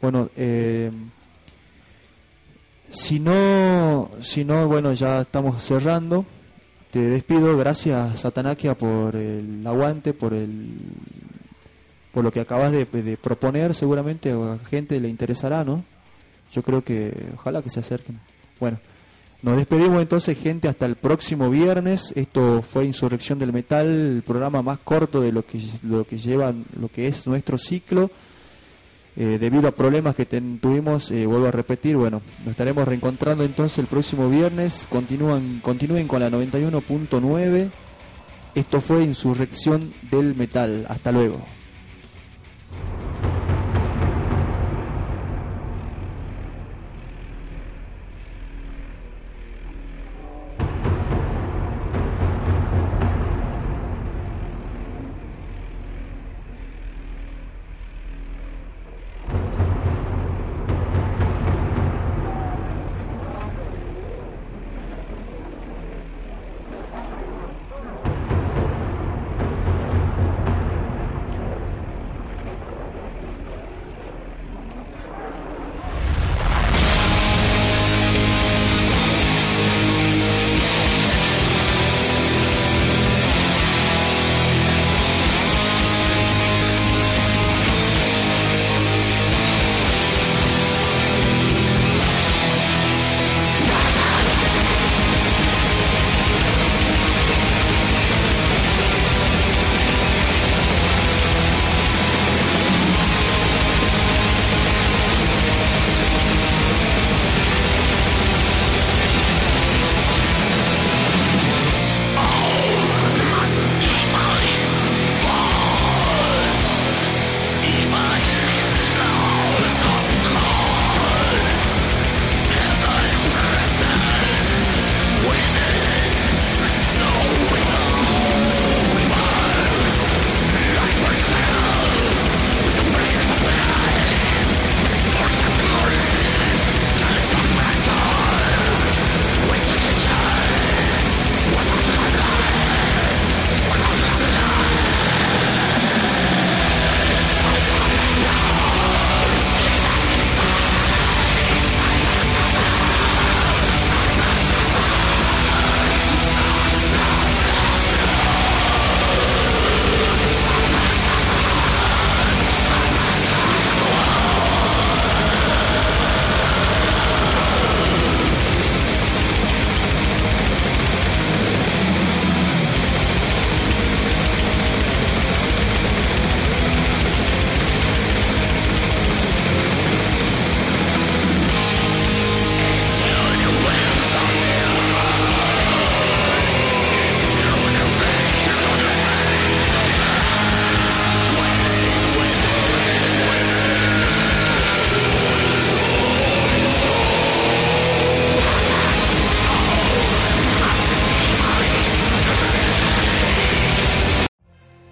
Bueno, 0.00 0.30
eh, 0.36 0.92
si 2.88 3.18
no, 3.18 4.12
si 4.22 4.44
no, 4.44 4.68
bueno, 4.68 4.92
ya 4.92 5.22
estamos 5.22 5.60
cerrando. 5.60 6.24
Te 6.92 7.00
despido, 7.00 7.56
gracias 7.56 8.20
Satanakia 8.20 8.78
por 8.78 9.16
el 9.16 9.66
aguante, 9.66 10.12
por 10.12 10.32
el 10.32 10.78
por 12.12 12.22
lo 12.22 12.30
que 12.30 12.38
acabas 12.38 12.70
de, 12.70 12.84
de 12.84 13.16
proponer, 13.16 13.74
seguramente 13.74 14.30
a 14.30 14.56
gente 14.70 15.00
le 15.00 15.08
interesará, 15.08 15.64
¿no? 15.64 15.82
Yo 16.52 16.62
creo 16.62 16.84
que 16.84 17.12
ojalá 17.34 17.60
que 17.60 17.70
se 17.70 17.80
acerquen. 17.80 18.20
Bueno, 18.60 18.78
nos 19.40 19.56
despedimos 19.56 20.02
entonces, 20.02 20.36
gente, 20.36 20.66
hasta 20.66 20.84
el 20.86 20.96
próximo 20.96 21.48
viernes. 21.48 22.12
Esto 22.16 22.60
fue 22.62 22.86
Insurrección 22.86 23.38
del 23.38 23.52
Metal, 23.52 23.86
el 23.86 24.22
programa 24.22 24.62
más 24.62 24.80
corto 24.80 25.20
de 25.20 25.30
lo 25.30 25.46
que 25.46 25.60
lo 25.82 26.04
que 26.04 26.18
lleva 26.18 26.52
lo 26.80 26.88
que 26.88 27.06
es 27.06 27.26
nuestro 27.26 27.56
ciclo. 27.56 28.10
Eh, 29.16 29.38
debido 29.40 29.68
a 29.68 29.72
problemas 29.72 30.14
que 30.14 30.26
tuvimos, 30.26 31.10
eh, 31.10 31.26
vuelvo 31.26 31.48
a 31.48 31.50
repetir, 31.50 31.96
bueno, 31.96 32.22
nos 32.40 32.50
estaremos 32.50 32.86
reencontrando 32.86 33.42
entonces 33.42 33.78
el 33.78 33.86
próximo 33.86 34.28
viernes. 34.28 34.86
Continúan, 34.88 35.60
continúen 35.60 36.06
con 36.06 36.20
la 36.20 36.30
91.9. 36.30 37.68
Esto 38.54 38.80
fue 38.80 39.04
Insurrección 39.04 39.92
del 40.10 40.34
Metal. 40.34 40.86
Hasta 40.88 41.12
luego. 41.12 41.57